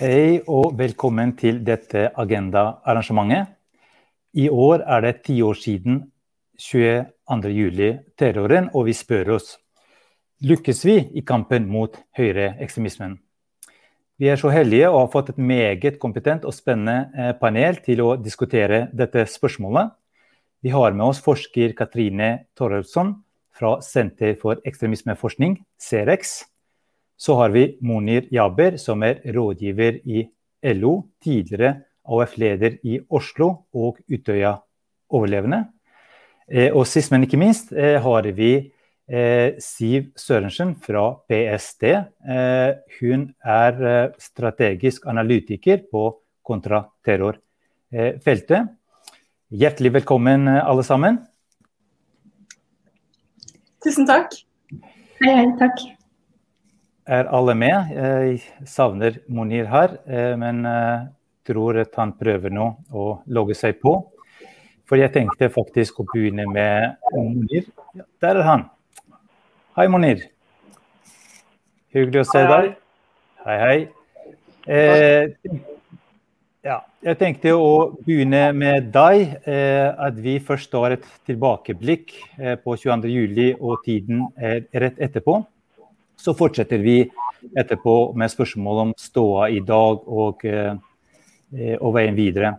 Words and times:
Hei 0.00 0.40
og 0.48 0.78
velkommen 0.78 1.34
til 1.36 1.58
dette 1.60 2.08
Agenda-arrangementet. 2.16 3.52
I 4.32 4.48
år 4.48 4.80
er 4.80 5.00
det 5.04 5.20
ti 5.26 5.42
år 5.44 5.52
siden 5.60 6.08
22.07-terroren, 6.56 8.70
og 8.72 8.86
vi 8.86 8.94
spør 8.96 9.34
oss 9.34 9.58
lykkes 10.40 10.84
vi 10.88 11.04
i 11.20 11.22
kampen 11.28 11.68
mot 11.68 11.92
høyreekstremismen. 12.16 13.20
Vi 14.16 14.28
er 14.32 14.40
så 14.40 14.48
heldige 14.48 14.88
å 14.88 15.02
ha 15.02 15.10
fått 15.12 15.28
et 15.34 15.36
meget 15.36 16.00
kompetent 16.00 16.48
og 16.48 16.56
spennende 16.56 17.12
eh, 17.12 17.36
panel 17.36 17.76
til 17.84 18.00
å 18.00 18.16
diskutere 18.16 18.88
dette 18.96 19.28
spørsmålet. 19.28 19.92
Vi 20.64 20.72
har 20.72 20.96
med 20.96 21.04
oss 21.10 21.20
forsker 21.20 21.76
Katrine 21.76 22.48
Toralfsson 22.56 23.20
fra 23.52 23.84
Senter 23.84 24.32
for 24.40 24.64
ekstremismeforskning, 24.64 25.60
CEREX. 25.76 26.48
Så 27.20 27.34
har 27.36 27.50
vi 27.52 27.66
Monir 27.84 28.30
Jaber, 28.32 28.78
som 28.80 29.02
er 29.04 29.18
rådgiver 29.34 29.98
i 30.08 30.22
LO, 30.72 30.92
tidligere 31.20 31.74
AUF-leder 32.08 32.78
i 32.88 32.96
Oslo 33.12 33.68
og 33.76 34.00
Utøya-overlevende. 34.08 35.66
Eh, 36.50 36.72
og 36.72 36.86
sist, 36.88 37.12
men 37.12 37.22
ikke 37.26 37.36
minst, 37.40 37.72
eh, 37.72 38.00
har 38.00 38.22
vi 38.32 38.72
eh, 39.10 39.52
Siv 39.60 40.04
Sørensen 40.16 40.74
fra 40.80 41.16
PST. 41.28 41.82
Hun 43.00 43.34
er 43.44 44.12
strategisk 44.18 45.06
analytiker 45.06 45.78
på 45.92 46.16
kontraterrorfeltet. 46.46 48.68
Hjertelig 49.50 49.92
velkommen, 50.00 50.48
alle 50.48 50.82
sammen. 50.86 51.18
Tusen 53.84 54.06
takk. 54.06 54.32
Hei, 55.20 55.34
hei. 55.34 55.56
Takk. 55.58 55.99
Er 57.10 57.26
alle 57.34 57.56
med? 57.58 57.90
Jeg 57.90 58.68
savner 58.70 59.16
Monir 59.26 59.66
her, 59.66 59.96
men 60.38 60.62
tror 61.46 61.80
at 61.82 61.96
han 61.98 62.12
prøver 62.18 62.52
nå 62.54 62.66
å 62.94 63.06
logge 63.34 63.56
seg 63.58 63.80
på. 63.82 63.96
For 64.88 64.98
jeg 64.98 65.12
tenkte 65.14 65.50
faktisk 65.54 66.02
å 66.02 66.06
begynne 66.10 66.46
med 66.50 66.98
Monir. 67.14 67.66
Ja, 67.94 68.06
der 68.22 68.40
er 68.40 68.46
han. 68.48 68.68
Hei, 69.78 69.86
Monir. 69.90 70.24
Hyggelig 71.94 72.24
å 72.24 72.28
se 72.30 72.42
deg. 72.46 72.72
Hei, 73.46 73.58
hei. 73.64 73.76
Eh, 74.70 75.54
ja, 76.66 76.80
jeg 77.06 77.18
tenkte 77.22 77.54
å 77.54 77.70
begynne 78.02 78.50
med 78.54 78.90
deg. 78.94 79.38
Eh, 79.46 79.86
at 79.94 80.18
vi 80.22 80.36
først 80.42 80.70
tar 80.74 80.98
et 80.98 81.06
tilbakeblikk 81.26 82.14
eh, 82.38 82.58
på 82.58 82.74
22.07 82.82 83.56
og 83.58 83.80
tiden 83.86 84.26
rett 84.38 84.98
etterpå. 84.98 85.40
Så 86.20 86.34
fortsetter 86.36 86.82
vi 86.84 86.98
etterpå 87.56 88.12
med 88.18 88.32
spørsmål 88.32 88.80
om 88.84 88.90
ståa 88.98 89.48
i 89.48 89.60
dag 89.64 90.02
og, 90.04 90.44
eh, 90.44 90.74
og 91.80 91.94
veien 91.96 92.18
videre. 92.18 92.58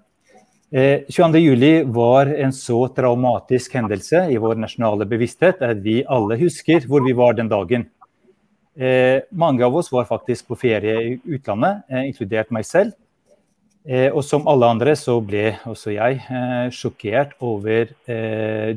22.07 0.72 1.64
eh, 1.68 1.88
var 1.92 2.32
en 2.32 2.54
så 2.56 2.80
traumatisk 2.96 3.76
hendelse 3.76 4.24
i 4.32 4.40
vår 4.40 4.56
nasjonale 4.64 5.06
bevissthet 5.06 5.62
at 5.68 5.84
vi 5.84 6.00
alle 6.08 6.40
husker 6.40 6.88
hvor 6.88 7.06
vi 7.06 7.14
var 7.14 7.38
den 7.38 7.52
dagen. 7.52 7.86
Eh, 8.74 9.22
mange 9.32 9.66
av 9.68 9.76
oss 9.76 9.92
var 9.92 10.10
faktisk 10.10 10.48
på 10.48 10.58
ferie 10.58 10.98
i 11.12 11.16
utlandet, 11.36 11.84
inkludert 12.08 12.52
meg 12.56 12.66
selv. 12.66 12.98
Og 14.14 14.22
som 14.22 14.46
alle 14.46 14.68
andre 14.70 14.94
så 14.94 15.16
ble 15.26 15.56
også 15.66 15.96
jeg 15.96 16.20
sjokkert 16.70 17.32
over 17.42 17.90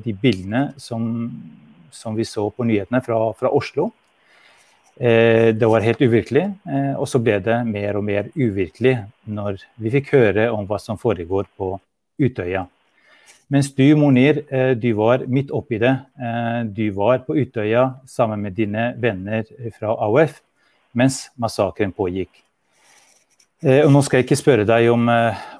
de 0.01 0.15
bildene 0.17 0.63
som, 0.81 1.29
som, 1.93 2.17
vi 2.17 2.25
så 2.25 2.47
på 2.49 2.65
nyhetene 2.65 3.03
fra, 3.05 3.19
fra 3.37 3.51
Oslo. 3.53 3.91
Det 4.95 5.67
var 5.67 5.83
helt 5.83 6.03
uvirkelig, 6.05 6.45
og 6.95 7.09
så 7.11 7.19
ble 7.19 7.41
det 7.43 7.57
mer 7.67 7.97
og 7.99 8.05
mer 8.07 8.29
uvirkelig 8.39 8.93
når 9.27 9.59
vi 9.75 9.91
fikk 9.91 10.13
høre 10.15 10.45
om 10.55 10.69
hva 10.69 10.79
som 10.79 11.01
foregår 11.01 11.49
på 11.59 11.73
Utøya. 12.23 12.63
Mens 13.53 13.69
du, 13.75 13.85
Monir, 13.97 14.41
eh, 14.49 14.73
du 14.75 14.93
var 14.97 15.27
midt 15.29 15.53
oppi 15.53 15.79
det. 15.79 15.93
Eh, 16.17 16.61
du 16.65 16.89
var 16.97 17.21
på 17.27 17.37
Utøya 17.37 17.91
sammen 18.09 18.41
med 18.41 18.57
dine 18.57 18.95
venner 18.99 19.45
fra 19.77 19.93
AUF 20.07 20.41
mens 20.97 21.27
massakren 21.37 21.93
pågikk. 21.93 22.31
Eh, 23.63 23.83
og 23.85 23.93
nå 23.93 24.01
skal 24.03 24.21
jeg 24.21 24.29
ikke 24.29 24.41
spørre 24.41 24.65
deg 24.69 24.89
om 24.93 25.11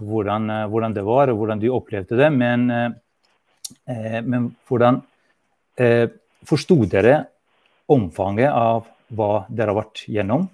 hvordan, 0.01 0.49
hvordan 0.73 0.97
det 0.97 1.05
var 1.05 1.31
og 1.31 1.43
hvordan 1.43 1.61
du 1.61 1.69
opplevde 1.75 2.19
det, 2.19 2.31
men, 2.33 2.67
men 4.25 4.49
hvordan 4.69 5.01
forsto 6.47 6.77
dere 6.87 7.25
omfanget 7.91 8.53
av 8.53 8.85
hva 9.17 9.45
dere 9.49 9.73
har 9.73 9.81
vært 9.83 10.05
gjennom 10.11 10.49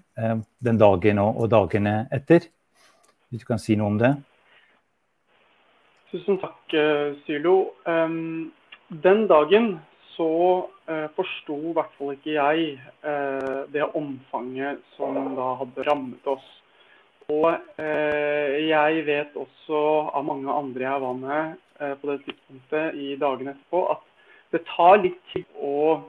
den 0.61 0.81
dagen 0.81 1.21
og, 1.23 1.47
dagene 1.53 2.05
etter? 2.13 2.47
Hvis 3.31 3.45
du 3.45 3.49
kan 3.49 3.63
si 3.63 3.77
noe 3.79 3.93
om 3.93 3.99
det? 4.01 4.11
Tusen 6.11 6.41
takk, 6.43 6.75
eh, 6.75 7.15
Sylo. 7.27 7.71
Den 8.91 9.27
dagen 9.31 9.77
så 10.17 10.31
uh, 10.91 11.07
forsto 11.15 11.57
i 11.71 11.75
hvert 11.77 11.93
fall 11.97 12.17
ikke 12.17 12.35
jeg 12.35 12.73
det 13.73 13.85
omfanget 13.97 14.83
som 14.97 15.15
da 15.37 15.53
hadde 15.61 15.85
rammet 15.87 16.27
oss. 16.29 16.49
Og 17.31 17.55
jeg 17.79 19.05
vet 19.07 19.37
også 19.39 19.81
av 20.19 20.27
mange 20.27 20.51
andre 20.51 20.85
jeg 20.89 21.03
var 21.05 21.15
med 21.21 21.93
på 22.03 22.11
det 22.11 22.17
tidspunktet 22.25 22.99
i 22.99 23.15
dagene 23.23 23.55
etterpå, 23.55 23.85
at 23.95 24.03
det 24.51 24.65
tar 24.67 24.99
litt 25.05 25.21
tid 25.31 25.47
å 25.63 26.01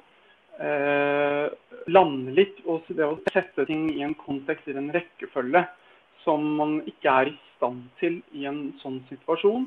lande 1.91 2.33
litt 2.38 2.59
og 2.69 2.85
det 2.94 3.05
å 3.07 3.17
sette 3.33 3.66
ting 3.66 3.88
i 3.95 4.03
en 4.05 4.13
kontekst, 4.13 4.67
i 4.69 4.75
en 4.77 4.91
rekkefølge, 4.94 5.63
som 6.22 6.44
man 6.59 6.75
ikke 6.89 7.13
er 7.22 7.31
i 7.31 7.38
stand 7.55 7.88
til 8.01 8.19
i 8.38 8.45
en 8.49 8.67
sånn 8.81 8.99
situasjon. 9.09 9.66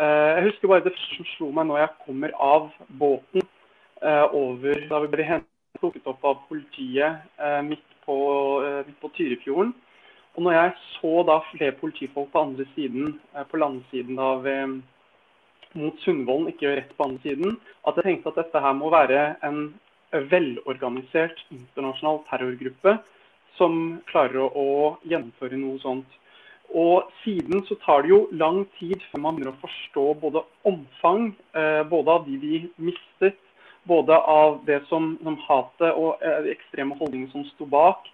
Eh, 0.00 0.30
jeg 0.38 0.44
husker 0.48 0.70
bare 0.70 0.84
det 0.86 0.94
som 0.96 1.26
slo 1.34 1.50
meg 1.52 1.68
når 1.68 1.82
jeg 1.82 1.96
kommer 2.06 2.34
av 2.40 2.70
båten 3.00 3.42
eh, 4.00 4.26
over 4.32 4.86
da 4.88 5.02
vi 5.04 5.10
ble 5.12 5.40
plukket 5.78 6.08
opp 6.08 6.24
av 6.24 6.44
politiet 6.48 7.26
eh, 7.36 7.60
midt 7.66 7.84
på, 8.06 8.16
midt 8.86 8.98
på 9.02 9.10
Tyrifjorden. 9.18 9.74
Og 10.32 10.46
når 10.46 10.56
jeg 10.56 10.72
så 10.96 11.12
da 11.28 11.42
flere 11.50 11.76
politifolk 11.76 12.30
på 12.32 12.40
andre 12.40 12.64
siden, 12.72 13.18
på 13.50 13.58
landsiden 13.60 14.16
av 14.18 14.46
mot 15.76 15.98
Sundvolden, 16.02 16.48
ikke 16.48 16.72
rett 16.78 16.94
på 16.96 17.04
andre 17.04 17.20
siden, 17.22 17.58
at 17.86 18.00
jeg 18.00 18.06
tenkte 18.06 18.32
at 18.32 18.40
dette 18.40 18.62
her 18.64 18.72
må 18.78 18.88
være 18.90 19.26
en 19.44 19.60
velorganisert 20.12 21.40
internasjonal 21.50 22.22
terrorgruppe 22.30 22.98
som 23.58 24.00
klarer 24.08 24.48
å, 24.56 24.96
gjennomføre 25.08 25.58
noe 25.60 25.80
sånt. 25.82 26.18
Og 26.72 27.08
siden 27.20 27.64
så 27.68 27.76
tar 27.84 28.04
det 28.04 28.12
jo 28.14 28.20
lang 28.32 28.62
tid 28.78 29.02
før 29.10 29.24
man 29.26 29.36
begynner 29.36 29.52
å 29.52 29.62
forstå 29.64 30.04
både 30.22 30.44
omfang, 30.68 31.32
eh, 31.52 31.82
både 31.88 32.14
av 32.14 32.24
de 32.28 32.38
vi 32.40 32.62
mistet, 32.80 33.36
både 33.84 34.16
av 34.16 34.62
det 34.64 34.80
som, 34.88 35.18
som 35.22 35.36
hatet 35.48 35.90
og 35.90 36.22
eh, 36.22 36.38
de 36.46 36.54
ekstreme 36.54 36.96
holdningene 36.96 37.32
som 37.34 37.44
sto 37.50 37.68
bak. 37.68 38.08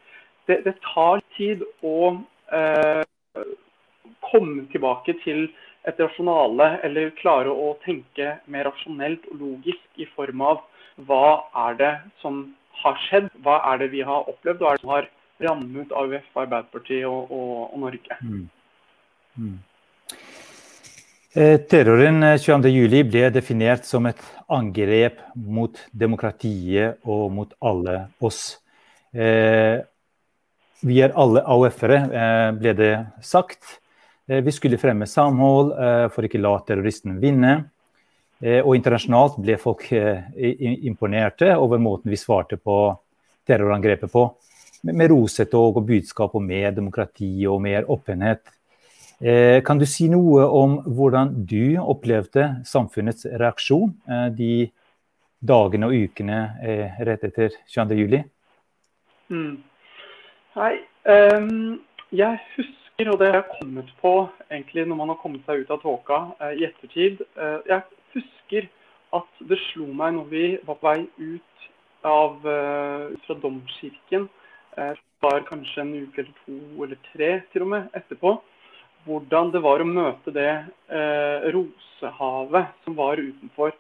Det, 0.49 0.63
det, 0.65 0.75
tar 0.83 1.23
tid 1.37 1.63
å 1.87 2.17
eh, 2.51 3.05
komme 4.33 4.67
tilbake 4.73 5.15
til 5.23 5.47
et 5.87 6.01
rasjonale, 6.03 6.81
eller 6.85 7.15
klare 7.21 7.53
å 7.53 7.77
tenke 7.85 8.39
mer 8.51 8.67
rasjonelt 8.67 9.29
og 9.31 9.45
logisk 9.45 10.03
i 10.03 10.09
form 10.17 10.43
av 10.51 10.65
hva 11.07 11.45
er 11.69 11.79
det 11.79 11.95
som 12.23 12.43
har 12.83 12.99
skjedd, 13.07 13.31
hva 13.45 13.61
er 13.73 13.83
det 13.83 13.93
vi 13.95 14.03
har 14.07 14.29
opplevd, 14.31 14.63
hva 14.63 14.73
er 14.73 14.79
det 14.79 14.85
som 14.85 14.95
har 14.97 15.09
rammet 15.45 15.95
AUF, 15.95 16.29
Arbeiderpartiet 16.35 17.07
og, 17.07 17.31
og, 17.31 17.73
og 17.73 17.83
Norge. 17.85 18.19
Mm. 18.23 18.47
Mm. 19.39 19.59
Eh, 21.39 21.59
terroren 21.71 22.25
22.07 22.41 23.03
ble 23.07 23.29
definert 23.31 23.87
som 23.87 24.09
et 24.11 24.23
angrep 24.51 25.21
mot 25.37 25.77
demokratiet 25.93 26.99
og 27.07 27.29
mot 27.37 27.53
alle 27.61 28.01
oss. 28.25 28.59
Eh, 29.13 29.79
vi 30.89 31.01
er 31.03 31.15
alle 31.19 31.43
AUF-ere, 31.43 31.99
eh, 32.07 32.49
ble 32.59 32.75
det 32.79 32.95
sagt. 33.23 33.79
Eh, 34.29 34.43
vi 34.45 34.55
skulle 34.55 34.79
fremme 34.79 35.07
samhold 35.07 35.73
eh, 35.75 36.07
for 36.15 36.27
ikke 36.27 36.41
la 36.43 36.55
terroristen 36.67 37.19
vinne. 37.23 37.71
Eh, 38.43 38.61
og 38.63 38.77
internasjonalt 38.77 39.41
ble 39.43 39.57
folk 39.59 39.89
imponerte 39.89 41.51
over 41.57 41.81
måten 41.83 42.13
vi 42.13 42.21
svarte 42.21 42.57
på 42.57 42.79
terrorangrepet 43.49 44.13
på 44.13 44.29
med 44.87 45.11
rosetog 45.11 45.81
og 45.81 45.87
budskap 45.89 46.37
om 46.39 46.47
mer 46.47 46.71
demokrati 46.77 47.33
og 47.51 47.61
mer 47.63 47.89
åpenhet. 47.91 48.45
Eh, 49.21 49.63
kan 49.67 49.79
du 49.79 49.87
si 49.87 50.07
noe 50.11 50.45
om 50.47 50.77
hvordan 50.87 51.33
du 51.51 51.79
opplevde 51.83 52.45
samfunnets 52.67 53.27
reaksjon 53.27 53.91
eh, 54.07 54.29
de 54.31 54.53
dagene 55.43 55.89
og 55.89 56.07
ukene 56.07 56.39
eh, 56.63 57.01
rett 57.03 57.25
etter 57.27 57.57
22.07? 57.67 58.23
Mm. 59.35 59.57
Hei. 60.55 60.75
Um, 61.09 61.81
jeg 62.15 62.39
husker, 62.55 63.11
og 63.11 63.19
det 63.19 63.29
har 63.33 63.41
jeg 63.41 63.59
kommet 63.59 63.91
på 64.03 64.13
egentlig 64.53 64.87
når 64.87 65.01
man 65.01 65.13
har 65.13 65.19
kommet 65.23 65.43
seg 65.49 65.65
ut 65.65 65.75
av 65.75 65.83
tåka 65.83 66.19
i 66.59 66.65
ettertid 66.67 67.21
Jeg 67.69 67.83
husker 68.49 68.69
at 69.13 69.49
det 69.49 69.59
slo 69.71 69.87
meg 69.93 70.15
når 70.15 70.27
vi 70.31 70.59
var 70.65 70.77
på 70.77 70.89
vei 70.89 71.09
ut 71.19 71.69
av, 72.05 72.39
uh, 72.45 73.17
fra 73.25 73.35
domkirken 73.43 74.29
uh, 74.79 74.95
var 75.21 75.43
kanskje 75.49 75.83
en 75.83 75.95
uke 76.05 76.23
eller 76.23 76.35
to 76.45 76.85
eller 76.85 76.99
tre 77.13 77.43
til 77.53 77.63
og 77.63 77.69
med 77.73 77.89
etterpå, 77.93 78.41
hvordan 79.05 79.51
det 79.51 79.63
var 79.63 79.81
å 79.83 79.89
møte 79.89 80.31
det 80.31 80.53
eh, 80.95 81.47
rosehavet 81.51 82.69
som 82.85 82.95
var 82.95 83.19
utenfor. 83.19 83.73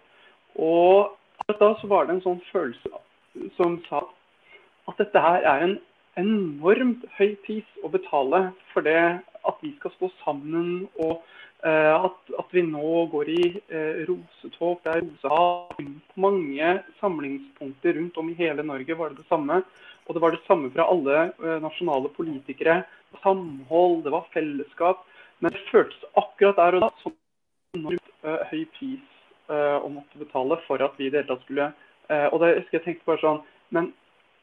Og 0.58 1.14
da 1.60 1.68
så 1.78 1.86
var 1.86 2.08
det 2.08 2.16
en 2.16 2.24
sånn 2.24 2.40
følelse 2.48 2.90
som 3.54 3.76
sa 3.86 4.00
at 4.90 4.98
dette 4.98 5.22
her 5.22 5.46
er 5.46 5.62
en 5.68 5.76
enormt 6.18 7.04
høy 7.20 7.36
pris 7.46 7.70
å 7.86 7.92
betale 7.92 8.48
for 8.72 8.82
det 8.82 8.98
at 9.20 9.62
vi 9.62 9.76
skal 9.76 9.94
stå 9.94 10.10
sammen 10.24 10.88
og 10.98 11.20
at, 11.66 12.18
at, 12.38 12.52
vi 12.54 12.62
nå 12.62 13.06
går 13.10 13.30
i 13.34 13.44
eh, 13.66 14.04
rosetog. 14.06 14.78
Det 14.84 14.92
er 14.92 15.02
rosehav. 15.02 15.80
Mange 16.14 16.72
samlingspunkter 17.00 17.98
rundt 17.98 18.20
om 18.20 18.30
i 18.30 18.36
hele 18.38 18.62
Norge 18.62 18.98
var 18.98 19.10
det 19.10 19.24
det 19.24 19.28
samme. 19.30 19.62
Og 20.06 20.14
det 20.14 20.22
var 20.22 20.34
det 20.34 20.44
samme 20.46 20.70
fra 20.74 20.86
alle 20.86 21.16
eh, 21.26 21.58
nasjonale 21.64 22.12
politikere. 22.14 22.82
Samhold, 23.24 24.04
det 24.06 24.14
var 24.14 24.30
fellesskap. 24.34 25.02
Men 25.42 25.54
det 25.54 25.66
føltes 25.70 26.06
akkurat 26.18 26.58
der 26.58 26.78
og 26.78 26.86
da 26.86 26.92
som 27.02 27.14
en 27.74 27.80
enormt 27.80 28.14
høy 28.50 28.64
pris 28.74 29.14
å 29.48 29.88
måtte 29.88 30.18
betale 30.20 30.58
for 30.66 30.82
at 30.84 30.98
vi 30.98 31.06
i 31.06 31.12
det 31.12 31.22
hele 31.22 31.30
tatt 31.30 31.44
skulle 31.46 31.68
Og 32.34 32.40
det, 32.42 32.48
jeg 32.74 32.82
tenkte 32.84 33.06
bare 33.06 33.20
sånn 33.22 33.38
Men 33.72 33.86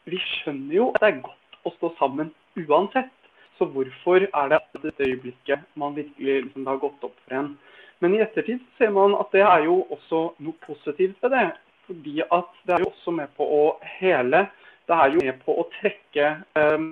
vi 0.10 0.18
skjønner 0.18 0.74
jo 0.74 0.88
at 0.96 1.04
det 1.04 1.10
er 1.12 1.20
godt 1.28 1.60
å 1.68 1.74
stå 1.76 1.92
sammen 2.00 2.32
uansett. 2.56 3.12
Så 3.58 3.68
hvorfor 3.72 4.26
er 4.26 4.50
det 4.52 4.60
at 4.60 4.82
dette 4.84 5.08
øyeblikket 5.08 5.64
man 5.80 5.96
virkelig 5.96 6.42
liksom, 6.44 6.66
har 6.68 6.82
gått 6.82 7.04
opp 7.08 7.16
for 7.24 7.38
en? 7.40 7.54
Men 8.04 8.16
i 8.16 8.22
ettertid 8.26 8.64
ser 8.78 8.92
man 8.92 9.16
at 9.16 9.32
det 9.32 9.46
er 9.46 9.68
jo 9.70 9.80
også 9.96 10.22
noe 10.44 10.60
positivt 10.66 11.22
ved 11.24 11.32
det. 11.32 11.46
Fordi 11.88 12.20
at 12.26 12.52
det 12.66 12.76
er 12.76 12.84
jo 12.84 12.92
også 12.92 13.14
med 13.16 13.32
på 13.38 13.48
å 13.48 13.64
hele. 14.00 14.46
Det 14.90 14.98
er 14.98 15.14
jo 15.14 15.24
med 15.24 15.40
på 15.46 15.56
å 15.62 15.68
trekke 15.80 16.32
um, 16.60 16.90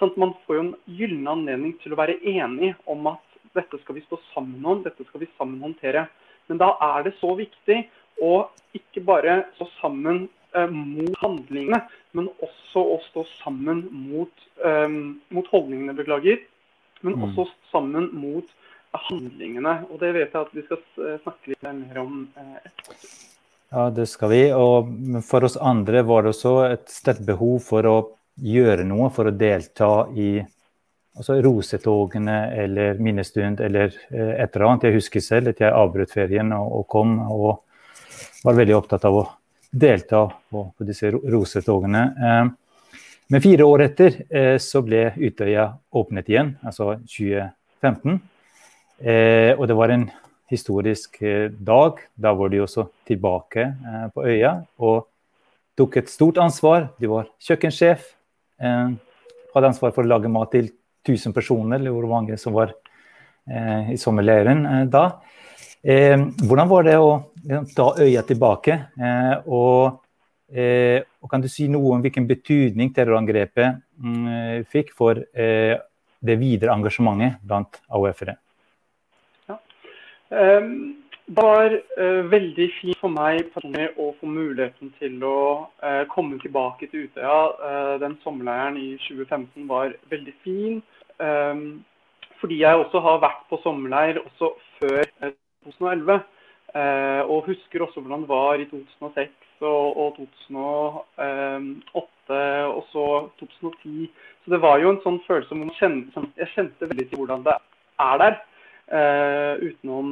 sånn 0.00 0.16
Man 0.18 0.34
får 0.44 0.56
jo 0.56 0.64
en 0.64 0.74
gyllen 0.98 1.28
anledning 1.30 1.76
til 1.82 1.94
å 1.94 2.00
være 2.00 2.18
enig 2.26 2.72
om 2.90 3.06
at 3.12 3.22
dette 3.54 3.78
skal 3.84 3.94
vi 3.94 4.02
stå 4.08 4.18
sammen 4.32 4.64
om, 4.66 4.82
dette 4.82 5.06
skal 5.06 5.22
vi 5.22 5.30
sammen 5.38 5.62
håndtere. 5.62 6.08
Men 6.50 6.58
da 6.60 6.72
er 6.82 7.06
det 7.06 7.14
så 7.20 7.30
viktig 7.38 7.84
å 8.24 8.48
ikke 8.74 9.04
bare 9.06 9.44
stå 9.54 9.68
sammen 9.78 10.24
mot 10.70 11.18
handlingene, 11.20 11.80
men 12.14 12.28
også 12.44 12.82
å 12.94 12.98
stå 13.08 13.24
sammen 13.40 13.84
mot, 13.90 14.44
um, 14.64 15.16
mot 15.34 15.48
holdningene, 15.52 15.96
beklager. 15.98 16.42
Men 17.04 17.18
mm. 17.18 17.24
også 17.26 17.48
sammen 17.72 18.08
mot 18.16 18.48
handlingene. 19.08 19.80
Og 19.90 20.00
det 20.02 20.14
vet 20.14 20.32
jeg 20.32 20.40
at 20.40 20.54
vi 20.54 20.64
skal 20.64 20.80
eh, 21.02 21.20
snakke 21.24 21.52
litt 21.52 21.66
mer 21.66 22.00
om 22.04 22.26
etterpå. 22.38 22.98
Ja, 23.74 23.88
det 23.90 24.06
skal 24.06 24.30
vi. 24.30 24.42
Og 24.54 25.22
for 25.26 25.46
oss 25.48 25.58
andre 25.58 26.04
var 26.06 26.24
det 26.24 26.34
også 26.34 26.54
et 26.68 26.86
sterkt 26.92 27.24
behov 27.26 27.58
for 27.66 27.90
å 27.90 27.96
gjøre 28.34 28.86
noe 28.86 29.10
for 29.14 29.30
å 29.30 29.34
delta 29.34 30.06
i 30.14 30.38
altså 31.14 31.36
rosetogene 31.42 32.38
eller 32.62 32.98
minnestund 33.02 33.60
eller 33.62 33.92
et 34.10 34.48
eller 34.48 34.66
annet. 34.68 34.88
Jeg 34.88 34.98
husker 34.98 35.22
selv 35.22 35.52
at 35.52 35.62
jeg 35.62 35.74
avbrøt 35.74 36.14
ferien 36.14 36.50
og, 36.56 36.80
og 36.80 36.86
kom 36.90 37.18
og 37.22 37.48
var 38.44 38.58
veldig 38.58 38.76
opptatt 38.78 39.06
av 39.08 39.18
å 39.18 39.24
delta 39.74 40.32
på, 40.50 40.72
på 40.78 40.86
disse 40.86 41.10
rosetogene. 41.10 42.02
Eh, 42.26 42.44
men 43.32 43.42
fire 43.42 43.66
år 43.66 43.86
etter 43.88 44.20
eh, 44.28 44.56
så 44.62 44.82
ble 44.84 45.08
Utøya 45.16 45.68
åpnet 45.96 46.28
igjen, 46.30 46.54
altså 46.64 46.94
2015. 47.08 48.20
Eh, 49.00 49.52
og 49.56 49.66
det 49.68 49.78
var 49.78 49.94
en 49.94 50.06
historisk 50.52 51.18
dag. 51.58 51.98
Da 52.14 52.34
var 52.36 52.52
de 52.52 52.60
også 52.62 52.84
tilbake 53.08 53.64
på 54.14 54.26
øya 54.28 54.58
og 54.84 55.06
tok 55.74 55.96
et 55.98 56.12
stort 56.12 56.38
ansvar. 56.38 56.90
De 57.00 57.08
var 57.10 57.30
kjøkkensjef. 57.42 58.04
Hadde 58.60 59.70
ansvar 59.70 59.94
for 59.96 60.04
å 60.04 60.10
lage 60.12 60.30
mat 60.30 60.52
til 60.52 60.68
1000 61.08 61.34
personer, 61.34 61.80
eller 61.80 61.96
hvor 61.96 62.06
mange 62.12 62.36
som 62.38 62.54
var 62.54 62.76
i 63.48 63.96
sommerleiren 63.98 64.86
da. 64.92 65.06
Eh, 65.84 66.16
hvordan 66.48 66.68
var 66.70 66.86
det 66.86 66.94
å 66.96 67.10
ta 67.76 67.90
øya 68.00 68.22
tilbake? 68.24 68.72
Eh, 68.96 69.34
og, 69.52 69.98
eh, 70.48 71.04
og, 71.20 71.28
kan 71.28 71.44
du 71.44 71.48
si 71.52 71.66
noe 71.68 71.92
om 71.92 72.00
hvilken 72.00 72.24
betydning 72.24 72.94
terrorangrepet 72.96 73.82
mm, 74.00 74.64
fikk 74.72 74.94
for 74.96 75.20
det 76.24 76.38
videre 76.40 76.72
engasjementet 76.72 77.36
blant 77.44 77.82
AUF-ere? 77.92 78.38
Ja. 79.50 79.58
Um, 80.32 81.04
det 81.24 81.40
var 81.40 81.72
uh, 81.72 82.22
veldig 82.28 82.66
fint 82.78 82.98
for 83.00 83.12
meg 83.12 83.46
personlig 83.52 83.86
å 83.96 84.10
få 84.20 84.28
muligheten 84.28 84.90
til 85.00 85.22
å 85.24 85.38
uh, 85.84 86.02
komme 86.12 86.36
tilbake 86.40 86.88
til 86.92 87.06
Utøya. 87.06 87.38
Uh, 87.60 87.94
den 88.00 88.18
sommerleiren 88.24 88.76
i 88.80 88.90
2015 89.06 89.68
var 89.68 89.96
veldig 90.12 90.34
fin. 90.44 90.82
Um, 91.16 91.84
fordi 92.40 92.60
jeg 92.60 92.76
også 92.76 93.00
har 93.04 93.24
vært 93.24 93.48
på 93.48 93.60
sommerleir 93.64 94.20
også 94.20 94.52
før 94.80 95.32
2011. 95.64 96.20
Eh, 96.74 97.22
og 97.30 97.46
husker 97.46 97.84
også 97.84 98.00
hvordan 98.02 98.24
det 98.24 98.28
var 98.28 98.54
i 98.58 98.64
2006 98.66 99.30
og, 99.60 99.96
og 99.96 100.16
2008 100.16 102.40
og 102.66 102.82
så 102.90 103.28
2010. 103.38 104.10
Så 104.44 104.50
det 104.50 104.62
var 104.62 104.78
jo 104.82 104.90
en 104.90 104.98
sånn 105.04 105.20
følelse 105.28 105.54
hvor 105.54 105.78
kjente, 105.78 106.20
jeg 106.40 106.48
kjente 106.56 106.88
veldig 106.90 107.06
til 107.08 107.18
hvordan 107.20 107.42
det 107.46 107.54
er 108.02 108.16
der. 108.24 108.34
Uh, 108.84 109.54
utenom 109.64 110.08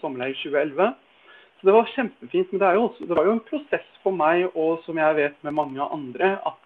sommerleir 0.00 0.34
2011. 0.40 0.96
Så 1.60 1.68
det 1.68 1.74
var 1.76 1.92
kjempefint. 1.92 2.48
Men 2.50 2.60
det, 2.62 2.68
også, 2.80 3.00
det, 3.04 3.14
var 3.14 3.24
jo 3.28 3.36
en 3.36 3.46
prosess 3.46 3.88
for 4.02 4.12
meg, 4.16 4.36
og 4.58 4.82
som 4.86 4.98
jeg 4.98 5.18
vet 5.20 5.36
med 5.46 5.54
mange 5.54 5.82
andre, 5.86 6.28
at 6.40 6.58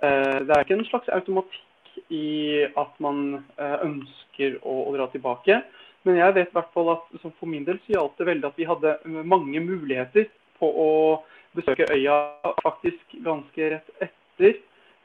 det 0.00 0.50
er 0.50 0.60
ikke 0.64 0.78
en 0.80 0.88
slags 0.88 1.12
automatikk 1.12 1.90
i 2.08 2.64
at 2.64 2.92
man 3.04 3.44
ønsker 3.60 4.56
å, 4.64 4.88
å, 4.88 4.90
dra 4.96 5.06
tilbake. 5.12 5.60
Men 6.08 6.16
jeg 6.16 6.34
vet 6.36 6.48
i 6.48 6.56
hvert 6.56 6.72
fall 6.72 6.94
at 6.94 7.24
for 7.26 7.48
min 7.50 7.66
del 7.66 7.80
så 7.82 7.94
gjaldt 7.94 8.20
det 8.20 8.28
veldig 8.30 8.48
at 8.48 8.60
vi 8.60 8.68
hadde 8.68 8.94
mange 9.28 9.60
muligheter 9.60 10.30
på 10.60 10.70
å 10.84 10.90
besøke 11.56 11.88
øya 11.92 12.16
faktisk 12.62 13.16
ganske 13.24 13.72
rett 13.74 14.06
etter 14.06 14.54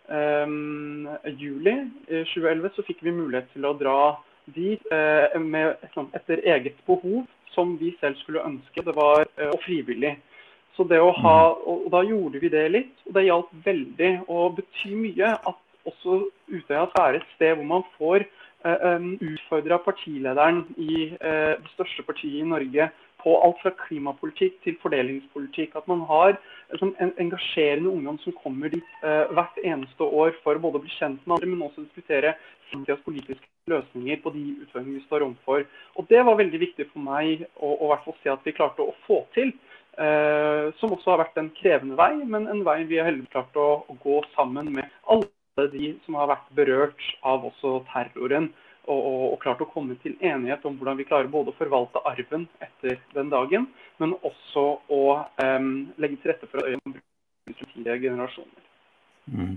um, 0.08 1.10
juli 1.36 1.76
2011. 2.08 2.72
Så 2.76 2.86
fikk 2.88 3.04
vi 3.04 3.16
mulighet 3.16 3.50
til 3.54 3.68
å 3.68 3.76
dra 3.80 3.98
dit 4.56 4.84
uh, 4.94 5.36
med, 5.42 5.76
etter 6.16 6.44
eget 6.56 6.80
behov, 6.88 7.26
som 7.56 7.76
vi 7.82 7.92
selv 8.00 8.20
skulle 8.22 8.46
ønske. 8.46 8.86
Det 8.86 8.96
var 8.96 9.28
uh, 9.42 9.52
frivillig. 9.66 10.16
Så 10.76 10.88
det 10.88 11.00
å 11.00 11.12
ha, 11.12 11.36
mm. 11.52 11.60
og, 11.66 11.86
og 11.88 11.92
Da 11.92 12.06
gjorde 12.08 12.40
vi 12.44 12.52
det 12.56 12.66
litt, 12.72 12.96
og 13.08 13.20
det 13.20 13.28
hjalp 13.28 13.52
veldig. 13.68 14.14
Og 14.32 14.58
betyr 14.62 14.96
mye 14.96 15.36
at 15.36 15.62
også 15.86 16.24
Utøya 16.50 16.88
skal 16.90 17.02
være 17.02 17.20
et 17.20 17.32
sted 17.36 17.58
hvor 17.58 17.68
man 17.68 17.84
får 18.00 18.24
Eh, 18.55 18.55
utfordra 18.66 19.78
partilederen 19.78 20.64
i 20.78 21.12
eh, 21.22 21.56
det 21.62 21.74
største 21.76 22.06
partiet 22.08 22.42
i 22.42 22.48
Norge 22.50 22.90
på 23.26 23.34
alt 23.42 23.62
fra 23.62 23.72
klimapolitikk 23.86 24.60
til 24.64 24.78
fordelingspolitikk. 24.82 25.76
At 25.76 25.88
man 25.90 26.04
har 26.10 26.36
liksom, 26.72 26.94
en 27.02 27.14
engasjerende 27.22 27.90
ungdom 27.90 28.20
som 28.22 28.36
kommer 28.44 28.70
dit 28.70 28.86
uh, 29.02 29.26
hvert 29.34 29.58
eneste 29.64 30.06
år 30.06 30.36
for 30.44 30.58
å 30.58 30.62
både 30.62 30.84
bli 30.84 30.94
kjent 30.94 31.24
med 31.26 31.40
andre, 31.40 31.50
men 31.50 31.64
også 31.66 31.88
diskutere 31.88 32.36
framtidas 32.70 33.02
politiske 33.06 33.50
løsninger 33.72 34.22
på 34.22 34.34
de 34.36 34.44
utfordringene 34.66 35.00
vi 35.00 35.08
står 35.08 35.26
overfor. 35.26 35.66
Og 35.98 36.10
Det 36.12 36.22
var 36.28 36.38
veldig 36.38 36.62
viktig 36.68 36.86
for 36.92 37.02
meg 37.08 37.48
å, 37.56 37.72
å 37.74 37.90
hvert 37.90 38.06
fall 38.06 38.20
se 38.22 38.34
at 38.36 38.46
vi 38.46 38.54
klarte 38.58 38.86
å 38.86 38.94
få 39.08 39.24
til. 39.38 39.56
Som 40.76 40.92
også 40.92 41.14
har 41.14 41.22
vært 41.22 41.38
en 41.40 41.54
krevende 41.56 41.96
vei, 41.96 42.18
men 42.28 42.50
en 42.52 42.66
vei 42.68 42.82
vi 42.84 42.98
har 43.00 43.08
heldigvis 43.08 43.32
klart 43.32 43.56
å, 43.56 43.70
å 43.88 43.94
gå 44.04 44.18
sammen 44.36 44.74
med 44.76 44.92
alle 45.08 45.30
de 45.56 45.96
som 46.06 46.18
har 46.20 46.30
vært 46.34 46.48
berørt 46.58 47.10
av 47.24 47.46
også 47.48 47.80
terroren. 47.94 48.52
Og, 48.86 49.00
og, 49.00 49.22
og, 49.32 49.40
klart 49.42 49.64
å 49.66 49.66
komme 49.66 49.96
til 50.04 50.14
enighet 50.22 50.66
om 50.70 50.76
hvordan 50.78 51.00
vi 51.00 51.08
klarer 51.10 51.32
både 51.32 51.50
å 51.50 51.58
forvalte 51.58 52.04
arven 52.06 52.44
etter 52.62 53.00
den 53.16 53.32
dagen, 53.32 53.66
men 53.98 54.14
også 54.20 54.66
å 54.94 55.02
um, 55.42 55.72
legge 55.98 56.20
til 56.22 56.30
rette 56.30 56.50
for 56.52 56.62
at 56.62 56.70
øya 56.70 56.78
brukes 56.84 57.08
fremtidige 57.48 57.96
generasjoner. 58.04 58.66
Mm. 59.26 59.56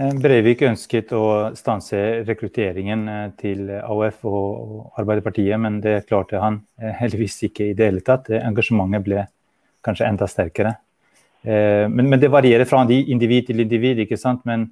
Eh, 0.00 0.14
Breivik 0.16 0.62
ønsket 0.64 1.12
å 1.12 1.24
stanse 1.58 1.98
rekrutteringen 2.24 3.02
eh, 3.08 3.26
til 3.36 3.68
AUF 3.76 4.22
og 4.30 4.94
Arbeiderpartiet, 5.02 5.58
men 5.60 5.76
det 5.84 6.06
klarte 6.08 6.40
han 6.40 6.62
eh, 6.80 6.94
heldigvis 7.02 7.36
ikke 7.50 7.68
i 7.68 7.74
det 7.76 7.90
hele 7.90 8.04
tatt. 8.06 8.32
Engasjementet 8.38 9.04
ble 9.04 9.26
kanskje 9.84 10.08
enda 10.08 10.30
sterkere. 10.30 10.78
Men, 11.44 12.06
men 12.08 12.16
det 12.16 12.30
varierer 12.32 12.64
fra 12.64 12.78
individ 12.88 13.50
til 13.50 13.58
individ, 13.60 13.98
ikke 14.00 14.16
sant. 14.16 14.46
Men 14.48 14.62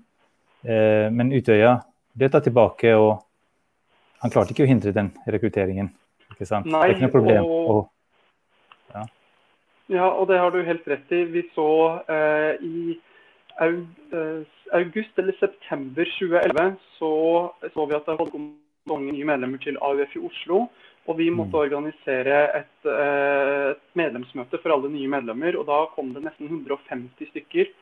men 0.62 1.33
Utøya 1.35 1.73
ble 2.14 2.28
tatt 2.31 2.45
tilbake, 2.47 2.92
og 2.95 3.23
han 4.23 4.31
klarte 4.31 4.54
ikke 4.54 4.66
å 4.66 4.71
hindre 4.71 4.95
den 4.95 5.11
rekrutteringen. 5.26 5.90
ikke 6.31 6.47
sant? 6.47 6.69
Nei, 6.71 6.85
det 6.85 6.92
er 6.92 6.97
ikke 6.97 7.09
noe 7.09 7.16
problem. 7.16 7.49
Og, 7.49 7.81
ja. 8.95 9.07
ja. 9.97 10.11
og 10.11 10.28
det 10.31 10.38
har 10.38 10.54
du 10.54 10.61
helt 10.66 10.87
rett 10.92 11.14
i. 11.16 11.25
Vi 11.33 11.42
så 11.57 11.69
eh, 12.07 12.62
i 12.62 12.95
eh, 13.64 14.45
august 14.78 15.19
eller 15.19 15.38
september 15.40 16.09
2011 16.19 16.78
så, 16.99 17.12
så 17.75 17.88
vi 17.88 17.99
at 17.99 18.07
det 18.07 18.14
hadde 18.14 18.31
kommet 18.31 18.59
mange 18.90 19.12
nye 19.14 19.26
medlemmer 19.26 19.62
til 19.62 19.78
AUF 19.83 20.16
i 20.19 20.25
Oslo. 20.31 20.64
Og 21.11 21.19
vi 21.19 21.33
måtte 21.35 21.59
mm. 21.59 21.62
organisere 21.64 22.37
et, 22.61 22.87
et, 22.87 23.81
medlemsmøte 23.99 24.61
for 24.62 24.71
alle 24.71 24.90
nye 24.92 25.11
medlemmer. 25.11 25.59
Og 25.59 25.66
da 25.66 25.81
kom 25.97 26.12
det 26.14 26.23
nesten 26.28 26.47
150 26.47 27.33
stykker 27.33 27.73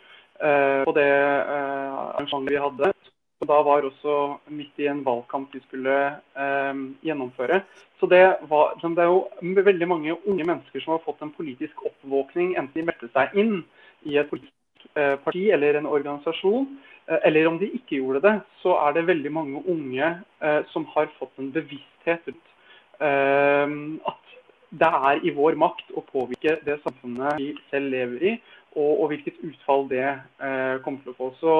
på 0.40 0.92
det 0.96 1.10
arrangementet 1.12 2.54
vi 2.54 2.60
hadde. 2.64 2.92
Og 3.40 3.48
da 3.48 3.56
var 3.64 3.86
også 3.88 4.14
midt 4.52 4.80
i 4.82 4.88
en 4.90 5.00
valgkamp 5.04 5.54
vi 5.54 5.62
skulle 5.64 5.96
eh, 6.36 6.80
gjennomføre. 7.06 7.62
Så 8.00 8.08
det, 8.12 8.20
var, 8.50 8.74
det, 8.82 8.90
er 9.00 9.08
jo 9.08 9.62
veldig 9.64 9.88
mange 9.88 10.16
unge 10.28 10.44
mennesker 10.44 10.84
som 10.84 10.96
har 10.96 11.04
fått 11.06 11.22
en 11.24 11.32
politisk 11.32 11.80
oppvåkning, 11.88 12.52
enten 12.60 12.76
de 12.76 12.86
meldte 12.90 13.08
seg 13.14 13.36
inn 13.40 13.62
i 14.08 14.18
et 14.20 14.28
politisk 14.28 14.84
eh, 14.92 15.16
parti 15.24 15.46
eller 15.56 15.80
en 15.80 15.88
organisasjon, 15.88 16.68
eh, 17.08 17.20
eller 17.30 17.48
om 17.48 17.56
de 17.60 17.72
ikke 17.80 18.02
gjorde 18.02 18.24
det, 18.28 18.36
så 18.60 18.76
er 18.84 18.96
det 18.98 19.08
veldig 19.08 19.32
mange 19.32 19.64
unge 19.64 20.12
eh, 20.20 20.60
som 20.74 20.84
har 20.92 21.08
fått 21.16 21.32
en 21.40 21.52
bevissthet 21.56 22.28
rundt 22.28 22.56
eh, 23.00 23.76
at 24.12 24.36
det 24.70 24.92
er 25.10 25.24
i 25.26 25.32
vår 25.34 25.56
makt 25.58 25.88
å 25.96 26.04
påvirke 26.12 26.58
det 26.66 26.76
samfunnet 26.84 27.40
vi 27.40 27.54
selv 27.72 27.90
lever 27.90 28.26
i, 28.34 28.36
og, 28.76 28.90
og 29.02 29.06
hvilket 29.12 29.40
utfall 29.46 29.88
det 29.90 30.06
eh, 30.06 30.76
kommer 30.84 31.02
til 31.04 31.14
å 31.14 31.18
få. 31.18 31.30
Så 31.40 31.54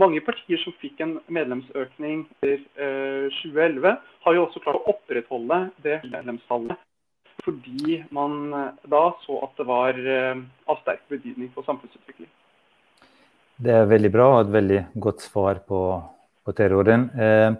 mange 0.00 0.22
partier 0.26 0.58
som 0.62 0.74
fikk 0.80 1.02
en 1.04 1.18
medlemsøkning 1.32 2.24
i 2.46 2.54
eh, 2.56 3.28
2011, 3.42 3.94
har 4.24 4.36
jo 4.36 4.46
også 4.46 4.62
klart 4.64 4.80
å 4.80 4.94
opprettholde 4.94 5.60
det 5.84 6.00
medlemstallet. 6.08 6.80
Fordi 7.44 8.00
man 8.14 8.40
eh, 8.56 8.88
da 8.90 9.04
så 9.26 9.38
at 9.46 9.60
det 9.60 9.68
var 9.68 10.00
eh, 10.00 10.40
av 10.70 10.80
sterk 10.82 11.04
betydning 11.12 11.52
for 11.54 11.66
samfunnsutvikling. 11.68 12.30
Det 13.64 13.70
er 13.70 13.86
veldig 13.86 14.10
bra 14.10 14.28
og 14.32 14.40
et 14.42 14.54
veldig 14.56 14.80
godt 15.04 15.22
svar 15.22 15.62
på, 15.68 15.80
på 16.42 16.56
terroren. 16.58 17.06
Eh, 17.14 17.54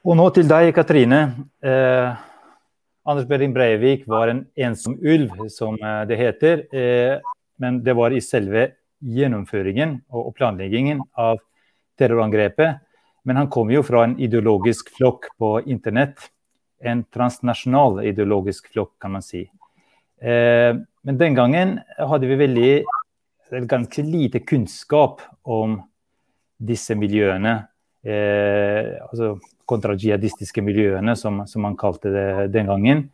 og 0.00 0.16
nå 0.16 0.26
til 0.34 0.48
deg, 0.50 0.72
Katrine. 0.74 1.20
Eh, 1.62 2.26
Anders 3.10 3.28
Behring 3.28 3.52
Breivik 3.54 4.02
var 4.10 4.32
en 4.32 4.46
ensom 4.58 4.96
ulv, 4.98 5.44
som 5.52 5.78
eh, 5.78 6.02
det 6.10 6.18
heter. 6.18 6.64
Men 7.60 7.82
det 7.84 7.94
var 7.96 8.14
i 8.16 8.22
selve 8.24 8.70
gjennomføringen 9.00 9.98
og 10.12 10.32
planleggingen 10.36 11.02
av 11.18 11.40
terrorangrepet. 12.00 12.80
Men 13.28 13.36
han 13.36 13.50
kom 13.52 13.70
jo 13.72 13.82
fra 13.84 14.06
en 14.06 14.16
ideologisk 14.20 14.92
flokk 14.96 15.28
på 15.40 15.58
internett. 15.68 16.30
En 16.80 17.02
transnasjonal 17.12 18.00
ideologisk 18.08 18.70
flokk, 18.72 18.94
kan 19.00 19.12
man 19.12 19.24
si. 19.24 19.44
Eh, 20.20 20.72
men 20.76 21.20
den 21.20 21.36
gangen 21.36 21.78
hadde 21.96 22.28
vi 22.28 22.40
veldig, 22.40 22.72
ganske 23.68 24.02
lite 24.06 24.40
kunnskap 24.46 25.20
om 25.42 25.80
disse 26.56 26.94
miljøene. 26.96 27.56
Eh, 28.04 28.96
altså 29.04 29.34
kontrajihadistiske 29.68 30.62
miljøene, 30.64 31.16
som, 31.16 31.42
som 31.46 31.64
man 31.66 31.76
kalte 31.78 32.12
det 32.14 32.28
den 32.54 32.70
gangen. 32.72 33.08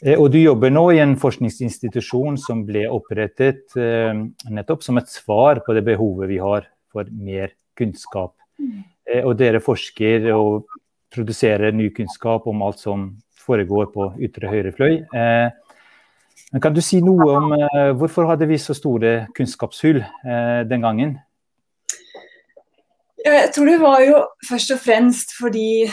Eh, 0.00 0.16
og 0.16 0.30
du 0.32 0.38
jobber 0.40 0.72
nå 0.72 0.84
i 0.94 1.00
en 1.02 1.16
forskningsinstitusjon 1.20 2.38
som 2.40 2.64
ble 2.68 2.86
opprettet 2.88 3.76
eh, 3.76 4.22
nettopp 4.48 4.84
som 4.84 5.00
et 5.00 5.10
svar 5.12 5.60
på 5.66 5.76
det 5.76 5.84
behovet 5.86 6.30
vi 6.30 6.40
har 6.40 6.68
for 6.90 7.08
mer 7.12 7.52
kunnskap. 7.78 8.34
Mm. 8.60 8.84
Eh, 9.10 9.22
og 9.24 9.36
dere 9.40 9.62
forsker 9.64 10.30
og 10.34 10.70
produserer 11.12 11.74
ny 11.76 11.90
kunnskap 11.92 12.46
om 12.48 12.62
alt 12.64 12.80
som 12.80 13.10
foregår 13.40 13.90
på 13.92 14.12
ytre 14.22 14.50
høyre 14.52 14.70
fløy. 14.76 15.00
Men 15.10 16.62
kan 16.62 16.74
du 16.76 16.78
si 16.84 17.00
noe 17.02 17.24
om 17.34 17.54
hvorfor 17.98 18.28
hadde 18.28 18.46
vi 18.46 18.58
så 18.62 18.76
store 18.78 19.24
kunnskapshull 19.34 19.98
den 20.70 20.84
gangen? 20.84 21.16
Jeg 23.24 23.50
tror 23.56 23.66
det 23.66 23.80
var 23.82 24.04
jo 24.04 24.20
først 24.46 24.76
og 24.76 24.82
fremst 24.84 25.34
fordi 25.40 25.88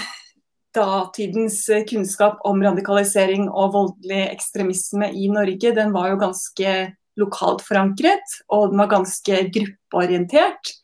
datidens 0.78 1.64
eh, 1.74 1.86
kunnskap 1.90 2.44
om 2.48 2.62
radikalisering 2.64 3.48
og 3.50 3.74
voldelig 3.74 4.24
ekstremisme 4.30 5.10
i 5.12 5.28
Norge, 5.34 5.74
den 5.76 5.94
var 5.96 6.12
jo 6.14 6.22
ganske 6.22 6.74
lokalt 7.18 7.64
forankret, 7.66 8.36
og 8.54 8.72
den 8.72 8.82
var 8.84 8.92
ganske 8.92 9.40
gruppeorientert. 9.54 10.76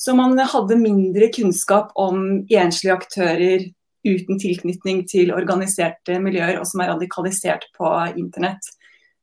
Så 0.00 0.16
man 0.16 0.34
hadde 0.38 0.80
mindre 0.80 1.28
kunnskap 1.34 1.92
om 2.00 2.42
enslige 2.48 2.96
aktører 2.96 3.68
uten 4.06 4.40
tilknytning 4.40 5.04
til 5.08 5.32
organiserte 5.36 6.16
miljøer, 6.22 6.58
og 6.58 6.66
som 6.68 6.82
er 6.82 6.94
radikalisert 6.94 7.66
på 7.76 7.90
internett. 8.16 8.64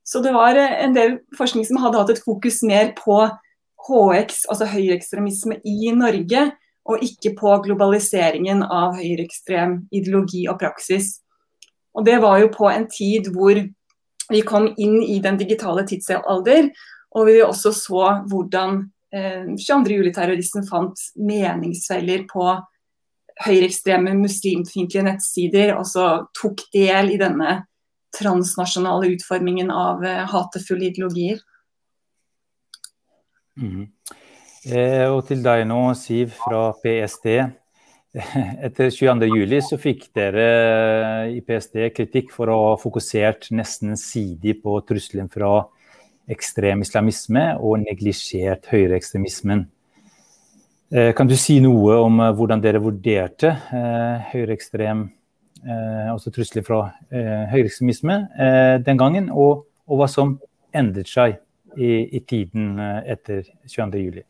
Så 0.07 0.21
det 0.23 0.31
var 0.35 0.55
eh, 0.55 0.77
en 0.85 0.95
del 0.95 1.19
forskning 1.37 1.67
som 1.67 1.81
hadde 1.83 1.99
hatt 1.99 2.15
et 2.15 2.23
fokus 2.23 2.61
mer 2.63 2.93
på 2.97 3.19
HX, 3.87 4.45
altså 4.51 4.69
høyreekstremisme 4.71 5.59
i 5.67 5.91
Norge, 5.95 6.47
og 6.87 7.03
ikke 7.03 7.33
på 7.37 7.53
globaliseringen 7.65 8.63
av 8.63 8.95
høyreekstrem 8.97 9.81
ideologi 9.91 10.45
og 10.47 10.59
praksis. 10.61 11.17
Og 11.97 12.05
Det 12.05 12.19
var 12.21 12.39
jo 12.39 12.51
på 12.53 12.69
en 12.69 12.87
tid 12.87 13.27
hvor 13.33 13.57
vi 14.29 14.41
kom 14.43 14.69
inn 14.77 15.01
i 15.03 15.19
den 15.23 15.37
digitale 15.39 15.85
tidsalder, 15.87 16.69
og 17.15 17.27
vi 17.27 17.41
også 17.41 17.71
så 17.73 18.03
hvordan 18.29 18.79
eh, 19.15 19.47
22. 19.55 19.95
juli-terroristen 19.95 20.67
fant 20.67 20.99
meningsfeller 21.15 22.25
på 22.29 22.49
høyreekstreme 23.45 24.13
muslimfiendtlige 24.17 25.05
nettsider, 25.07 25.73
og 25.77 25.85
så 25.87 26.07
tok 26.37 26.67
del 26.73 27.13
i 27.15 27.19
denne 27.21 27.61
transnasjonale 28.17 29.11
utformingen 29.15 29.71
av 29.73 30.05
eh, 30.05 30.23
hatefulle 30.29 30.91
ideologier. 30.91 31.41
Mm. 33.57 33.87
Eh, 33.87 34.26
og 34.67 35.21
til 35.27 35.39
deg 35.45 35.63
nå, 35.69 35.79
Siv 35.95 36.33
fra 36.35 36.71
PST. 36.81 37.27
Etter 38.65 38.89
22.07 38.89 39.57
så 39.67 39.77
fikk 39.79 40.07
dere 40.15 40.45
i 41.29 41.41
PST 41.45 41.89
kritikk 41.95 42.31
for 42.33 42.49
å 42.49 42.57
ha 42.71 42.75
fokusert 42.81 43.49
nesten 43.55 43.97
sidig 43.99 44.57
på 44.63 44.77
trusselen 44.87 45.29
fra 45.31 45.61
ekstrem 46.31 46.83
islamisme 46.83 47.43
og 47.59 47.81
neglisjert 47.83 48.67
høyreekstremismen. 48.71 49.65
Eh, 50.91 51.11
kan 51.15 51.27
du 51.27 51.35
si 51.39 51.59
noe 51.63 51.97
om 52.03 52.21
eh, 52.23 52.33
hvordan 52.35 52.63
dere 52.63 52.81
vurderte 52.83 53.53
høyreekstrem, 54.31 55.07
altså 55.67 56.31
trusler 56.31 56.63
fra 56.63 56.83
høyreekstremisme 57.09 58.15
den 58.85 58.99
gangen, 58.99 59.25
og, 59.33 59.65
og, 59.89 59.95
hva 59.99 60.07
som 60.07 60.35
endret 60.69 61.09
seg 61.09 61.39
i, 61.75 62.05
i 62.13 62.21
tiden 62.29 62.77
etter 62.79 63.41
22.07? 63.65 64.21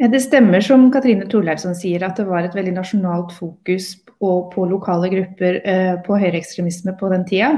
Det 0.00 0.22
stemmer 0.24 0.62
som 0.64 0.86
Katrine 0.88 1.26
Thorleifsson 1.28 1.74
sier, 1.76 2.00
at 2.06 2.16
det 2.16 2.24
var 2.24 2.46
et 2.46 2.54
veldig 2.56 2.72
nasjonalt 2.78 3.34
fokus 3.36 3.92
på, 4.00 4.30
på 4.48 4.62
lokale 4.70 5.10
grupper 5.12 5.58
eh, 5.60 5.98
på 6.06 6.16
høyreekstremisme 6.16 6.94
på 6.96 7.10
den 7.12 7.26
tida. 7.28 7.50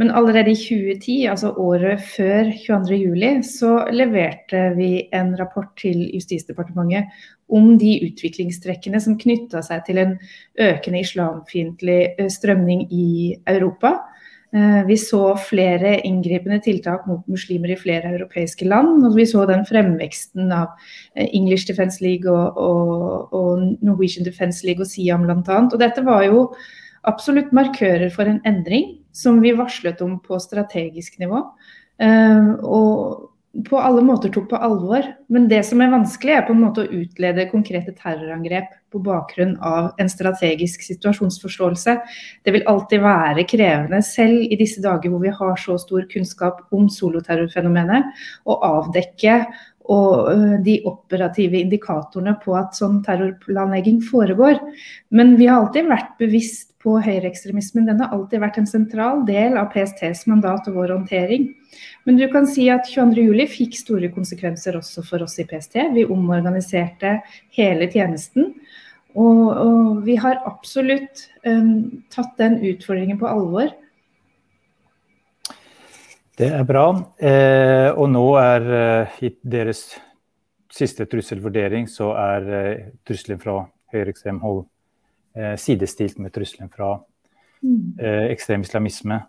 Men 0.00 0.08
allerede 0.16 0.54
i 0.54 0.56
2010, 0.56 1.18
altså 1.28 1.50
året 1.60 2.00
før 2.16 2.48
22.07, 2.56 3.44
så 3.46 3.74
leverte 3.92 4.62
vi 4.78 5.04
en 5.12 5.34
rapport 5.38 5.68
til 5.76 6.08
Justisdepartementet 6.14 7.12
om 7.52 7.74
de 7.78 7.98
utviklingstrekkene 8.08 8.98
som 9.04 9.20
knytta 9.20 9.60
seg 9.62 9.84
til 9.84 10.00
en 10.00 10.16
økende 10.56 11.04
islamfiendtlig 11.04 12.00
eh, 12.16 12.32
strømning 12.32 12.88
i 12.88 13.36
Europa. 13.44 13.98
Eh, 14.54 14.84
vi 14.86 14.94
så 14.96 15.32
flere 15.48 15.96
inngripende 16.06 16.60
tiltak 16.62 17.08
mot 17.10 17.24
muslimer 17.26 17.72
i 17.74 17.78
flere 17.78 18.12
europeiske 18.14 18.68
land. 18.68 19.02
og 19.02 19.16
Vi 19.18 19.26
så 19.26 19.42
den 19.50 19.64
fremveksten 19.66 20.52
av 20.54 20.76
eh, 21.16 21.26
English 21.26 21.66
Defence 21.66 21.98
League 22.04 22.30
og, 22.30 22.54
og, 22.54 23.34
og 23.34 23.64
Norwegian 23.82 24.26
Defence 24.26 24.62
League 24.66 24.84
og 24.84 24.90
Siam 24.92 25.26
bl.a. 25.26 25.58
Dette 25.74 26.06
var 26.06 26.22
jo 26.28 26.46
absolutt 27.02 27.50
markører 27.52 28.12
for 28.14 28.30
en 28.30 28.38
endring 28.46 29.00
som 29.12 29.42
vi 29.42 29.56
varslet 29.58 30.00
om 30.06 30.20
på 30.22 30.38
strategisk 30.38 31.18
nivå. 31.18 31.42
Eh, 31.98 32.54
og 32.62 33.64
på 33.66 33.78
alle 33.78 34.06
måter 34.06 34.30
tok 34.34 34.52
på 34.54 34.62
alvor. 34.62 35.02
Men 35.34 35.50
det 35.50 35.64
som 35.66 35.82
er 35.82 35.90
vanskelig, 35.92 36.38
er 36.38 36.46
på 36.46 36.54
en 36.54 36.62
måte 36.62 36.86
å 36.86 37.02
utlede 37.02 37.50
konkrete 37.50 37.94
terrorangrep 37.98 38.70
på 38.94 39.02
bakgrunn 39.04 39.56
av 39.58 39.90
en 40.00 40.10
strategisk 40.10 40.86
situasjonsforståelse. 40.86 41.98
Det 42.46 42.54
vil 42.54 42.66
alltid 42.70 43.04
være 43.04 43.46
krevende, 43.50 44.00
selv 44.06 44.46
i 44.46 44.58
disse 44.60 44.82
dager 44.84 45.12
hvor 45.12 45.22
vi 45.26 45.34
har 45.34 45.60
så 45.60 45.76
stor 45.82 46.06
kunnskap 46.10 46.64
om 46.74 46.88
soloterrorfenomenet, 46.92 48.14
å 48.48 48.58
avdekke 48.70 49.42
og 49.84 50.30
øh, 50.32 50.52
de 50.64 50.78
operative 50.88 51.58
indikatorene 51.60 52.36
på 52.40 52.54
at 52.56 52.76
sånn 52.78 53.02
terrorplanlegging 53.04 54.00
foregår. 54.04 54.56
Men 55.12 55.34
vi 55.40 55.48
har 55.50 55.60
alltid 55.60 55.90
vært 55.90 56.14
bevisst 56.20 56.70
på 56.84 56.96
høyreekstremismen. 57.04 57.88
Den 57.88 58.00
har 58.00 58.14
alltid 58.14 58.42
vært 58.42 58.60
en 58.60 58.68
sentral 58.68 59.24
del 59.28 59.58
av 59.60 59.70
PSTs 59.74 60.26
mandat 60.30 60.68
og 60.70 60.78
vår 60.80 60.94
håndtering. 60.96 61.50
Men 62.04 62.20
du 62.20 62.24
kan 62.32 62.48
si 62.48 62.68
at 62.72 62.88
22.07 62.88 63.44
fikk 63.52 63.76
store 63.78 64.10
konsekvenser 64.12 64.76
også 64.80 65.04
for 65.04 65.24
oss 65.24 65.38
i 65.40 65.46
PST. 65.48 65.78
Vi 65.96 66.06
omorganiserte 66.08 67.18
hele 67.56 67.88
tjenesten. 67.92 68.52
Og, 69.14 69.42
og 69.54 70.02
vi 70.06 70.16
har 70.18 70.42
absolutt 70.48 71.28
um, 71.46 72.02
tatt 72.10 72.34
den 72.40 72.58
utfordringen 72.66 73.20
på 73.20 73.30
alvor. 73.30 73.70
Det 76.34 76.48
er 76.50 76.64
bra. 76.66 76.88
Eh, 77.22 77.90
og 77.94 78.08
nå 78.10 78.24
er 78.40 78.64
eh, 78.78 79.18
i 79.28 79.30
deres 79.46 79.86
siste 80.74 81.06
trusselvurdering 81.10 81.86
så 81.90 82.10
er 82.18 82.48
eh, 82.58 82.86
trusselen 83.06 83.38
fra 83.42 83.60
høyreekstrem 83.94 84.40
hold 84.42 84.64
eh, 85.38 85.54
sidestilt 85.60 86.18
med 86.18 86.34
trusselen 86.34 86.72
fra 86.72 86.96
mm. 87.62 88.00
eh, 88.00 88.24
ekstrem 88.32 88.66
islamisme. 88.66 89.20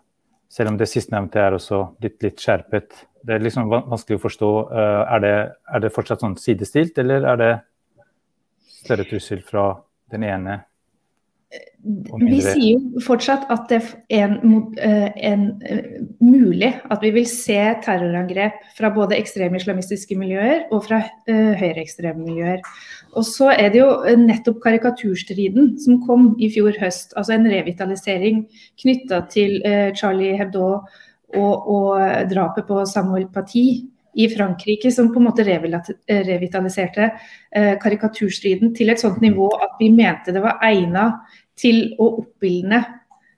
Selv 0.50 0.72
om 0.72 0.80
det 0.80 0.90
sistnevnte 0.90 1.42
er 1.42 1.54
også 1.54 1.84
litt, 2.02 2.18
litt 2.22 2.42
skjerpet. 2.42 3.04
Det 3.26 3.36
er 3.36 3.42
liksom 3.42 3.70
vanskelig 3.70 4.20
å 4.20 4.22
forstå. 4.22 4.50
Uh, 4.70 5.00
er, 5.02 5.22
det, 5.24 5.32
er, 5.74 5.80
det, 5.82 5.90
fortsatt 5.90 6.22
sånn 6.22 6.36
sidestilt, 6.38 6.94
eller 7.02 7.26
er 7.26 7.40
det 7.40 7.48
større 8.86 9.06
trussel 9.10 9.42
fra 9.44 9.68
den 10.14 10.24
ene 10.26 10.60
vi 11.86 12.38
sier 12.42 12.74
jo 12.74 13.00
fortsatt 13.04 13.44
at 13.52 13.68
det 13.70 13.78
er 14.10 14.32
en, 14.34 14.72
eh, 14.82 15.12
en, 15.28 15.44
eh, 15.62 16.00
mulig 16.20 16.72
at 16.90 17.02
vi 17.02 17.12
vil 17.14 17.26
se 17.30 17.58
terrorangrep 17.84 18.58
fra 18.76 18.90
både 18.90 19.14
ekstreme 19.16 19.60
islamistiske 19.60 20.18
miljøer 20.18 20.66
og 20.72 20.82
fra 20.88 20.98
uh, 21.06 21.54
høyreekstreme 21.54 22.24
miljøer. 22.24 22.64
Og 23.14 23.24
så 23.24 23.52
er 23.54 23.70
det 23.70 23.80
jo 23.84 24.16
nettopp 24.18 24.58
karikaturstriden 24.64 25.76
som 25.78 26.02
kom 26.06 26.34
i 26.40 26.50
fjor 26.50 26.74
høst. 26.80 27.14
Altså 27.16 27.36
en 27.36 27.46
revitalisering 27.46 28.46
knytta 28.82 29.22
til 29.30 29.60
uh, 29.62 29.94
Charlie 29.94 30.36
Hebdo 30.36 30.66
og, 31.36 31.54
og 31.70 32.30
drapet 32.32 32.66
på 32.66 32.82
Samuel 32.90 33.28
Paty 33.30 33.86
i 34.16 34.28
Frankrike 34.32 34.90
som 34.92 35.12
på 35.12 35.20
en 35.20 35.28
måte 35.28 35.44
revitaliserte 35.46 37.10
eh, 37.52 37.74
karikaturstriden 37.82 38.72
til 38.76 38.92
et 38.92 39.02
sånt 39.02 39.20
nivå 39.24 39.50
at 39.60 39.76
vi 39.80 39.90
mente 39.92 40.32
det 40.32 40.44
var 40.44 40.62
egnet 40.64 41.36
til 41.60 41.82
å 42.00 42.08
oppildne 42.22 42.80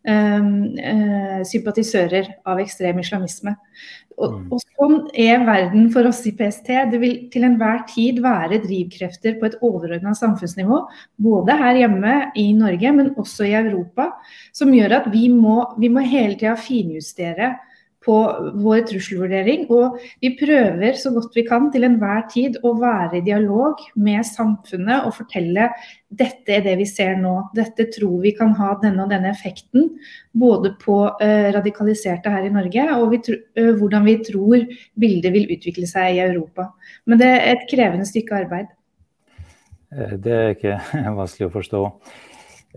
eh, 0.07 0.49
eh, 0.93 1.41
sympatisører 1.51 2.31
av 2.47 2.63
ekstrem 2.63 3.03
islamisme. 3.03 3.57
Og, 4.19 4.35
mm. 4.35 4.47
og, 4.55 4.63
sånn 4.79 4.97
er 5.19 5.45
verden 5.47 5.87
for 5.95 6.07
oss 6.11 6.25
i 6.27 6.35
PST. 6.39 6.71
Det 6.93 6.99
vil 7.03 7.17
til 7.33 7.47
enhver 7.47 7.85
tid 7.91 8.23
være 8.23 8.61
drivkrefter 8.63 9.39
på 9.39 9.49
et 9.49 9.59
overordna 9.67 10.15
samfunnsnivå, 10.19 10.81
både 11.23 11.59
her 11.59 11.83
hjemme 11.83 12.19
i 12.39 12.51
Norge, 12.59 12.95
men 12.95 13.15
også 13.19 13.47
i 13.47 13.55
Europa, 13.59 14.13
som 14.55 14.75
gjør 14.75 15.01
at 15.03 15.11
vi 15.15 15.27
må, 15.35 15.61
vi 15.79 15.91
må 15.91 16.07
hele 16.07 16.39
tida 16.39 16.55
finjustere 16.59 17.57
på 18.09 18.17
vår 18.63 18.83
trusselvurdering. 18.89 19.67
Og 19.75 19.99
vi 20.25 20.33
prøver 20.41 20.97
så 20.99 21.13
godt 21.15 21.37
vi 21.37 21.45
kan 21.49 21.69
til 21.75 21.85
enhver 21.89 22.25
tid 22.33 22.57
å 22.65 22.73
være 22.81 23.21
i 23.21 23.25
dialog 23.27 23.83
med 24.01 24.25
samfunnet 24.27 25.05
og 25.05 25.17
fortelle 25.19 25.69
dette 26.09 26.55
er 26.57 26.63
det 26.65 26.79
vi 26.81 26.87
ser 26.89 27.19
nå. 27.21 27.35
Dette 27.57 27.85
tror 27.93 28.23
vi 28.23 28.33
kan 28.37 28.55
ha 28.57 28.73
denne 28.81 29.05
og 29.05 29.13
denne 29.13 29.29
effekten. 29.35 29.91
Både 30.33 30.73
på 30.81 31.03
uh, 31.11 31.49
radikaliserte 31.53 32.33
her 32.33 32.49
i 32.49 32.55
Norge 32.55 32.87
og 32.97 33.13
vi 33.13 33.21
uh, 33.37 33.75
hvordan 33.77 34.09
vi 34.09 34.17
tror 34.25 34.65
bildet 34.97 35.35
vil 35.37 35.53
utvikle 35.53 35.89
seg 35.91 36.17
i 36.17 36.25
Europa. 36.25 36.71
Men 37.05 37.21
det 37.21 37.29
er 37.35 37.47
et 37.53 37.69
krevende 37.69 38.09
stykke 38.09 38.41
arbeid. 38.45 38.73
Eh, 39.93 40.17
det 40.17 40.35
er 40.39 40.55
ikke 40.57 40.79
vanskelig 41.21 41.51
å 41.51 41.55
forstå. 41.59 41.85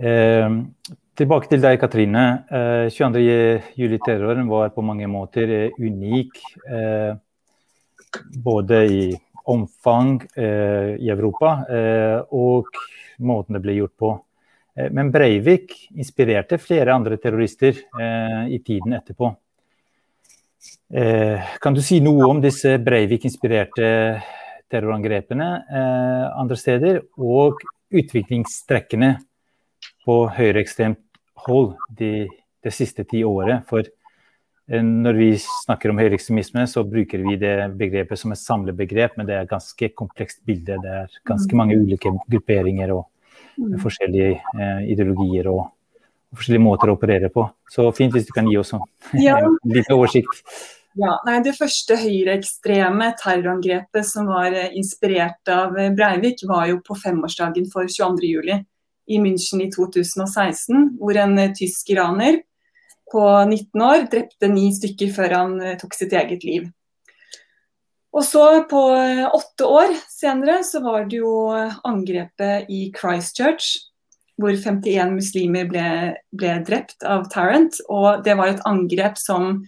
Uh, 0.02 0.60
Tilbake 1.20 1.50
til 1.52 1.60
deg, 1.60 1.76
Katrine. 1.82 2.22
22.07-terroren 2.88 4.46
eh, 4.46 4.52
var 4.52 4.70
på 4.72 4.84
mange 4.86 5.10
måter 5.12 5.50
eh, 5.52 5.74
unik. 5.76 6.40
Eh, 6.72 7.12
både 8.44 8.80
i 8.88 9.04
omfang 9.52 10.20
i 10.38 11.08
Europa 11.10 11.50
og 12.30 12.68
måten 13.26 13.56
det 13.56 13.62
ble 13.64 13.74
gjort 13.80 13.94
på. 13.98 14.10
Men 14.94 15.10
Breivik 15.12 15.74
inspirerte 15.98 16.60
flere 16.62 16.94
andre 16.94 17.18
terrorister 17.18 17.80
i 18.52 18.60
tiden 18.62 18.94
etterpå. 19.00 19.32
Kan 21.64 21.78
du 21.78 21.82
si 21.82 21.98
noe 22.06 22.30
om 22.30 22.44
disse 22.44 22.76
Breivik-inspirerte 22.84 23.90
terrorangrepene 24.70 25.50
andre 26.44 26.60
steder, 26.60 27.02
og 27.18 27.64
utviklingstrekkene 27.90 29.16
på 30.06 30.18
høyreekstremt 30.36 31.00
hold 31.46 31.74
de, 31.98 32.28
det 32.64 32.74
siste 32.76 33.06
ti 33.10 33.24
året. 33.28 33.66
For 33.70 33.84
eh, 33.86 34.82
når 34.82 35.20
vi 35.20 35.30
snakker 35.42 35.94
om 35.94 36.02
høyreekstremisme, 36.02 36.66
så 36.70 36.86
bruker 36.88 37.24
vi 37.26 37.38
det 37.42 37.56
begrepet 37.80 38.22
som 38.22 38.34
et 38.34 38.42
samlebegrep, 38.42 39.18
men 39.18 39.30
det 39.30 39.38
er 39.38 39.46
et 39.46 39.54
ganske 39.54 39.92
komplekst 39.98 40.44
bilde. 40.48 40.80
Det 40.84 40.98
er 41.04 41.22
ganske 41.28 41.58
mange 41.58 41.78
ulike 41.80 42.14
grupperinger 42.28 42.96
og 42.98 43.08
mm. 43.58 43.80
forskjellige 43.84 44.36
eh, 44.36 44.84
ideologier 44.94 45.50
og, 45.54 45.64
og, 45.70 46.38
forskjellige 46.38 46.68
måter 46.68 46.92
å 46.92 47.00
operere 47.00 47.32
på. 47.34 47.48
Så 47.72 47.90
fint 47.98 48.14
hvis 48.16 48.30
du 48.30 48.36
kan 48.36 48.50
gi 48.50 48.60
oss 48.62 48.76
ja. 49.28 49.40
liten 49.66 49.98
oversikt. 49.98 50.46
Ja, 51.00 51.14
nei, 51.24 51.38
Det 51.40 51.54
første 51.56 51.96
høyreekstreme 51.96 53.14
terrorangrepet 53.22 54.04
som 54.10 54.28
var 54.28 54.52
eh, 54.52 54.74
inspirert 54.76 55.48
av 55.48 55.78
Breivik, 55.96 56.44
var 56.50 56.68
jo 56.68 56.82
på 56.84 56.98
femårsdagen 57.00 57.70
for 57.72 57.88
22.07 57.88 58.66
i 59.12 59.20
München 59.22 59.64
i 59.64 59.70
2016, 59.72 60.96
hvor 61.00 61.18
en 61.20 61.38
eh, 61.40 61.54
tysk 61.58 61.92
iraner 61.94 62.42
på 63.12 63.24
19 63.44 63.84
år 63.84 64.06
drepte 64.12 64.50
ni 64.52 64.70
stykker 64.76 65.12
før 65.16 65.36
han 65.38 65.58
eh, 65.62 65.78
tok 65.80 65.98
sitt 65.98 66.16
eget 66.16 66.46
liv. 66.48 66.70
Og 68.12 68.26
så 68.28 68.46
på 68.72 68.82
eh, 68.98 69.28
åtte 69.28 69.68
år 69.68 69.96
senere 70.12 70.62
så 70.68 70.84
var 70.84 71.08
det 71.12 71.22
jo 71.22 71.36
angrepet 71.88 72.72
i 72.72 72.88
Christchurch, 72.96 73.76
hvor 74.42 74.56
51 74.56 75.14
muslimer 75.14 75.68
ble, 75.70 75.88
ble 76.34 76.58
drept 76.66 77.06
av 77.06 77.28
Tarrant. 77.34 77.78
Og 77.92 78.24
det 78.26 78.36
var 78.40 78.52
et 78.54 78.66
angrep 78.68 79.20
som 79.22 79.62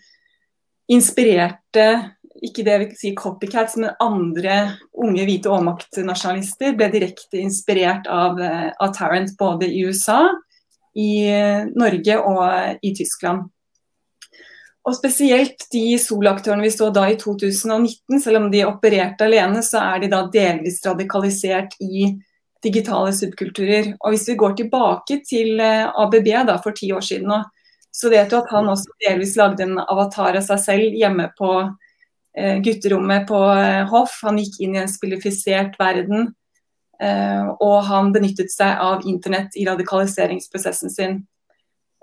inspirerte 0.91 1.86
ikke 2.41 2.65
det 2.65 2.78
vi 2.80 2.86
vil 2.88 2.98
si 2.98 3.13
copycats, 3.17 3.76
men 3.78 3.93
andre 4.02 4.56
unge 5.04 5.26
hvite 5.28 5.52
overmaktnasjonalister 5.52 6.76
ble 6.78 6.89
direkte 6.93 7.41
inspirert 7.41 8.08
av, 8.10 8.41
eh, 8.41 8.72
av 8.80 8.93
Tarrant 8.96 9.36
både 9.38 9.69
i 9.69 9.84
USA, 9.86 10.30
i 10.96 11.26
Norge 11.74 12.17
og 12.22 12.80
i 12.86 12.93
Tyskland. 12.93 13.50
Og 14.84 14.96
Spesielt 14.98 15.65
de 15.72 15.96
solaktørene 15.98 16.65
vi 16.65 16.69
så 16.74 16.89
da 16.93 17.08
i 17.08 17.15
2019, 17.15 18.19
selv 18.19 18.41
om 18.41 18.52
de 18.52 18.65
opererte 18.67 19.26
alene, 19.26 19.63
så 19.63 19.80
er 19.80 20.04
de 20.04 20.12
da 20.12 20.26
delvis 20.28 20.82
radikalisert 20.86 21.78
i 21.82 22.12
digitale 22.63 23.13
subkulturer. 23.15 23.96
Og 24.02 24.12
Hvis 24.12 24.28
vi 24.28 24.36
går 24.36 24.58
tilbake 24.58 25.22
til 25.26 25.60
eh, 25.60 25.88
ABB 25.88 26.30
da, 26.48 26.58
for 26.58 26.72
ti 26.72 26.91
år 26.91 27.02
siden, 27.02 27.32
nå, 27.32 27.43
så 27.93 28.10
vet 28.10 28.30
du 28.30 28.38
at 28.38 28.50
han 28.50 28.67
også 28.67 28.89
delvis 29.06 29.38
lagde 29.38 29.63
en 29.63 29.80
avatar 29.80 30.36
av 30.36 30.43
seg 30.43 30.60
selv 30.60 30.96
hjemme 30.98 31.30
på 31.38 31.54
Eh, 31.62 31.83
gutterommet 32.34 33.28
på 33.30 33.39
eh, 33.54 33.84
Hoff. 33.91 34.19
Han 34.26 34.39
gikk 34.41 34.62
inn 34.65 34.78
i 34.78 34.82
en 34.82 34.89
spillifisert 34.91 35.78
verden. 35.80 36.32
Eh, 37.02 37.46
og 37.62 37.78
han 37.89 38.12
benyttet 38.13 38.54
seg 38.54 38.80
av 38.82 39.06
internett 39.10 39.56
i 39.60 39.67
radikaliseringsprosessen 39.67 40.93
sin. 40.93 41.22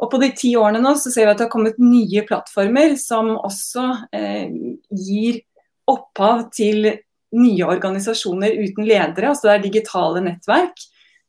Og 0.00 0.10
På 0.10 0.20
de 0.20 0.30
ti 0.36 0.54
årene 0.56 0.80
nå 0.80 0.94
så 0.96 1.12
ser 1.12 1.26
vi 1.26 1.32
at 1.34 1.40
det 1.40 1.48
har 1.48 1.52
kommet 1.52 1.80
nye 1.82 2.24
plattformer 2.26 2.96
som 3.00 3.34
også 3.36 3.86
eh, 4.16 4.48
gir 4.96 5.42
opphav 5.90 6.46
til 6.54 6.88
nye 7.36 7.66
organisasjoner 7.66 8.56
uten 8.58 8.86
ledere. 8.86 9.30
altså 9.30 9.48
Det 9.48 9.54
er 9.54 9.66
digitale 9.66 10.24
nettverk. 10.24 10.86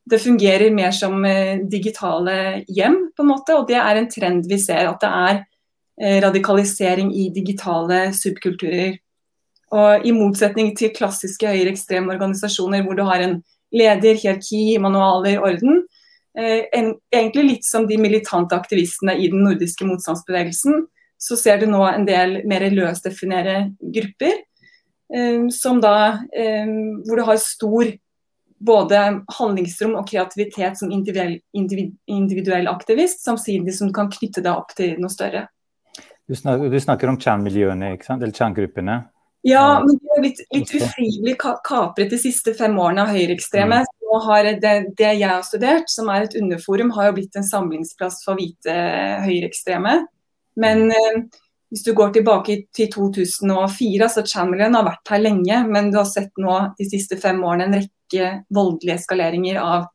Det 0.08 0.18
fungerer 0.18 0.74
mer 0.74 0.90
som 0.94 1.20
eh, 1.26 1.60
digitale 1.70 2.64
hjem, 2.66 2.98
på 3.14 3.22
en 3.22 3.30
måte, 3.30 3.58
og 3.58 3.68
det 3.68 3.78
er 3.78 3.98
en 3.98 4.10
trend 4.10 4.48
vi 4.50 4.58
ser. 4.58 4.88
At 4.88 5.04
det 5.04 5.10
er 5.10 5.42
Eh, 5.42 5.51
radikalisering 6.00 7.10
i 7.14 7.26
digitale 7.34 8.06
subkulturer. 8.16 8.96
Og 9.72 10.06
I 10.08 10.12
motsetning 10.16 10.72
til 10.76 10.92
klassiske 10.96 11.48
høyreekstreme 11.48 12.12
organisasjoner 12.14 12.84
hvor 12.84 12.96
du 12.96 13.04
har 13.08 13.24
en 13.24 13.38
leder, 13.72 14.18
hierarki, 14.20 14.78
manualer, 14.80 15.40
orden. 15.40 15.82
Eh, 16.38 16.64
en, 16.72 16.94
egentlig 17.12 17.44
litt 17.48 17.66
som 17.68 17.86
de 17.88 17.98
militante 18.00 18.56
aktivistene 18.56 19.16
i 19.20 19.28
den 19.32 19.44
nordiske 19.46 19.86
motstandsbevegelsen, 19.88 20.86
så 21.20 21.38
ser 21.38 21.60
du 21.60 21.68
nå 21.70 21.82
en 21.86 22.06
del 22.08 22.40
mer 22.48 22.66
løsdefinere 22.72 23.56
grupper. 23.94 24.40
Eh, 25.12 25.48
som 25.52 25.80
da, 25.80 26.24
eh, 26.36 26.68
hvor 27.06 27.20
du 27.20 27.26
har 27.28 27.40
stor 27.40 27.92
både 28.62 28.98
handlingsrom 29.38 29.96
og 29.98 30.06
kreativitet 30.06 30.78
som 30.78 30.92
individuell, 30.94 31.40
individuell 31.52 32.68
aktivist, 32.70 33.24
samtidig 33.24 33.74
som 33.74 33.88
du 33.88 33.96
kan 33.96 34.12
knytte 34.12 34.44
deg 34.44 34.52
opp 34.52 34.76
til 34.78 34.94
noe 35.02 35.10
større. 35.10 35.48
Du 36.28 36.36
snakker, 36.38 36.70
du 36.70 36.80
snakker 36.80 37.10
om 37.10 37.18
sant? 37.20 38.22
eller 38.22 38.32
kjerngruppene? 38.32 39.02
Ja, 39.42 39.82
men 39.82 39.98
de 39.98 40.12
er 40.16 40.22
litt, 40.22 40.40
litt 40.54 40.70
ufrivillig 40.70 41.34
kapret 41.40 42.12
de 42.12 42.18
siste 42.20 42.54
fem 42.54 42.76
årene 42.78 43.02
av 43.02 43.14
høyreekstreme. 43.16 43.82
Mm. 43.82 43.98
Det, 44.62 44.72
det, 44.98 45.08
jeg 45.18 45.28
har 45.28 45.42
studert, 45.42 45.88
som 45.90 46.10
er 46.12 46.26
et 46.26 46.36
underforum, 46.38 46.92
har 46.94 47.08
jo 47.08 47.16
blitt 47.16 47.38
en 47.40 47.46
samlingsplass 47.48 48.20
for 48.26 48.38
hvite 48.38 48.74
høyreekstreme. 49.24 49.96
Men 50.62 50.84
eh, 50.92 51.22
hvis 51.72 51.86
du 51.86 51.94
går 51.96 52.12
tilbake 52.12 52.58
til 52.76 52.90
2004, 52.92 54.08
så 54.12 54.24
Chamberlain 54.28 54.76
har 54.76 54.86
vært 54.86 55.14
her 55.14 55.24
lenge, 55.24 55.62
men 55.72 55.90
du 55.90 55.96
har 55.98 56.08
sett 56.10 56.30
nå 56.38 56.58
de 56.78 56.86
siste 56.90 57.16
fem 57.18 57.40
årene 57.40 57.70
en 57.70 57.78
rekke 57.80 58.28
voldelige 58.52 59.00
eskaleringer 59.00 59.58
av 59.62 59.88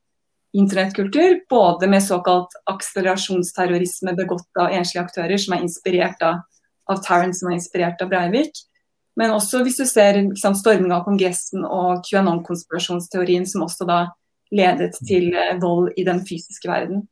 internettkultur, 0.57 1.41
både 1.49 1.87
med 1.87 2.03
såkalt 2.03 2.55
akselerasjonsterrorisme 2.71 4.13
begått 4.17 4.61
av 4.61 4.73
enslige 4.73 5.03
aktører, 5.05 5.37
som 5.37 5.55
er 5.55 5.65
inspirert 5.65 6.23
av, 6.25 6.41
av 6.89 7.03
Tarrant, 7.05 7.37
som 7.37 7.51
er 7.51 7.59
inspirert 7.59 8.01
av 8.01 8.09
Breivik. 8.11 8.63
Men 9.17 9.33
også 9.33 9.63
hvis 9.65 9.79
du 9.81 9.85
ser 9.89 10.19
liksom, 10.19 10.55
storming 10.57 10.93
av 10.93 11.03
Kongressen 11.07 11.65
og 11.65 12.05
QAnon-konspirasjonsteorien, 12.07 13.45
som 13.49 13.65
også 13.65 13.87
da 13.89 13.99
ledet 14.53 14.95
til 15.07 15.31
eh, 15.35 15.57
vold 15.61 15.91
i 15.97 16.05
den 16.07 16.21
fysiske 16.25 16.69
verden. 16.69 17.03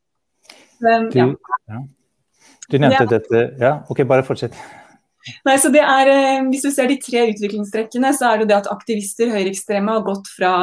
Men, 0.83 1.09
ja. 1.15 1.29
Du 2.69 2.77
nevnte 2.81 3.05
dette 3.09 3.41
Ja, 3.61 3.77
OK, 3.89 4.03
bare 4.07 4.25
fortsett. 4.27 4.55
Nei, 5.45 5.55
så 5.57 5.71
det 5.73 5.81
er, 5.81 6.09
eh, 6.13 6.45
Hvis 6.51 6.65
du 6.65 6.71
ser 6.71 6.89
de 6.89 6.97
tre 7.01 7.25
utviklingstrekkene, 7.31 8.13
så 8.13 8.31
er 8.31 8.41
det 8.41 8.49
det 8.53 8.59
at 8.61 8.71
aktivister, 8.71 9.33
høyreekstreme, 9.33 9.97
har 9.97 10.05
gått 10.05 10.29
fra 10.29 10.53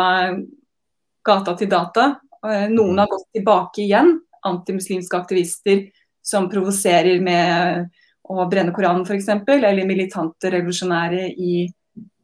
gata 1.27 1.57
til 1.59 1.71
data. 1.71 2.13
Eh, 2.47 2.69
noen 2.71 2.99
har 2.99 3.11
gått 3.11 3.29
tilbake 3.35 3.85
igjen. 3.85 4.17
Antimuslimske 4.43 5.17
aktivister 5.17 5.85
som 6.23 6.49
provoserer 6.51 7.21
med 7.23 7.89
å 8.23 8.47
brenne 8.51 8.75
Koranen 8.75 9.07
f.eks., 9.07 9.29
eller 9.29 9.87
militante 9.87 10.51
revolusjonære 10.51 11.29
i 11.31 11.67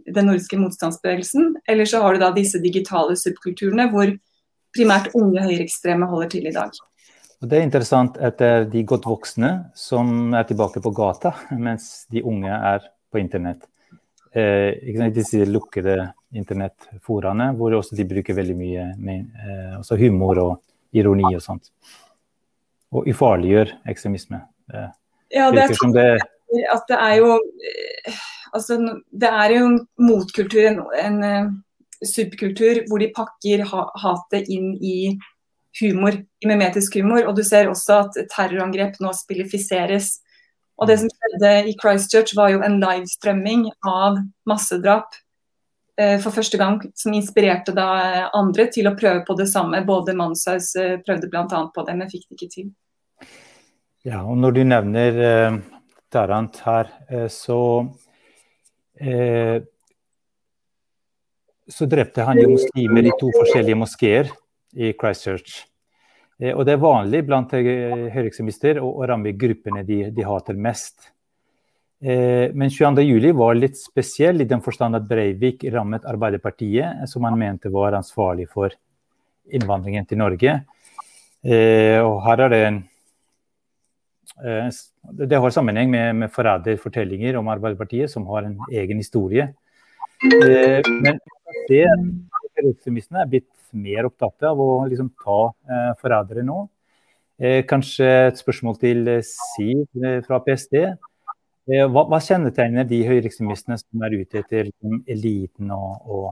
den 0.09 0.29
nordiske 0.31 0.59
motstandsbevegelsen. 0.59 1.57
Eller 1.69 1.89
så 1.89 2.03
har 2.03 2.15
du 2.15 2.23
da 2.23 2.33
disse 2.35 2.61
digitale 2.63 3.17
subkulturene 3.19 3.89
hvor 3.93 4.13
primært 4.75 5.11
unge 5.19 5.43
høyreekstreme 5.43 6.09
holder 6.11 6.31
til 6.35 6.49
i 6.49 6.55
dag. 6.55 6.75
Og 7.39 7.49
Det 7.49 7.59
er 7.59 7.67
interessant 7.67 8.19
at 8.19 8.39
det 8.41 8.47
er 8.51 8.65
de 8.71 8.85
godt 8.87 9.07
voksne 9.07 9.51
som 9.79 10.35
er 10.35 10.47
tilbake 10.49 10.83
på 10.83 10.95
gata, 10.95 11.35
mens 11.67 12.07
de 12.11 12.25
unge 12.27 12.51
er 12.51 12.87
på 13.13 13.23
internett. 13.23 13.63
Eh, 14.35 15.11
disse 15.15 15.47
lukkede 15.49 16.13
internettforaene 16.37 17.53
hvor 17.57 17.77
også 17.79 17.97
de 17.97 18.07
bruker 18.09 18.37
veldig 18.37 18.57
mye 18.57 18.87
med, 19.01 19.29
eh, 19.41 19.95
humor 20.01 20.41
og 20.43 20.97
ironi 20.97 21.29
og 21.35 21.43
sånt. 21.45 21.71
Og 22.93 23.09
ufarliggjør 23.09 23.75
ekstremisme. 23.89 24.43
Eh, 24.73 24.91
ja, 25.35 25.51
det 25.53 25.65
er, 25.65 25.93
det... 25.95 26.11
at 26.73 26.85
det 26.89 26.99
er 26.99 27.15
jo 27.21 27.33
eh, 27.37 28.21
altså, 28.53 28.79
det 29.11 29.29
er 29.29 29.57
jo 29.57 29.65
en 29.67 29.81
motkultur, 30.01 30.63
en, 30.71 30.85
en 31.03 31.19
uh, 31.25 31.51
subkultur, 32.05 32.85
hvor 32.89 33.03
de 33.03 33.11
pakker 33.15 33.65
ha, 33.73 33.85
hatet 34.03 34.49
inn 34.53 34.73
i 34.81 35.19
humor, 35.81 36.17
i 36.17 36.49
memetisk 36.49 36.97
humor. 37.01 37.27
Og 37.29 37.37
du 37.37 37.45
ser 37.47 37.71
også 37.71 38.03
at 38.07 38.19
terrorangrep 38.33 38.99
nå 39.03 39.13
spillifiseres. 39.17 40.19
Og 40.79 40.89
det 40.91 41.01
som 41.01 41.11
skjedde 41.11 41.55
i 41.71 41.75
Christchurch, 41.81 42.37
var 42.39 42.53
jo 42.55 42.63
en 42.65 42.79
livestrømming 42.81 43.67
av 43.87 44.21
massedrap 44.49 45.17
for 46.23 46.31
første 46.31 46.59
gang, 46.61 46.77
som 46.95 47.15
inspirerte 47.17 47.73
da 47.75 48.29
andre 48.37 48.69
til 48.71 48.87
å 48.87 48.95
prøve 48.95 49.25
på 49.27 49.35
det 49.39 49.49
samme. 49.51 49.81
Både 49.87 50.15
Manshaus 50.15 50.69
uh, 50.79 50.93
prøvde 51.03 51.27
bl.a. 51.33 51.63
på 51.75 51.85
det, 51.89 51.97
men 51.99 52.13
fikk 52.13 52.29
det 52.29 52.37
ikke 52.37 52.53
til. 52.53 52.69
Ja, 54.07 54.21
og 54.23 54.39
når 54.39 54.55
du 54.55 54.61
nevner 54.63 55.19
eh, 55.27 55.57
Tarant 56.15 56.61
her, 56.63 56.93
så 57.35 57.59
eh, 58.95 59.59
så 61.69 61.87
drepte 61.87 62.25
han 62.25 62.41
jo 62.41 62.55
muslimer 62.55 63.07
i 63.07 63.15
to 63.21 63.29
forskjellige 63.35 63.77
moskeer 63.77 64.31
i 64.77 64.95
Christchurch. 64.97 65.61
Eh, 66.41 66.55
og 66.55 66.65
det 66.67 66.77
er 66.77 66.83
vanlig 66.83 67.23
blant 67.29 67.53
eh, 67.57 68.09
høyreekstremister 68.15 68.81
å, 68.81 68.89
å 69.03 69.09
ramme 69.09 69.35
gruppene 69.37 69.85
de, 69.87 70.07
de 70.15 70.27
hater 70.27 70.57
mest. 70.57 71.11
Eh, 71.99 72.55
men 72.55 72.71
22.07 72.71 73.33
var 73.35 73.57
litt 73.59 73.79
spesiell 73.79 74.45
i 74.45 74.49
den 74.49 74.63
forstand 74.63 74.99
at 74.99 75.09
Breivik 75.09 75.65
rammet 75.75 76.07
Arbeiderpartiet, 76.07 77.09
som 77.11 77.27
han 77.27 77.39
mente 77.39 77.73
var 77.75 77.97
ansvarlig 77.99 78.47
for 78.53 78.75
innvandringen 79.51 80.07
til 80.07 80.21
Norge. 80.21 80.61
Eh, 81.43 81.99
og 82.03 82.23
her 82.27 82.47
er 82.47 82.55
det 82.55 82.63
en 82.67 82.81
Eh, 84.45 84.69
det 85.19 85.39
har 85.41 85.51
sammenheng 85.51 85.91
med, 85.91 86.15
med 86.15 86.31
forræderfortellinger 86.31 87.39
om 87.39 87.49
Arbeiderpartiet, 87.51 88.11
som 88.11 88.27
har 88.31 88.47
en 88.47 88.59
egen 88.71 89.01
historie. 89.03 89.49
Eh, 90.23 90.83
men 91.03 91.19
det 91.69 91.85
ekstremistene 92.63 93.23
er 93.23 93.31
blitt 93.31 93.51
mer 93.73 94.09
opptatt 94.09 94.49
av 94.51 94.61
å 94.63 94.71
liksom 94.89 95.11
ta 95.25 95.41
eh, 95.71 95.93
forrædere 96.03 96.47
nå. 96.47 96.67
Kanskje 97.71 98.07
et 98.33 98.41
spørsmål 98.41 98.81
til 98.83 99.05
Siv 99.23 99.85
fra 100.27 100.41
PST. 100.43 100.73
Hva, 101.69 102.05
hva 102.09 102.21
kjennetegner 102.25 102.87
de 102.89 103.03
høyreekstremistene 103.05 103.77
som 103.77 104.05
er 104.07 104.15
ute 104.23 104.41
etter 104.41 104.71
liksom, 104.71 105.03
eliten 105.11 105.75
og, 105.75 106.07
og, 106.09 106.29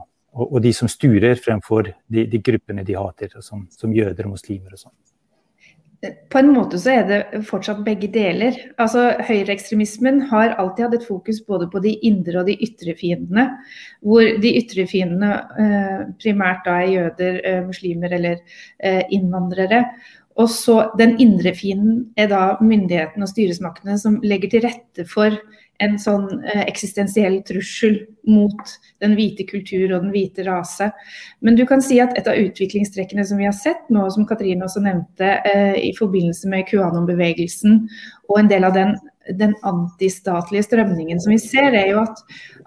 og, 0.47 0.57
de 0.63 0.71
som 0.73 0.89
sturer, 0.89 1.37
fremfor 1.37 1.91
de, 2.09 2.23
de 2.31 2.41
gruppene 2.41 2.85
de 2.87 2.97
hater, 2.97 3.37
som, 3.45 3.67
som 3.69 3.93
jøder 3.93 4.25
og 4.25 4.33
muslimer 4.33 4.73
og 4.73 4.87
sånn? 4.87 4.97
på 6.29 6.39
en 6.39 6.51
måte 6.53 6.77
så 6.79 6.91
er 6.93 7.07
det 7.09 7.39
fortsatt 7.47 7.79
begge 7.85 8.09
deler. 8.13 8.57
Altså 8.81 9.09
Høyreekstremismen 9.25 10.21
har 10.29 10.53
alltid 10.61 10.85
hatt 10.85 10.97
et 10.99 11.07
fokus 11.07 11.39
både 11.47 11.67
på 11.73 11.81
de 11.83 11.95
indre 12.05 12.41
og 12.41 12.49
de 12.49 12.57
ytre 12.67 12.93
fiendene. 12.99 13.47
Hvor 14.05 14.37
de 14.43 14.53
ytre 14.59 14.85
fiendene 14.89 15.31
eh, 15.63 16.03
primært 16.21 16.63
da 16.67 16.77
er 16.83 16.93
jøder, 16.93 17.41
eh, 17.41 17.63
muslimer 17.65 18.13
eller 18.19 18.37
eh, 18.77 19.03
innvandrere. 19.17 19.83
Og 20.37 20.49
så 20.53 20.91
Den 20.97 21.17
indre 21.19 21.53
fienden 21.57 22.11
er 22.17 22.29
da 22.29 22.57
myndighetene 22.61 23.25
og 23.25 23.31
styresmaktene 23.31 23.97
som 23.97 24.19
legger 24.23 24.53
til 24.53 24.67
rette 24.67 25.07
for 25.09 25.33
en 25.83 25.97
sånn 26.01 26.25
eh, 26.41 26.63
eksistensiell 26.65 27.39
trussel 27.45 27.99
mot 28.29 28.71
den 29.03 29.13
hvite 29.17 29.45
kultur 29.49 29.91
og 29.91 30.07
den 30.07 30.13
hvite 30.13 30.45
rase. 30.47 30.89
Men 31.45 31.57
du 31.57 31.63
kan 31.69 31.83
si 31.85 31.99
at 32.01 32.15
et 32.17 32.29
av 32.29 32.39
utviklingstrekkene 32.41 33.25
som 33.27 33.41
vi 33.41 33.47
har 33.47 33.55
sett 33.55 33.85
nå, 33.93 34.07
som 34.13 34.25
Katrine 34.29 34.65
også 34.65 34.81
nevnte, 34.85 35.35
eh, 35.45 35.77
i 35.89 35.91
forbindelse 35.97 36.49
med 36.49 36.65
QAnon-bevegelsen 36.71 37.83
og 38.31 38.39
en 38.41 38.49
del 38.51 38.65
av 38.67 38.73
den, 38.77 38.95
den, 39.37 39.53
antistatlige 39.67 40.65
strømningen 40.65 41.21
som 41.21 41.35
vi 41.35 41.41
ser, 41.41 41.69
er 41.69 41.91
jo 41.91 42.01
at, 42.01 42.23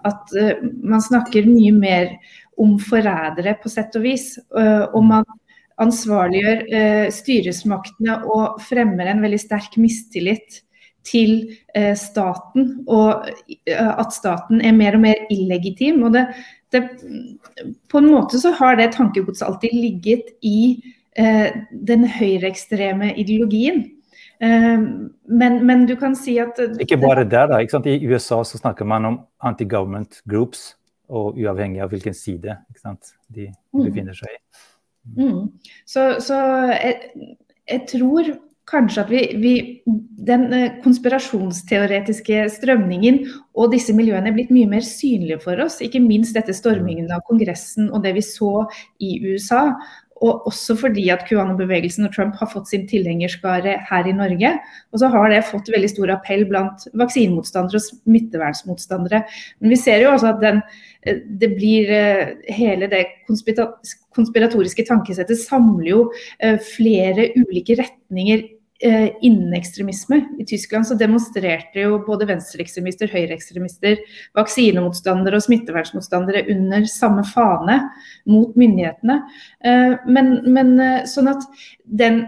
at 0.07 0.33
uh, 0.37 0.63
man 0.83 1.03
snakker 1.03 1.49
mye 1.49 1.73
mer 1.75 2.15
om 2.61 2.75
forrædere, 2.81 3.55
på 3.61 3.71
sett 3.73 3.95
og 3.97 4.03
vis. 4.05 4.35
Og 4.51 4.99
man 5.07 5.25
ansvarliggjør 5.81 6.65
eh, 6.73 7.07
styresmaktene 7.13 8.21
og 8.29 8.59
fremmer 8.65 9.09
en 9.11 9.23
veldig 9.23 9.39
sterk 9.41 9.77
mistillit 9.81 10.61
til 11.07 11.55
eh, 11.75 11.93
staten, 11.97 12.73
og 12.89 13.29
eh, 13.49 13.91
at 13.91 14.13
staten 14.13 14.61
er 14.61 14.75
mer 14.77 14.97
og 14.97 15.05
mer 15.05 15.23
illegitim. 15.33 16.03
og 16.05 16.13
det, 16.13 16.27
det, 16.73 16.83
På 17.89 18.01
en 18.01 18.11
måte 18.11 18.41
så 18.41 18.53
har 18.57 18.77
det 18.77 18.93
tankegodset 18.97 19.47
alltid 19.47 19.73
ligget 19.73 20.35
i 20.41 20.81
eh, 21.17 21.49
den 21.71 22.05
høyreekstreme 22.05 23.15
ideologien. 23.15 23.87
Eh, 24.41 24.77
men, 25.25 25.59
men, 25.65 25.87
du 25.89 25.95
kan 25.97 26.15
si 26.15 26.37
at 26.41 26.59
Ikke 26.79 27.01
bare 27.01 27.25
der, 27.25 27.49
da. 27.49 27.61
Ikke 27.61 27.79
sant? 27.79 27.89
I 27.89 28.05
USA 28.05 28.43
så 28.45 28.61
snakker 28.61 28.85
man 28.85 29.09
om 29.09 29.19
anti-government 29.41 30.21
groups, 30.29 30.75
og 31.11 31.35
uavhengig 31.35 31.81
av 31.83 31.91
hvilken 31.91 32.15
side 32.15 32.53
de 33.35 33.49
mm. 33.49 33.81
befinner 33.83 34.15
seg 34.15 34.31
i. 34.31 34.39
Mm. 35.17 35.49
Så, 35.89 36.15
så 36.23 36.37
jeg, 36.75 37.29
jeg 37.69 37.85
tror 37.89 38.33
kanskje 38.71 39.03
at 39.03 39.09
vi, 39.11 39.21
vi, 39.41 39.53
Den 40.27 40.45
eh, 40.53 40.75
konspirasjonsteoretiske 40.83 42.43
strømningen 42.53 43.23
og 43.57 43.71
disse 43.73 43.93
miljøene 43.97 44.29
er 44.29 44.35
blitt 44.35 44.53
mye 44.53 44.69
mer 44.69 44.85
synlige 44.85 45.41
for 45.43 45.59
oss. 45.63 45.79
Ikke 45.81 46.03
minst 46.03 46.37
dette 46.37 46.53
stormingen 46.53 47.09
av 47.11 47.23
Kongressen 47.27 47.89
og 47.89 48.05
det 48.05 48.13
vi 48.19 48.23
så 48.25 48.67
i 49.01 49.15
USA. 49.25 49.63
Og 50.21 50.45
også 50.51 50.75
fordi 50.77 51.07
at 51.13 51.23
QAnon-bevegelsen 51.25 52.05
og 52.05 52.13
Trump 52.13 52.35
har 52.37 52.49
fått 52.51 52.69
sin 52.69 52.85
tilhengerskare 52.89 53.77
her 53.89 54.09
i 54.09 54.13
Norge. 54.13 54.53
Og 54.93 55.01
så 55.01 55.09
har 55.13 55.33
det 55.33 55.41
fått 55.49 55.71
veldig 55.73 55.89
stor 55.89 56.13
appell 56.13 56.45
blant 56.49 56.85
vaksinemotstandere 57.01 57.81
og 57.81 57.87
smittevernsmotstandere. 57.87 59.23
Men 59.59 59.73
vi 59.73 59.81
ser 59.81 60.05
jo 60.05 60.13
også 60.13 60.35
at 60.35 60.41
den, 60.43 60.61
eh, 61.03 61.23
det 61.41 61.51
blir 61.57 61.89
eh, 61.89 62.35
hele 62.53 62.89
det 62.91 63.05
konspiratoriske 63.27 64.85
tankesettet 64.85 65.41
samler 65.41 65.89
jo 65.89 66.01
eh, 66.39 66.59
flere 66.61 67.31
ulike 67.39 67.79
retninger 67.81 68.45
innen 68.81 69.53
ekstremisme. 69.53 70.21
I 70.41 70.45
Tyskland 70.49 70.87
så 70.87 70.97
demonstrerte 70.97 71.83
jo 71.83 71.99
både 72.05 72.27
venstreekstremister, 72.29 73.11
høyreekstremister, 73.13 74.01
vaksinemotstandere 74.37 75.37
og 75.37 75.45
smittevernsmotstandere 75.45 76.45
under 76.53 76.87
samme 76.89 77.25
fane 77.29 77.77
mot 78.29 78.57
myndighetene. 78.57 79.19
Men, 80.09 80.31
men 80.49 80.73
sånn 81.09 81.29
at 81.31 81.45
den 81.85 82.23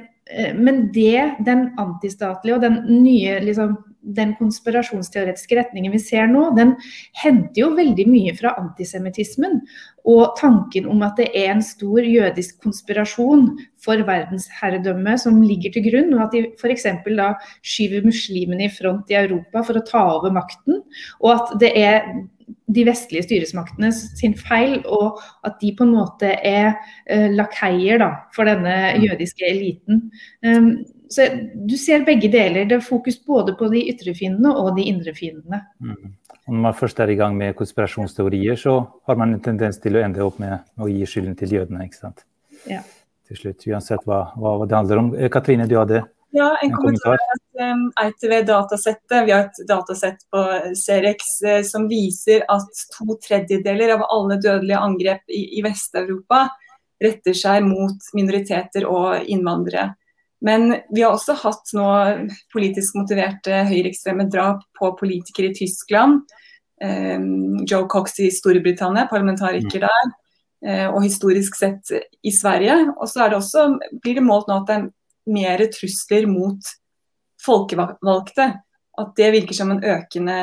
men 0.55 0.85
det, 0.95 1.35
den 1.45 1.65
antistatlige 1.77 2.55
og 2.55 2.63
den 2.63 2.77
nye 2.87 3.41
liksom, 3.43 3.75
den 4.03 4.33
konspirasjonsteoretiske 4.39 5.57
retningen 5.57 5.93
vi 5.93 6.01
ser 6.01 6.27
nå, 6.29 6.49
den 6.57 6.75
henter 7.21 7.63
jo 7.63 7.71
veldig 7.77 8.05
mye 8.09 8.33
fra 8.37 8.53
antisemittismen. 8.59 9.61
Og 10.09 10.35
tanken 10.39 10.89
om 10.91 11.05
at 11.07 11.19
det 11.21 11.29
er 11.39 11.53
en 11.53 11.63
stor 11.63 12.03
jødisk 12.03 12.59
konspirasjon 12.65 13.47
for 13.83 14.03
verdensherredømme 14.07 15.15
som 15.21 15.39
ligger 15.43 15.75
til 15.75 15.87
grunn, 15.87 16.11
og 16.17 16.25
at 16.27 16.35
de 16.35 16.43
f.eks. 16.59 16.87
da 17.07 17.31
skyver 17.63 18.05
muslimene 18.07 18.67
i 18.67 18.73
front 18.73 19.11
i 19.13 19.19
Europa 19.21 19.63
for 19.63 19.79
å 19.79 19.87
ta 19.87 20.05
over 20.17 20.35
makten. 20.35 20.83
Og 21.23 21.35
at 21.37 21.55
det 21.63 21.71
er 21.79 22.03
de 22.73 22.83
vestlige 22.87 23.23
styresmaktene 23.27 23.91
sin 23.93 24.35
feil, 24.39 24.81
og 24.83 25.21
at 25.47 25.55
de 25.61 25.71
på 25.77 25.85
en 25.85 25.93
måte 25.95 26.33
er 26.43 26.73
uh, 26.73 27.29
lakeier 27.31 28.01
da, 28.01 28.09
for 28.35 28.49
denne 28.49 28.97
jødiske 29.03 29.47
eliten. 29.47 30.07
Um, 30.45 30.75
så 31.13 31.27
du 31.53 31.75
ser 31.77 32.05
begge 32.07 32.29
deler. 32.33 32.65
Det 32.69 32.79
er 32.79 32.85
fokus 32.85 33.19
både 33.21 33.55
på 33.59 33.69
de 33.73 33.83
ytre 33.91 34.15
fiendene 34.17 34.53
og 34.57 34.73
de 34.77 34.87
indre 34.89 35.13
fiendene. 35.17 35.61
Mm. 35.83 36.15
Når 36.47 36.63
man 36.65 36.75
først 36.75 36.99
er 36.99 37.13
i 37.13 37.19
gang 37.19 37.37
med 37.39 37.55
konspirasjonsteorier, 37.59 38.57
så 38.59 38.79
har 39.07 39.19
man 39.19 39.35
en 39.35 39.43
tendens 39.43 39.79
til 39.83 39.95
å 39.95 40.03
ende 40.03 40.25
opp 40.25 40.41
med 40.43 40.57
å 40.81 40.89
gi 40.91 41.05
skylden 41.07 41.37
til 41.39 41.55
jødene. 41.59 41.85
ikke 41.87 42.01
sant? 42.01 42.25
Ja. 42.67 42.81
Til 43.29 43.39
slutt, 43.39 43.63
uansett 43.69 44.03
hva, 44.09 44.25
hva, 44.35 44.57
det 44.67 44.75
handler 44.75 44.99
om. 44.99 45.13
Eh, 45.15 45.31
Katrine, 45.31 45.69
du 45.69 45.77
hadde 45.79 46.01
ja, 46.33 46.49
en, 46.57 46.71
en 46.71 46.75
kommentar. 46.75 47.21
kommentar. 47.21 48.09
RTV-datasettet. 48.09 49.19
Vi 49.27 49.31
har 49.31 49.47
et 49.47 49.63
datasett 49.69 50.23
på 50.33 50.43
Cerex 50.75 51.37
som 51.69 51.85
viser 51.87 52.43
at 52.49 52.83
to 52.95 53.15
tredjedeler 53.21 53.93
av 53.95 54.07
alle 54.09 54.39
dødelige 54.41 54.81
angrep 54.81 55.29
i, 55.29 55.45
i 55.59 55.63
Vest-Europa 55.63 56.47
retter 57.03 57.37
seg 57.37 57.63
mot 57.67 58.09
minoriteter 58.17 58.87
og 58.89 59.27
innvandrere. 59.29 59.93
Men 60.43 60.73
vi 60.91 61.03
har 61.05 61.15
også 61.15 61.37
hatt 61.39 61.71
nå 61.75 61.87
politisk 62.51 62.97
motiverte 62.99 63.63
høyreekstreme 63.69 64.27
drap 64.31 64.65
på 64.75 64.91
politikere 64.99 65.51
i 65.53 65.55
Tyskland. 65.55 66.25
Joe 66.83 67.87
Cox 67.87 68.17
i 68.19 68.27
Storbritannia, 68.33 69.05
parlamentariker 69.07 69.79
mm. 69.79 69.87
der. 69.87 70.11
Eh, 70.63 70.87
og 70.87 71.03
historisk 71.03 71.57
sett 71.59 71.91
i 72.23 72.31
Sverige. 72.31 72.75
Og 72.95 73.09
så 73.09 73.65
blir 74.03 74.19
det 74.19 74.25
målt 74.25 74.51
nå 74.51 74.61
at 74.61 74.69
det 74.69 74.77
er 74.77 74.85
mer 75.33 75.65
trusler 75.73 76.27
mot 76.29 76.71
folkevalgte. 77.43 78.51
At 78.93 79.15
det 79.17 79.31
virker 79.33 79.57
som 79.57 79.73
en 79.73 79.83
økende 79.83 80.37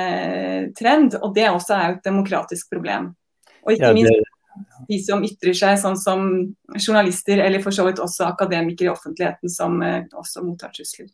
trend. 0.79 1.17
Og 1.21 1.35
det 1.37 1.49
også 1.49 1.77
er 1.77 1.87
jo 1.87 1.99
et 1.99 2.09
demokratisk 2.09 2.73
problem. 2.73 3.13
Og 3.65 3.77
ikke 3.77 3.95
minst 3.97 4.30
de 4.89 4.99
som 5.03 5.23
ytrer 5.25 5.55
seg 5.57 5.79
sånn 5.81 5.99
som 6.01 6.27
journalister, 6.77 7.41
eller 7.45 7.63
for 7.63 7.75
så 7.75 7.87
vidt 7.87 8.03
også 8.03 8.27
akademikere 8.31 8.91
i 8.91 8.93
offentligheten 8.93 9.53
som 9.53 9.81
eh, 9.85 10.03
også 10.17 10.45
mottar 10.45 10.75
trusler. 10.75 11.11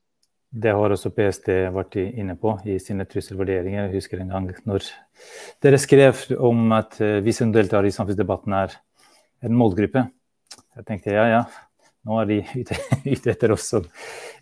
Det 0.57 0.73
har 0.73 0.93
også 0.95 1.11
PST 1.13 1.51
vært 1.75 1.99
inne 2.01 2.37
på 2.41 2.55
i 2.65 2.79
sine 2.81 3.05
trusselvurderinger. 3.09 3.89
Jeg 3.89 4.01
husker 4.01 4.23
en 4.23 4.33
gang 4.33 4.49
når 4.69 4.87
dere 5.65 5.81
skrev 5.83 6.23
om 6.39 6.73
at 6.77 6.97
eh, 7.05 7.21
vi 7.25 7.35
som 7.37 7.53
deltar 7.53 7.87
i 7.87 7.93
samfunnsdebatten 7.95 8.57
er 8.57 8.79
en 9.45 9.59
målgruppe. 9.59 10.07
Jeg 10.77 10.89
tenkte 10.89 11.13
ja, 11.13 11.27
ja, 11.29 11.43
nå 12.07 12.23
er 12.23 12.31
de 12.31 12.41
ute, 12.63 12.79
etter 13.35 13.53
oss 13.53 13.69
som 13.75 13.85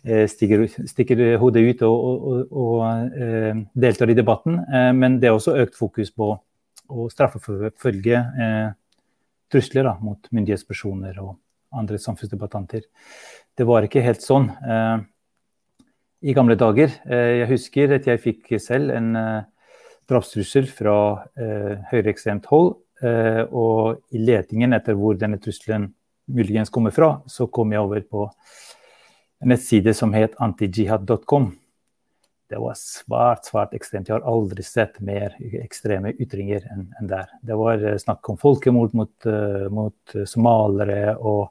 eh, 0.05 0.23
stikker, 0.31 0.67
stikker, 0.87 1.25
hodet 1.41 1.65
ut 1.67 1.85
og, 1.89 2.23
og, 2.31 2.55
og 2.55 3.67
deltar 3.75 4.13
i 4.13 4.17
debatten. 4.17 4.61
Men 4.95 5.19
det 5.19 5.31
er 5.31 5.35
også 5.35 5.57
økt 5.65 5.75
fokus 5.75 6.13
på 6.15 6.31
å 6.85 7.07
straffeforfølge 7.09 8.21
trusler 9.51 9.87
da, 9.87 9.95
mot 10.01 10.31
myndighetspersoner 10.31 11.19
og 11.23 11.35
andre 11.75 11.99
samfunnsdebattanter. 12.01 12.85
Det 13.55 13.67
var 13.67 13.85
ikke 13.85 14.03
helt 14.05 14.23
sånn 14.23 14.49
eh, 14.49 15.03
i 16.25 16.35
gamle 16.35 16.57
dager. 16.59 16.93
Eh, 17.05 17.41
jeg 17.41 17.51
husker 17.51 17.97
at 17.99 18.07
jeg 18.09 18.23
fikk 18.23 18.55
selv 18.63 18.95
en 18.95 19.13
drapstrussel 20.05 20.67
fra 20.69 20.95
høyreekstremt 21.89 22.45
hold 22.51 22.75
Eh, 23.03 23.43
og 23.51 23.99
i 24.15 24.21
letingen 24.23 24.75
etter 24.75 24.95
hvor 24.95 25.17
denne 25.19 25.39
trusselen 25.41 25.89
muligens 26.31 26.71
kommer 26.73 26.93
fra, 26.95 27.19
så 27.27 27.47
kom 27.51 27.73
jeg 27.75 27.83
over 27.83 28.01
på 28.07 28.23
en 29.43 29.51
nettside 29.51 29.93
som 29.97 30.15
het 30.15 30.37
antijihad.com. 30.41 31.51
Det 32.49 32.59
var 32.61 32.77
svært 32.77 33.49
svært 33.49 33.73
ekstremt. 33.77 34.09
Jeg 34.09 34.19
har 34.19 34.27
aldri 34.29 34.63
sett 34.65 34.99
mer 35.03 35.33
ekstreme 35.63 36.13
ytringer 36.21 36.67
enn 36.71 36.87
en 36.99 37.09
der. 37.09 37.31
Det 37.41 37.57
var 37.57 37.81
eh, 37.81 37.97
snakk 38.01 38.29
om 38.29 38.39
folkemord 38.41 38.93
mot, 38.97 39.13
uh, 39.25 39.65
mot 39.73 40.17
somalere 40.29 41.15
og 41.17 41.49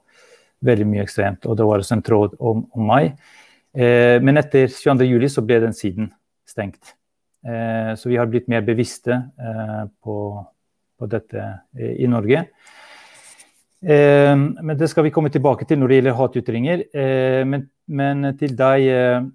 veldig 0.65 0.87
mye 0.89 1.03
ekstremt. 1.03 1.45
Og 1.45 1.57
det 1.59 1.67
var 1.67 1.83
også 1.83 1.97
en 1.97 2.05
tråd 2.05 2.37
om, 2.39 2.65
om 2.71 2.89
meg. 2.89 3.13
Eh, 3.75 4.17
men 4.23 4.39
etter 4.39 4.71
22.07 4.71 5.29
så 5.35 5.45
ble 5.45 5.61
den 5.67 5.75
siden 5.75 6.09
stengt. 6.47 6.95
Eh, 7.45 7.93
så 7.99 8.09
vi 8.09 8.17
har 8.17 8.31
blitt 8.31 8.47
mer 8.49 8.63
bevisste 8.65 9.19
eh, 9.35 9.85
på 10.01 10.17
på 10.99 11.09
dette 11.11 11.43
eh, 11.77 11.95
i 12.03 12.09
Norge. 12.09 12.45
Eh, 13.85 14.33
men 14.35 14.75
det 14.79 14.89
skal 14.91 15.07
vi 15.07 15.13
komme 15.15 15.31
tilbake 15.33 15.67
til 15.67 15.79
når 15.81 15.91
det 15.91 15.99
gjelder 15.99 16.19
hatytringer. 16.19 16.85
Eh, 16.95 17.41
men, 17.47 17.67
men, 17.87 18.31
til 18.39 18.55
deg, 18.57 19.31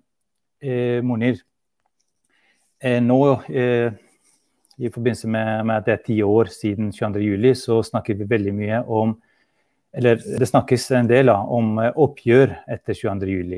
Monir. 1.07 1.39
Nå 2.81 3.19
i 4.81 4.89
forbindelse 4.89 5.29
med, 5.29 5.73
at 5.75 5.85
det 5.85 5.93
er 5.93 6.05
ti 6.07 6.17
år 6.25 6.49
siden 6.55 6.89
22.07, 6.95 7.51
så 7.61 7.83
snakker 7.85 8.17
vi 8.17 8.29
veldig 8.29 8.55
mye 8.57 8.85
om 8.89 9.19
Eller 9.93 10.21
det 10.23 10.47
snakkes 10.47 10.85
en 10.95 11.09
del 11.11 11.29
om 11.29 11.81
oppgjør 11.83 12.53
etter 12.71 12.95
22.07. 12.95 13.57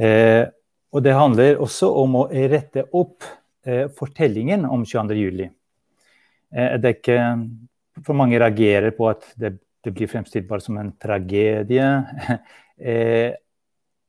Eh, 0.00 0.46
og 0.88 1.04
det 1.04 1.12
handler 1.12 1.60
også 1.60 1.90
om 2.00 2.14
å 2.22 2.22
rette 2.32 2.86
opp 2.96 3.26
eh, 3.66 3.90
fortellingen 3.92 4.64
om 4.64 4.86
22.07. 4.88 5.42
Eh, 5.44 6.78
det 6.80 6.88
er 6.88 6.96
ikke 6.96 7.18
For 8.06 8.16
mange 8.16 8.38
reagerer 8.40 8.94
på 8.96 9.10
at 9.10 9.26
det, 9.36 9.58
det 9.84 9.92
blir 9.92 10.08
fremstilt 10.08 10.48
bare 10.48 10.64
som 10.64 10.80
en 10.80 10.94
tragedie. 11.00 11.90
Eh, 12.78 13.32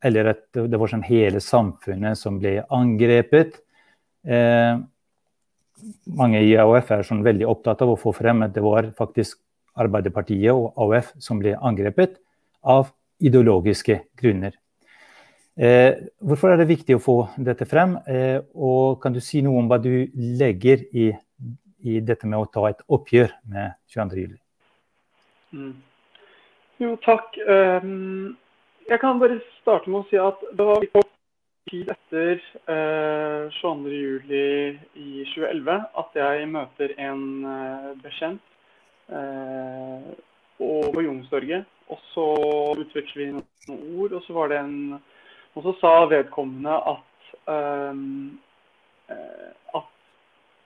eller 0.05 0.27
at 0.29 0.43
det 0.53 0.77
var 0.77 0.91
sånn 0.91 1.01
hele 1.07 1.39
samfunnet 1.41 2.19
som 2.19 2.35
ble 2.37 2.59
angrepet. 2.69 3.55
Eh, 4.27 4.79
mange 6.19 6.41
i 6.43 6.55
AUF 6.59 6.91
er 6.91 7.05
sånn 7.07 7.23
veldig 7.23 7.47
opptatt 7.47 7.83
av 7.85 7.93
å 7.93 7.99
få 7.99 8.13
frem 8.15 8.43
at 8.43 8.55
det 8.55 8.63
var 8.65 8.91
faktisk 8.97 9.39
Arbeiderpartiet 9.79 10.51
og 10.51 10.73
AUF 10.75 11.13
som 11.23 11.39
ble 11.39 11.53
angrepet 11.55 12.17
av 12.67 12.89
ideologiske 13.23 14.01
grunner. 14.19 14.57
Eh, 15.59 15.93
hvorfor 16.23 16.51
er 16.51 16.59
det 16.59 16.67
viktig 16.71 16.97
å 16.97 17.03
få 17.03 17.17
dette 17.37 17.67
frem? 17.67 17.97
Eh, 18.07 18.41
og 18.55 18.99
kan 19.03 19.15
du 19.15 19.21
si 19.23 19.43
noe 19.43 19.59
om 19.61 19.71
hva 19.71 19.79
du 19.79 20.09
legger 20.15 20.83
i 20.91 21.11
i 21.87 21.99
dette 22.03 22.27
med 22.27 22.39
å 22.39 22.49
ta 22.51 22.65
et 22.69 22.81
oppgjør 22.91 23.31
med 23.51 23.75
22. 23.93 24.23
juli? 24.23 24.37
Mm. 25.55 25.75
Jo, 26.79 26.95
takk. 27.03 27.37
Um, 27.47 28.35
jeg 28.89 29.01
kan 29.01 29.19
bare 29.21 29.39
starte 29.59 29.91
med 29.91 30.01
å 30.01 30.09
si 30.09 30.19
at 30.19 30.43
det 30.55 30.67
var 30.67 30.85
tid 31.69 31.89
etter 31.91 32.39
eh, 32.71 33.49
22. 33.59 33.91
juli 33.93 34.79
i 34.95 35.25
2011 35.33 35.75
at 36.01 36.17
jeg 36.21 36.47
møter 36.49 36.93
en 36.97 37.23
eh, 37.45 37.89
bekjent 38.03 38.41
eh, 39.11 40.09
på 40.59 41.03
Youngstorget. 41.03 41.67
Og 41.89 42.01
så 42.13 42.27
utveksler 42.77 43.23
vi 43.23 43.31
noen 43.33 44.01
ord, 44.01 44.13
og 44.13 44.25
så 44.25 44.35
var 44.37 44.51
det 44.51 44.59
en 44.61 44.99
Og 45.57 45.63
så 45.65 45.71
sa 45.81 45.93
vedkommende 46.05 46.75
at 46.91 47.31
eh, 47.49 48.03
at 49.75 49.87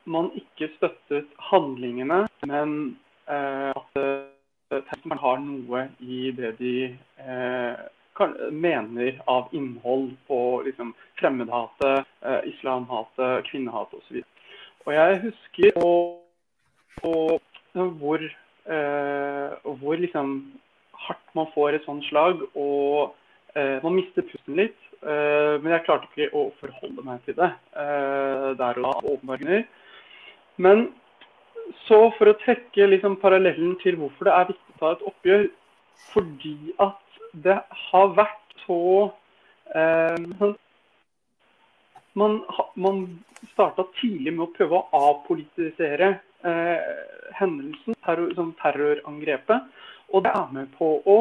man 0.06 0.32
ikke 0.36 0.68
støttet 0.76 1.30
handlingene, 1.40 2.28
men 2.46 2.98
eh, 3.32 3.72
at 3.72 4.02
eh, 4.76 5.06
man 5.08 5.22
har 5.22 5.40
noe 5.40 5.86
i 6.00 6.32
det 6.36 6.52
de 6.60 6.76
eh, 7.24 7.86
mener 8.52 9.22
av 9.26 9.48
innhold 9.52 10.16
på 10.28 10.62
liksom, 10.66 10.94
fremmedhatet, 11.20 12.06
eh, 12.22 12.40
islamhatet, 12.46 13.46
kvinnehatet 13.46 14.00
osv. 14.00 14.22
Og 14.86 14.94
jeg 14.94 15.20
husker 15.24 15.78
og, 15.82 16.20
og, 17.04 17.42
hvor, 17.74 18.24
eh, 18.66 19.56
hvor 19.80 19.96
liksom, 19.98 20.36
hardt 21.08 21.36
man 21.36 21.52
får 21.56 21.78
et 21.78 21.86
sånt 21.86 22.06
slag, 22.06 22.42
og 22.56 23.16
eh, 23.56 23.80
man 23.84 23.96
mister 23.96 24.22
pusten 24.22 24.60
litt. 24.60 24.80
men 25.04 25.68
jeg 25.68 25.84
klarte 25.84 26.08
ikke 26.08 26.38
å 26.40 26.46
forholde 26.62 27.04
meg 27.04 27.18
til 27.26 27.36
det 27.36 27.50
der 28.56 28.78
og 28.80 28.86
da. 28.86 28.92
åpenbart. 29.12 29.66
Men 30.56 30.86
så 31.90 31.98
for 32.18 32.32
å 32.32 32.38
trekke 32.40 32.88
liksom 32.88 33.18
parallellen 33.20 33.76
til 33.84 33.98
hvorfor 34.00 34.30
det 34.30 34.36
er 34.38 34.48
viktig 34.54 34.76
å 34.76 34.80
ta 34.80 34.92
et 34.96 35.04
oppgjør 35.12 35.44
Fordi 36.14 36.56
at 36.82 37.03
det 37.34 37.58
har 37.90 38.16
vært 38.18 38.58
så 38.66 39.12
eh, 39.76 40.54
Man, 42.14 42.44
man 42.78 43.00
starta 43.56 43.88
tidlig 43.98 44.36
med 44.36 44.46
å 44.46 44.54
prøve 44.54 44.78
å 44.78 45.00
avpolitisere 45.10 46.12
eh, 46.46 46.92
hendelsen, 47.40 47.96
terror, 48.06 48.30
som 48.38 48.52
terrorangrepet. 48.60 49.66
Og 50.14 50.22
det 50.26 50.34
er 50.38 50.52
med 50.54 50.70
på 50.78 50.92
å 51.10 51.18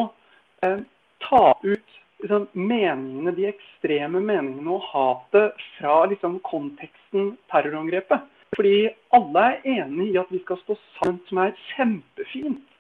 eh, 0.67 0.83
ta 1.25 1.45
ut 1.63 1.97
liksom, 2.21 2.45
meningene, 2.53 3.33
de 3.39 3.49
ekstreme 3.55 4.21
meningene 4.21 4.77
og 4.77 4.85
hatet 4.91 5.65
fra 5.79 6.03
liksom, 6.13 6.37
konteksten 6.45 7.39
terrorangrepet. 7.53 8.29
Fordi 8.53 8.91
alle 9.17 9.47
er 9.49 9.65
enig 9.79 10.11
i 10.13 10.21
at 10.21 10.29
vi 10.33 10.43
skal 10.43 10.61
stå 10.61 10.77
sammen, 10.99 11.23
som 11.31 11.41
er 11.47 11.57
kjempefint. 11.73 12.72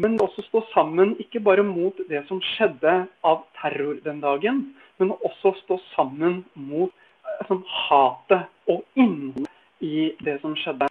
Men 0.00 0.16
også 0.22 0.42
stå 0.46 0.62
sammen 0.72 1.12
ikke 1.20 1.42
bare 1.44 1.64
mot 1.66 1.98
det 2.08 2.22
som 2.28 2.40
skjedde 2.54 2.92
av 3.26 3.42
terror 3.60 3.98
den 4.04 4.22
dagen, 4.22 4.62
men 5.00 5.12
også 5.18 5.52
stå 5.58 5.76
sammen 5.92 6.40
mot 6.54 6.94
sånn, 7.48 7.60
hatet 7.68 8.48
og 8.70 8.80
innholdet 8.96 9.84
i 9.84 10.10
det 10.24 10.38
som 10.40 10.56
skjedde. 10.56 10.88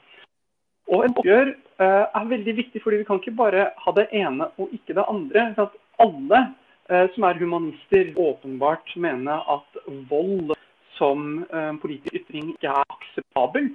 Og 0.89 1.06
et 1.06 1.17
oppgjør 1.22 1.52
uh, 1.82 2.06
er 2.17 2.30
veldig 2.36 2.56
viktig, 2.62 2.82
fordi 2.84 3.02
vi 3.02 3.08
kan 3.10 3.22
ikke 3.22 3.38
bare 3.38 3.67
ha 3.82 3.95
det 3.98 4.08
ene 4.13 4.50
og 4.62 4.74
ikke 4.78 4.98
det 4.98 5.06
andre. 5.10 5.50
At 5.58 5.76
alle 6.02 6.39
uh, 6.89 7.06
som 7.15 7.28
er 7.30 7.41
humanister, 7.41 8.13
åpenbart 8.17 8.95
mener 8.98 9.45
at 9.58 9.84
vold 10.10 10.56
som 10.98 11.45
uh, 11.54 11.74
politisk 11.82 12.22
ytring 12.24 12.54
ikke 12.56 12.74
er 12.74 12.98
akseptabel. 12.98 13.69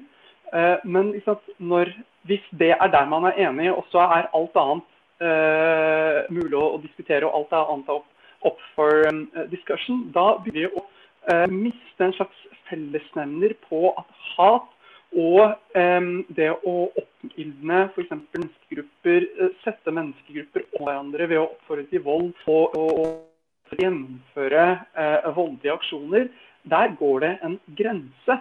Uh, 0.54 0.78
men 0.86 1.14
liksom, 1.14 1.38
når, 1.58 1.94
hvis 2.26 2.50
det 2.58 2.74
er 2.74 2.90
der 2.90 3.06
man 3.10 3.30
er 3.30 3.38
enig, 3.48 3.70
og 3.74 3.86
så 3.94 4.02
er 4.06 4.30
alt 4.34 4.58
annet 4.58 4.90
mulig 5.20 6.58
å, 6.58 6.80
diskutere, 6.82 7.28
og 7.28 7.36
alt 7.38 7.54
annet 7.60 7.92
opp, 7.94 8.08
opp 8.44 8.60
for 8.74 9.06
um, 9.08 9.24
discussion, 9.52 10.08
da 10.14 10.34
begynner 10.42 10.68
vi 10.68 10.80
å 10.80 10.84
eh, 11.32 11.46
miste 11.50 12.04
en 12.04 12.14
slags 12.16 12.40
fellesnevner 12.68 13.54
på 13.68 13.86
at 13.96 14.10
hat 14.34 14.70
og 15.14 15.54
eh, 15.78 16.08
det 16.34 16.50
å 16.66 16.74
oppildne 16.90 17.84
f.eks. 17.92 18.10
menneskegrupper, 18.10 19.28
eh, 19.38 19.52
sette 19.62 19.94
menneskegrupper 19.94 20.66
over 20.72 20.88
hverandre 20.88 21.28
ved 21.30 21.40
å 21.40 21.46
oppfordre 21.52 21.86
til 21.92 22.02
vold 22.04 22.32
og, 22.50 22.74
og, 22.74 22.98
og 23.04 23.78
gjennomføre 23.78 24.64
eh, 24.98 25.28
voldelige 25.36 25.76
aksjoner, 25.76 26.26
der 26.70 26.96
går 26.98 27.22
det 27.24 27.32
en 27.46 27.56
grense. 27.78 28.40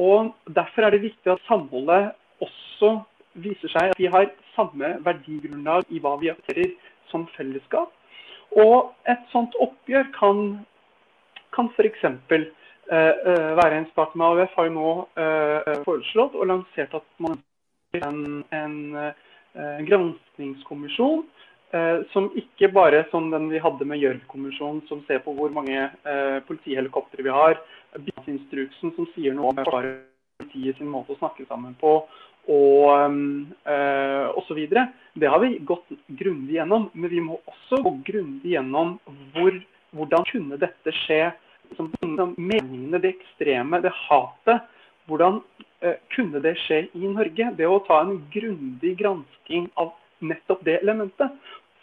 Og 0.00 0.32
Derfor 0.48 0.86
er 0.86 0.94
det 0.94 1.06
viktig 1.06 1.32
at 1.32 1.42
samholdet 1.48 2.12
også 2.42 2.98
viser 3.34 3.72
seg 3.72 3.92
at 3.92 4.00
vi 4.00 4.10
har 4.12 4.30
samme 4.56 4.96
verdigrunnlag 5.04 5.88
i 5.90 6.00
hva 6.02 6.16
vi 6.20 6.30
aksepterer 6.32 6.72
som 7.10 7.26
fellesskap. 7.36 7.92
Og 8.60 8.92
et 9.08 9.22
sånt 9.32 9.54
oppgjør 9.64 10.10
kan, 10.16 10.42
kan 11.56 11.70
f.eks. 11.72 12.04
Uh, 12.92 12.96
uh, 12.98 13.52
være 13.56 13.78
en 13.78 13.88
start 13.92 14.16
med 14.18 14.26
AUF 14.26 14.56
har 14.58 14.68
jo 14.68 14.74
nå 14.74 14.88
uh, 15.16 15.76
foreslått 15.86 16.34
og 16.36 16.48
lansert 16.50 16.92
at 16.98 17.06
man 17.22 17.38
ønsker 17.38 18.08
en, 18.08 18.42
en, 18.52 18.76
uh, 18.98 19.78
granskingskommisjon 19.86 21.24
som 22.12 22.26
ikke 22.36 22.68
bare 22.68 22.98
som 23.08 23.30
den 23.32 23.46
vi 23.48 23.60
hadde 23.64 23.86
med 23.88 23.96
Gjørv-kommisjonen, 23.96 24.82
som 24.90 24.98
ser 25.06 25.22
på 25.24 25.32
hvor 25.32 25.48
mange 25.56 25.86
politihelikoptre 26.44 27.24
vi 27.24 27.32
har, 27.32 27.56
bistandsinstruksen 27.96 28.92
som 28.92 29.06
sier 29.14 29.32
noe 29.32 29.54
om 29.54 29.62
politiet 29.62 30.76
sin 30.76 30.90
måte 30.92 31.14
å 31.14 31.20
snakke 31.22 31.46
sammen 31.48 31.72
på, 31.80 31.94
og 32.50 33.14
øh, 33.66 34.28
osv. 34.38 34.60
Det 35.14 35.28
har 35.28 35.38
vi 35.38 35.58
gått 35.58 35.92
grundig 36.08 36.56
gjennom. 36.56 36.88
Men 36.92 37.10
vi 37.10 37.20
må 37.20 37.38
også 37.46 37.82
gå 37.84 37.94
grundig 38.06 38.54
gjennom 38.54 38.96
hvor, 39.34 39.58
hvordan 39.92 40.26
kunne 40.30 40.60
dette 40.60 40.94
skje. 41.04 41.24
Som, 41.76 41.88
som 42.00 42.34
meningene, 42.36 43.00
det 43.00 43.14
ekstreme, 43.14 43.80
det 43.80 43.94
hatet. 44.08 44.66
Hvordan 45.08 45.40
eh, 45.80 45.96
kunne 46.14 46.42
det 46.44 46.56
skje 46.66 46.84
i 46.92 47.08
Norge? 47.08 47.52
Det 47.56 47.68
å 47.68 47.80
ta 47.86 48.02
en 48.04 48.18
grundig 48.34 48.96
gransking 49.00 49.70
av 49.80 49.94
nettopp 50.22 50.64
det 50.66 50.80
elementet. 50.82 51.32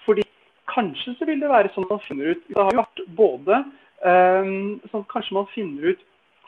Fordi 0.06 0.24
kanskje 0.70 1.16
så 1.18 1.28
vil 1.28 1.42
det 1.42 1.50
være 1.52 1.72
sånn 1.74 1.88
at 1.88 1.96
man 1.96 2.06
finner 2.06 2.36
ut 2.36 2.46
Det 2.48 2.60
har 2.60 2.72
jo 2.72 2.82
vært 2.84 3.02
både 3.18 3.58
eh, 4.06 4.52
sånn, 4.92 5.06
Kanskje 5.12 5.36
man 5.40 5.50
finner 5.54 5.92
ut 5.94 6.06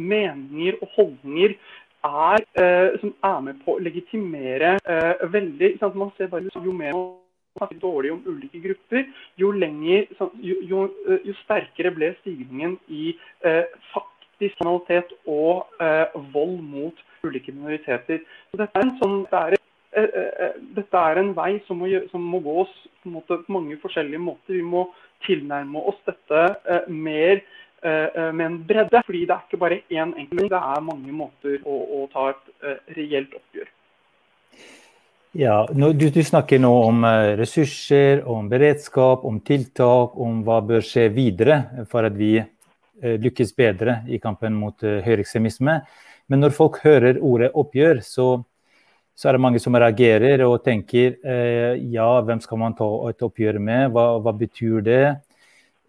meninger 0.00 0.80
og 0.80 0.96
holdninger 0.96 1.58
er, 2.04 2.44
uh, 2.58 3.00
som 3.00 3.14
er 3.24 3.42
med 3.46 3.60
på 3.64 3.76
å 3.76 3.82
legitimere 3.82 4.76
uh, 4.86 5.26
veldig 5.32 5.76
sant? 5.80 5.98
Man 5.98 6.12
ser 6.16 6.30
bare 6.32 6.50
Jo 6.54 6.74
mer 6.74 6.96
man 6.96 7.10
snakker 7.58 7.80
dårlig 7.82 8.12
om 8.14 8.22
ulike 8.26 8.62
grupper, 8.64 9.04
jo, 9.36 9.50
lenger, 9.52 10.06
jo, 10.40 10.56
jo, 10.68 10.86
uh, 11.08 11.18
jo 11.26 11.34
sterkere 11.42 11.92
ble 11.94 12.14
stigningen 12.22 12.78
i 12.88 13.12
faktisk 13.92 14.56
kriminalitet 14.58 15.12
og 15.30 15.68
vold 16.32 16.56
mot 16.66 16.96
ulike 17.22 17.52
minoriteter. 17.54 18.24
Så 18.50 18.58
dette 18.58 18.80
er 18.80 18.86
en 18.88 18.96
sånn, 18.98 19.20
det 19.30 19.42
er, 19.44 20.56
dette 20.74 21.02
er 21.12 21.20
en 21.20 21.30
vei 21.36 21.52
som 21.68 21.78
må, 21.78 21.90
som 22.10 22.24
må 22.26 22.40
gås 22.42 22.72
på, 23.04 23.12
måte, 23.12 23.38
på, 23.44 23.54
mange 23.54 23.78
forskjellige 23.84 24.24
måter. 24.24 24.56
Vi 24.56 24.64
må 24.66 24.88
tilnærme 25.28 25.84
oss 25.92 26.00
dette 26.08 26.42
mer 26.90 27.44
Eh, 27.44 27.44
eh, 27.44 27.71
med 27.82 28.44
en 28.46 28.58
bredde. 28.66 29.02
Fordi 29.06 29.24
det 29.26 29.34
er 29.34 29.46
ikke 29.46 29.60
bare 29.60 29.80
én 29.90 30.12
enkelt, 30.14 30.50
det 30.52 30.60
er 30.60 30.84
mange 30.86 31.14
måter 31.16 31.56
å, 31.66 31.78
å 31.98 32.04
ta 32.12 32.28
et 32.30 32.42
uh, 32.62 32.76
reelt 32.96 33.34
oppgjør. 33.38 33.70
Ja, 35.32 35.62
du, 35.72 36.10
du, 36.12 36.20
snakker 36.22 36.60
nå 36.60 36.70
om 36.90 37.06
ressurser, 37.40 38.20
om 38.28 38.50
beredskap, 38.52 39.24
om 39.24 39.38
tiltak, 39.40 40.18
om 40.20 40.42
hva 40.44 40.58
bør 40.60 40.84
skje 40.84 41.06
videre 41.14 41.86
for 41.88 42.04
at 42.04 42.18
vi 42.18 42.34
lykkes 43.00 43.54
bedre 43.56 44.02
i 44.12 44.20
kampen 44.20 44.52
mot 44.60 44.76
høyreekstremisme. 44.84 45.78
Men 46.28 46.44
når 46.44 46.52
folk 46.56 46.78
hører 46.84 47.18
ordet 47.24 47.48
oppgjør, 47.56 48.02
så, 48.04 48.26
så, 49.16 49.28
er 49.30 49.38
det 49.38 49.42
mange 49.46 49.62
som 49.62 49.76
reagerer 49.76 50.44
og 50.44 50.60
tenker 50.66 51.16
ja, 51.80 52.10
hvem 52.28 52.44
skal 52.44 52.60
man 52.60 52.76
ta 52.76 52.88
et 53.08 53.24
oppgjør 53.24 53.56
med, 53.56 53.88
hva, 53.96 54.06
hva 54.20 54.36
betyr 54.36 54.84
det? 54.84 55.04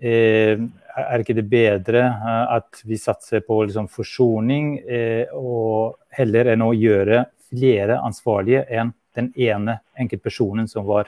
Eh, 0.03 0.59
er 0.93 1.21
ikke 1.23 1.35
det 1.37 1.45
bedre 1.47 2.01
eh, 2.03 2.55
at 2.57 2.81
vi 2.83 2.97
satser 2.99 3.43
på 3.47 3.61
liksom 3.63 3.87
forsoning, 3.87 4.75
eh, 4.83 5.31
og 5.31 5.95
heller 6.17 6.51
enn 6.51 6.65
å 6.65 6.73
gjøre 6.75 7.23
flere 7.47 8.01
ansvarlige 8.03 8.65
enn 8.67 8.91
den 9.15 9.29
ene 9.39 9.77
enkeltpersonen 9.95 10.67
som, 10.67 10.87
var, 10.89 11.05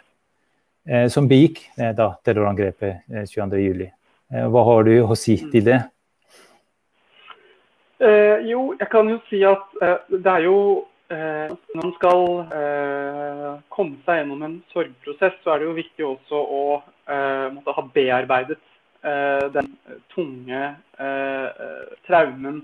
som 1.09 1.25
begikk 1.25 1.57
da, 1.97 2.11
terrorangrepet 2.21 3.07
22.07. 3.31 3.87
Hva 4.53 4.63
har 4.67 4.85
du 4.85 4.91
å 5.01 5.17
si 5.17 5.39
til 5.49 5.65
det? 5.65 5.79
Eh, 7.97 8.45
jo, 8.45 8.75
jeg 8.77 8.91
kan 8.93 9.09
jo 9.09 9.17
si 9.25 9.41
at 9.49 9.73
eh, 9.81 10.13
det 10.13 10.35
er 10.35 10.45
jo 10.45 10.59
eh, 11.09 11.49
Når 11.49 11.81
man 11.81 11.95
skal 11.97 12.23
komme 13.73 13.97
seg 14.05 14.21
gjennom 14.21 14.45
en 14.45 14.55
sorgprosess, 14.69 15.41
så 15.41 15.55
er 15.55 15.63
det 15.63 15.69
jo 15.71 15.75
viktig 15.81 16.07
også 16.11 16.45
å 16.59 16.63
måtte 17.55 17.73
ha 17.77 17.83
bearbeidet 17.97 18.61
Eh, 18.61 18.74
den 19.53 19.71
tunge 20.13 20.61
eh, 20.99 21.65
traumen 22.07 22.61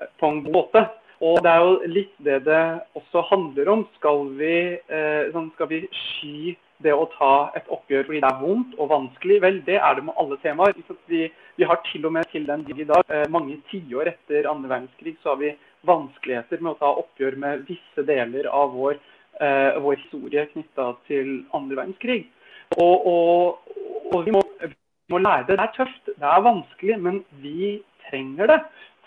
eh, 0.00 0.08
på 0.18 0.26
en 0.26 0.42
god 0.44 0.56
måte. 0.56 0.86
Og 1.20 1.42
det 1.44 1.52
er 1.52 1.60
jo 1.60 1.92
litt 1.92 2.12
det 2.24 2.38
det 2.46 2.62
også 2.96 3.26
handler 3.28 3.68
om. 3.68 3.82
Skal 3.98 4.22
vi, 4.38 4.54
sånn, 5.34 5.50
skal 5.52 5.68
vi 5.68 5.82
sky 5.92 6.54
det 6.80 6.94
å 6.96 7.10
ta 7.12 7.50
et 7.58 7.68
oppgjør 7.68 8.06
fordi 8.08 8.22
det 8.24 8.30
er 8.30 8.38
vondt 8.40 8.78
og 8.80 8.88
vanskelig? 8.88 9.36
Vel, 9.44 9.58
det 9.66 9.76
er 9.76 9.98
det 9.98 10.06
med 10.06 10.16
alle 10.16 10.38
temaer. 10.40 10.72
Vi, 11.12 11.26
vi 11.60 11.68
har 11.68 11.82
til 11.90 12.08
og 12.08 12.16
med 12.16 12.24
til 12.32 12.48
den 12.48 12.64
dag 12.64 12.80
i 12.80 12.88
dag, 12.88 13.12
mange 13.28 13.58
tiår 13.68 14.14
etter 14.14 14.48
andre 14.48 14.72
verdenskrig, 14.72 15.18
så 15.20 15.34
har 15.34 15.42
vi 15.44 15.52
vanskeligheter 15.92 16.64
med 16.64 16.72
å 16.72 16.80
ta 16.80 16.94
oppgjør 17.04 17.36
med 17.44 17.68
visse 17.68 18.08
deler 18.08 18.48
av 18.48 18.72
vår, 18.80 18.96
vår 19.84 20.00
historie 20.00 20.48
knytta 20.54 20.94
til 21.04 21.42
andre 21.52 21.82
verdenskrig. 21.82 22.22
Og, 22.80 23.06
og, 23.12 23.76
og 24.08 24.24
vi 24.24 24.38
må 24.40 24.40
må 25.10 25.20
lære 25.20 25.46
det. 25.48 25.58
Det 25.58 25.66
er 25.66 25.76
tøft, 25.76 26.06
det 26.06 26.30
er 26.32 26.46
vanskelig, 26.46 26.96
men 27.02 27.20
vi 27.42 27.82
trenger 28.08 28.54
det. 28.54 28.60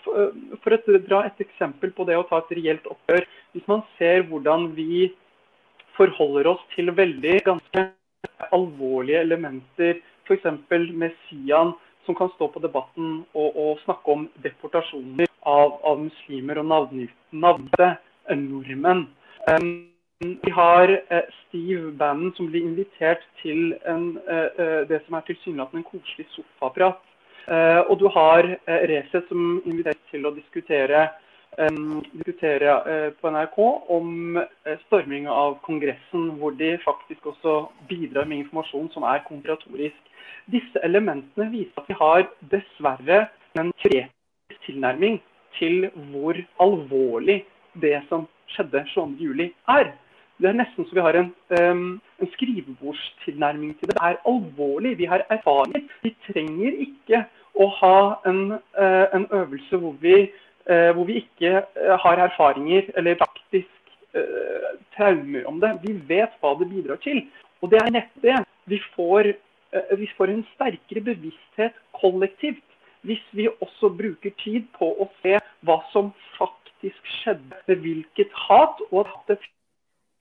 For, 0.04 0.32
for 0.62 0.76
å 0.76 1.02
dra 1.08 1.22
et 1.24 1.38
eksempel 1.40 1.92
på 1.96 2.04
det 2.08 2.18
å 2.20 2.26
ta 2.28 2.42
et 2.42 2.56
reelt 2.58 2.88
oppgjør. 2.92 3.26
Hvis 3.54 3.68
man 3.70 3.84
ser 3.98 4.26
hvordan 4.28 4.70
vi 4.76 5.08
forholder 5.96 6.50
oss 6.52 6.64
til 6.74 6.92
veldig 6.92 7.38
ganske 7.46 7.86
alvorlige 8.52 9.22
elementer, 9.24 10.02
f.eks. 10.28 10.46
med 10.92 11.16
Sian, 11.24 11.72
som 12.04 12.16
kan 12.18 12.28
stå 12.34 12.50
på 12.52 12.60
debatten 12.60 13.22
og, 13.32 13.56
og 13.56 13.80
snakke 13.84 14.12
om 14.12 14.26
deportasjoner 14.44 15.30
av, 15.48 15.78
av 15.84 16.02
muslimer 16.02 16.60
og 16.60 16.68
navngitte 17.32 17.90
nordmenn. 18.36 19.06
Um, 19.48 19.93
vi 20.42 20.50
har 20.50 20.90
uh, 20.90 21.24
Steve 21.40 21.92
Bannon 21.98 22.32
som 22.36 22.48
blir 22.50 22.64
invitert 22.66 23.24
til 23.42 23.74
en, 23.88 24.06
uh, 24.28 24.82
det 24.88 25.00
som 25.06 25.18
er 25.18 25.26
tilsynelatende 25.28 25.82
en 25.82 25.90
koselig 25.90 26.26
sofaprat. 26.36 27.02
Og 27.90 27.98
du 28.00 28.06
har 28.08 28.46
Resett 28.88 29.26
som 29.28 29.58
inviteres 29.68 29.98
til 30.08 30.24
å 30.24 30.30
diskutere, 30.32 31.02
diskutere 32.16 33.10
på 33.18 33.32
NRK 33.34 33.58
om 33.92 34.38
storming 34.86 35.28
av 35.28 35.58
Kongressen, 35.66 36.30
hvor 36.40 36.56
de 36.56 36.70
faktisk 36.80 37.26
også 37.34 37.66
bidrar 37.90 38.24
med 38.24 38.46
informasjon 38.46 38.88
som 38.94 39.04
er 39.04 39.20
konspiratorisk. 39.28 40.00
Disse 40.56 40.80
elementene 40.88 41.50
viser 41.52 41.82
at 41.82 41.92
vi 41.92 41.98
har 42.00 42.24
dessverre 42.54 43.26
en 43.60 43.74
teoretisk 43.84 44.64
tilnærming 44.64 45.20
til 45.58 45.90
hvor 46.10 46.40
alvorlig 46.64 47.42
det 47.82 47.98
som 48.08 48.26
skjedde 48.54 48.84
22.07 48.94 49.52
er. 49.76 49.92
Det 50.40 50.50
er 50.50 50.58
nesten 50.58 50.86
så 50.88 50.96
vi 50.96 51.04
har 51.04 51.18
en, 51.18 51.30
um, 51.60 52.00
en 52.20 52.30
skrivebordstilnærming 52.32 53.76
til 53.78 53.88
det. 53.88 53.94
Det 53.96 54.02
er 54.02 54.20
alvorlig. 54.26 54.96
Vi 54.98 55.06
har 55.10 55.26
erfaringer. 55.30 55.84
Vi 56.02 56.14
trenger 56.26 56.80
ikke 56.86 57.22
å 57.54 57.68
ha 57.78 57.98
en, 58.26 58.42
uh, 58.78 59.06
en 59.14 59.28
øvelse 59.30 59.78
hvor 59.78 59.94
vi, 60.02 60.16
uh, 60.70 60.90
hvor 60.96 61.06
vi 61.10 61.20
ikke 61.22 61.62
uh, 61.62 61.94
har 62.06 62.26
erfaringer 62.28 62.90
eller 62.96 63.20
faktisk 63.22 63.70
traumer 64.94 65.42
om 65.50 65.56
det. 65.58 65.72
Vi 65.82 65.92
vet 66.06 66.36
hva 66.38 66.52
det 66.58 66.68
bidrar 66.70 67.00
til. 67.02 67.24
Og 67.62 67.72
det 67.72 67.80
er 67.82 67.90
nettopp 67.90 68.22
det. 68.22 68.36
Vi 68.70 68.78
får 68.94 69.32
Eh, 69.74 69.98
vi 69.98 70.06
får 70.16 70.30
en 70.30 70.44
sterkere 70.54 71.02
bevissthet 71.02 71.74
kollektivt 71.98 72.62
hvis 73.04 73.22
vi 73.36 73.48
også 73.60 73.90
bruker 73.98 74.32
tid 74.40 74.68
på 74.78 74.86
å 75.02 75.08
se 75.20 75.36
hva 75.66 75.80
som 75.92 76.12
faktisk 76.38 77.10
skjedde 77.18 77.58
med 77.66 77.82
hvilket 77.82 78.30
hat, 78.46 78.80
og 78.90 79.02
at 79.04 79.26
det 79.28 79.36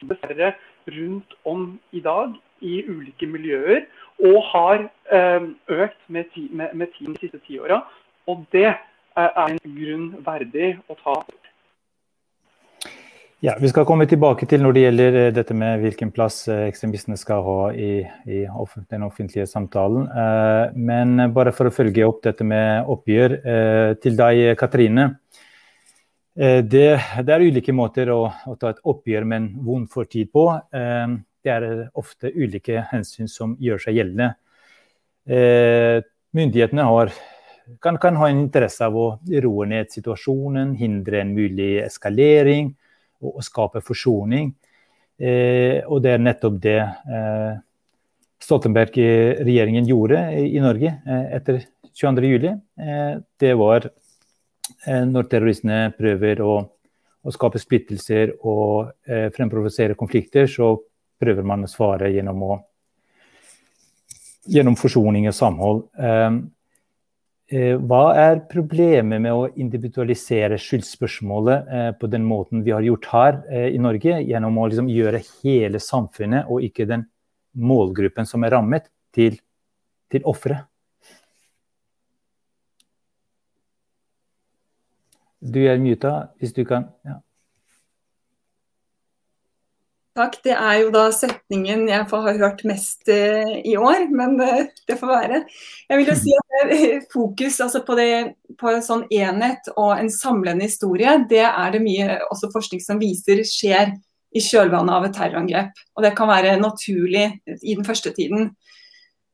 dessverre 0.10 0.54
rundt 0.91 1.36
om 1.49 1.68
i 1.91 2.01
dag 2.04 2.34
i 2.64 2.80
ulike 2.88 3.28
miljøer, 3.28 3.86
og 4.24 4.39
har 4.51 4.88
eh, 5.12 5.47
økt 5.68 6.01
med, 6.08 6.30
ti, 6.36 6.47
med, 6.51 6.74
med 6.74 6.93
de 6.99 7.16
siste 7.20 7.41
ti 7.47 7.60
åra. 7.60 7.82
Og 8.28 8.45
det 8.56 8.70
er 8.70 9.32
en 9.47 9.60
grunn 9.64 10.12
verdig 10.26 10.76
å 10.88 10.95
ta 11.01 11.18
ja, 13.43 13.58
Vi 13.60 13.68
skal 13.68 13.84
komme 13.84 14.06
tilbake 14.08 14.47
til 14.47 14.62
når 14.64 14.76
det 14.76 14.84
gjelder 14.86 15.16
eh, 15.20 15.32
dette 15.36 15.56
med 15.58 15.82
hvilken 15.84 16.14
plass 16.16 16.45
eh, 16.47 16.62
ekstremistene 16.70 17.18
skal 17.20 17.41
ha 17.43 17.58
i, 17.76 17.97
i 18.24 18.45
den 18.93 19.04
offentlige 19.04 19.49
samtalen. 19.51 20.06
Eh, 20.08 20.78
men 20.80 21.26
bare 21.36 21.51
for 21.51 21.68
å 21.68 21.74
følge 21.76 22.08
opp 22.08 22.22
dette 22.24 22.47
med 22.47 22.88
oppgjør. 22.88 23.36
Til 23.99 24.16
deg, 24.16 24.45
Katrine. 24.60 25.10
Det, 26.34 26.88
det 27.22 27.34
er 27.36 27.44
ulike 27.46 27.74
måter 27.76 28.10
å, 28.10 28.24
å, 28.26 28.56
ta 28.58 28.72
et 28.74 28.80
oppgjør 28.90 29.26
med 29.30 29.38
en 29.38 29.50
vond 29.68 29.84
fortid 29.92 30.32
på. 30.34 30.48
Det 30.74 31.52
er 31.54 31.66
ofte 31.94 32.32
ulike 32.34 32.82
hensyn 32.90 33.30
som 33.30 33.54
gjør 33.62 33.84
seg 33.84 34.00
gjeldende. 34.00 34.32
Myndighetene 36.34 36.88
har, 36.90 37.14
kan, 37.80 38.00
kan 38.02 38.18
ha 38.18 38.32
en 38.32 38.42
interesse 38.42 38.82
av 38.82 38.98
å 38.98 39.06
roe 39.46 39.68
ned 39.70 39.94
situasjonen, 39.94 40.74
hindre 40.80 41.22
en 41.22 41.36
mulig 41.36 41.76
eskalering 41.84 42.72
og, 43.22 43.36
og 43.36 43.46
skape 43.46 43.84
forsoning. 43.86 44.50
Eh, 45.22 45.86
og 45.86 46.02
det 46.02 46.16
er 46.16 46.24
nettopp 46.26 46.58
det 46.64 46.80
eh, 46.82 47.54
Stoltenberg-regjeringen 48.44 49.86
gjorde 49.88 50.24
i, 50.42 50.58
Norge 50.64 50.90
eh, 50.90 51.28
etter 51.38 51.62
22.07. 51.94 52.50
Eh, 52.50 53.12
det 53.40 53.54
var 53.60 53.88
eh, 53.88 53.94
når 54.88 55.28
terroristene 55.32 55.91
prøver 55.97 56.39
å, 56.43 56.53
å 57.24 57.34
skape 57.36 57.59
splittelser 57.59 58.36
og 58.47 58.93
eh, 59.07 59.30
fremprovosere 59.36 59.97
konflikter, 59.99 60.47
så 60.47 60.74
prøver 61.20 61.45
man 61.47 61.66
å 61.66 61.72
svare 61.72 62.11
gjennom, 62.14 62.43
å, 62.47 62.57
gjennom 64.47 64.78
forsoning 64.80 65.28
og 65.32 65.36
samhold. 65.38 65.86
Eh, 65.99 66.41
Eh, 67.53 67.76
hva 67.76 68.16
er 68.18 68.39
problemet 68.49 69.22
med 69.22 69.36
å 69.36 69.49
individualisere 69.59 70.55
skyldspørsmålet 70.57 71.68
eh, 71.68 71.89
på 71.99 72.07
den 72.09 72.24
måten 72.26 72.64
vi 72.66 72.72
har 72.74 72.86
gjort 72.86 73.09
her 73.11 73.39
eh, 73.51 73.68
i 73.76 73.82
Norge, 73.84 74.16
gjennom 74.24 74.57
å 74.57 74.68
liksom 74.72 74.88
gjøre 74.89 75.20
hele 75.43 75.82
samfunnet 75.84 76.47
og 76.49 76.64
ikke 76.66 76.88
den 76.89 77.03
målgruppen 77.53 78.26
som 78.26 78.47
er 78.47 78.55
rammet, 78.55 78.88
til, 79.14 79.36
til 80.09 80.24
ofre? 80.26 80.64
Du 85.44 85.60
er 85.68 85.80
muta, 85.82 86.30
hvis 86.39 86.54
du 86.56 86.64
kan. 86.68 86.88
Ja. 87.04 87.20
Takk. 90.14 90.38
Det 90.46 90.54
er 90.54 90.76
jo 90.84 90.91
da 90.94 91.08
setningen 91.12 91.88
jeg 91.89 92.06
har 92.12 92.38
hørt 92.38 92.62
mest 92.70 93.10
uh, 93.10 93.54
i 93.66 93.74
år, 93.76 94.06
men 94.14 94.38
uh, 94.39 94.62
det 94.88 95.00
får 95.00 95.10
være. 95.10 95.39
Jeg 95.89 96.00
vil 96.00 96.12
jo 96.12 96.18
si 96.20 96.36
at 96.38 96.74
Fokus 97.12 97.60
altså 97.66 97.82
på, 97.86 97.98
det, 97.98 98.10
på 98.62 98.70
en 98.70 98.86
sånn 98.86 99.08
enhet 99.10 99.72
og 99.74 99.96
en 99.98 100.12
samlende 100.14 100.70
historie, 100.70 101.18
det 101.30 101.41
er 101.48 101.74
det 101.74 101.82
mye 101.82 102.20
også 102.30 102.52
forskning 102.54 102.84
som 102.86 103.02
viser 103.02 103.41
skjer 103.48 103.96
i 104.34 104.41
kjølvannet 104.41 104.94
av 104.94 105.08
et 105.08 105.18
terrorangrep. 105.18 105.82
Og 105.98 106.06
Det 106.06 106.14
kan 106.18 106.30
være 106.30 106.60
naturlig 106.62 107.26
i 107.50 107.74
den 107.74 107.86
første 107.86 108.14
tiden. 108.14 108.54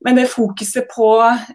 Men 0.06 0.16
det 0.16 0.30
fokuset 0.32 0.88
på 0.93 1.10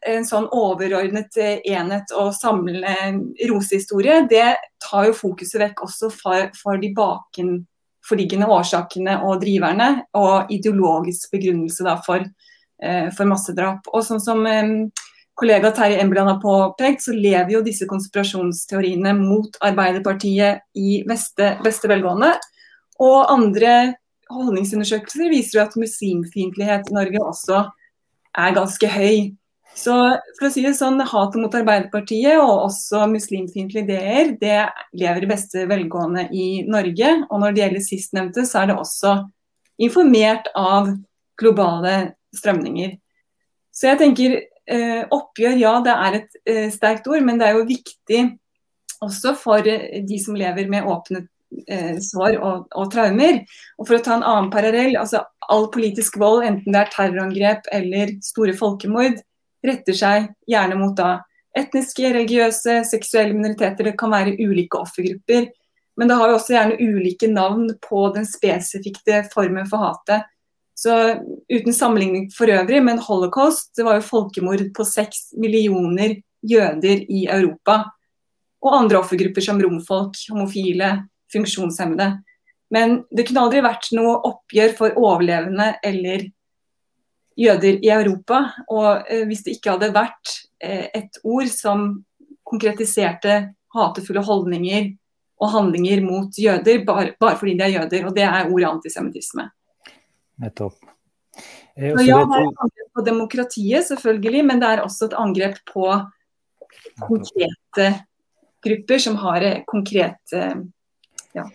en 0.05 0.27
sånn 0.29 0.51
overordnet 0.53 1.37
eh, 1.41 1.63
enhet 1.73 2.13
og 2.13 2.35
samlende 2.37 3.47
rosehistorie, 3.49 4.21
det 4.29 4.51
tar 4.85 5.09
jo 5.09 5.15
fokuset 5.17 5.63
vekk 5.63 5.85
også 5.87 6.11
for, 6.13 6.51
for 6.59 6.81
de 6.81 6.91
bakenforliggende 6.97 8.49
årsakene 8.53 9.17
og 9.25 9.41
driverne, 9.41 9.89
og 10.21 10.53
ideologisk 10.53 11.33
begrunnelse 11.33 11.87
da, 11.87 11.97
for, 12.05 12.27
eh, 12.85 13.09
for, 13.17 13.31
massedrap. 13.31 13.89
Og 13.97 14.05
sånn 14.05 14.21
som 14.21 14.45
eh, 14.51 14.75
kollega 15.41 15.71
Terje 15.73 16.03
Embland 16.03 16.35
har 16.35 16.43
påpekt, 16.43 17.07
så 17.07 17.17
lever 17.17 17.55
jo 17.57 17.63
disse 17.65 17.89
konspirasjonsteoriene 17.89 19.15
mot 19.23 19.57
Arbeiderpartiet 19.65 20.67
i 20.77 20.99
beste, 21.09 21.55
beste 21.65 21.89
velgående. 21.89 22.35
Og 23.01 23.25
andre 23.25 23.95
holdningsundersøkelser 24.29 25.33
viser 25.33 25.59
jo 25.59 25.65
at 25.65 25.81
muslimfiendtlighet 25.81 26.93
i 26.93 26.97
Norge 26.99 27.25
også 27.25 27.63
er 28.39 28.55
ganske 28.57 28.91
høy. 28.91 29.35
Så 29.75 29.95
for 30.39 30.47
å 30.47 30.51
si 30.55 30.63
det 30.63 30.77
sånn, 30.79 31.01
Hatet 31.03 31.41
mot 31.43 31.55
Arbeiderpartiet 31.59 32.39
og 32.39 32.69
også 32.69 33.09
muslimfiendtlige 33.11 33.83
ideer 33.89 34.35
det 34.39 34.61
lever 34.95 35.27
i 35.27 35.31
beste 35.33 35.65
velgående 35.71 36.29
i 36.31 36.63
Norge. 36.71 37.11
Og 37.27 37.43
når 37.43 37.55
det 37.55 37.65
gjelder 37.65 37.87
sistnevnte, 37.89 38.47
så 38.47 38.63
er 38.63 38.71
det 38.71 38.79
også 38.79 39.17
informert 39.83 40.51
av 40.55 40.93
globale 41.41 42.15
strømninger. 42.37 42.95
Så 43.75 43.91
jeg 43.91 44.01
tenker 44.05 44.37
eh, 44.39 45.03
oppgjør, 45.11 45.59
ja 45.59 45.75
det 45.83 45.95
er 46.07 46.19
et 46.21 46.41
eh, 46.47 46.69
sterkt 46.71 47.11
ord, 47.11 47.25
men 47.27 47.41
det 47.41 47.49
er 47.49 47.59
jo 47.59 47.67
viktig 47.67 48.23
også 49.03 49.35
for 49.37 49.67
de 49.67 50.19
som 50.23 50.39
lever 50.39 50.71
med 50.71 50.87
åpne 50.87 51.27
eh, 51.69 51.97
sår 52.03 52.39
og, 52.39 52.67
og, 52.75 52.89
traumer. 52.93 53.43
Og 53.79 53.89
for 53.89 53.99
å 53.99 54.03
ta 54.05 54.17
en 54.17 54.27
annen 54.27 54.51
parallell, 54.53 54.97
altså 55.01 55.25
all 55.53 55.69
politisk 55.75 56.19
vold, 56.23 56.45
enten 56.47 56.75
det 56.75 56.83
er 56.83 56.93
terrorangrep 56.95 57.71
eller 57.75 58.17
store 58.25 58.57
folkemord, 58.59 59.21
retter 59.65 59.97
seg 59.97 60.29
gjerne 60.51 60.79
mot 60.81 60.97
da 60.99 61.19
etniske, 61.57 62.11
religiøse, 62.17 62.81
seksuelle 62.89 63.37
minoriteter. 63.37 63.91
Det 63.91 63.99
kan 63.99 64.13
være 64.13 64.37
ulike 64.41 64.81
offergrupper. 64.81 65.51
Men 65.97 66.11
det 66.11 66.17
har 66.19 66.31
jo 66.31 66.39
også 66.39 66.57
gjerne 66.57 66.79
ulike 66.83 67.29
navn 67.31 67.69
på 67.83 68.09
den 68.17 68.27
spesifikke 68.27 69.23
formen 69.35 69.69
for 69.71 69.85
hatet. 69.85 70.27
Så 70.75 70.91
uten 71.53 71.75
sammenligning 71.75 72.31
for 72.35 72.51
øvrig, 72.51 72.81
men 72.83 72.99
holocaust 72.99 73.77
det 73.79 73.87
var 73.87 74.01
jo 74.01 74.09
folkemord 74.09 74.65
på 74.75 74.87
seks 74.89 75.29
millioner 75.39 76.17
jøder 76.43 77.05
i 77.07 77.27
Europa. 77.31 77.85
Og 78.65 78.75
andre 78.75 78.99
offergrupper 78.99 79.45
som 79.45 79.61
romfolk, 79.63 80.19
homofile, 80.33 80.97
funksjonshemmede. 81.35 82.09
Men 82.75 83.03
det 83.15 83.27
kunne 83.29 83.45
aldri 83.45 83.63
vært 83.65 83.91
noe 83.95 84.17
oppgjør 84.31 84.75
for 84.79 84.97
overlevende 84.99 85.75
eller 85.85 86.29
jøder 87.39 87.79
i 87.83 87.91
Europa. 87.93 88.41
Og 88.73 89.05
eh, 89.11 89.25
hvis 89.29 89.45
det 89.47 89.59
ikke 89.59 89.77
hadde 89.77 89.93
vært 89.95 90.35
eh, 90.63 90.89
et 90.95 91.21
ord 91.23 91.51
som 91.53 91.87
konkretiserte 92.45 93.41
hatefulle 93.75 94.23
holdninger 94.25 94.93
og 95.43 95.51
handlinger 95.51 96.03
mot 96.05 96.39
jøder, 96.39 96.83
bare, 96.87 97.15
bare 97.21 97.39
fordi 97.41 97.57
de 97.59 97.67
er 97.67 97.77
jøder, 97.79 98.09
og 98.09 98.17
det 98.17 98.27
er 98.27 98.51
ordet 98.51 98.69
antisemittisme. 98.71 99.49
Nettopp. 100.43 100.77
Så 101.75 102.05
ja, 102.07 102.21
det 102.23 102.37
er 102.39 102.45
et 102.47 102.61
angrep 102.63 102.91
på 102.95 103.03
demokratiet, 103.03 103.87
selvfølgelig, 103.89 104.45
men 104.47 104.61
det 104.63 104.69
er 104.71 104.83
også 104.85 105.09
et 105.09 105.17
angrep 105.19 105.57
på 105.73 105.89
konkrete 107.03 107.89
grupper 108.65 109.03
som 109.03 109.19
har 109.19 109.47
konkrete 109.67 110.45
ja. 111.35 111.49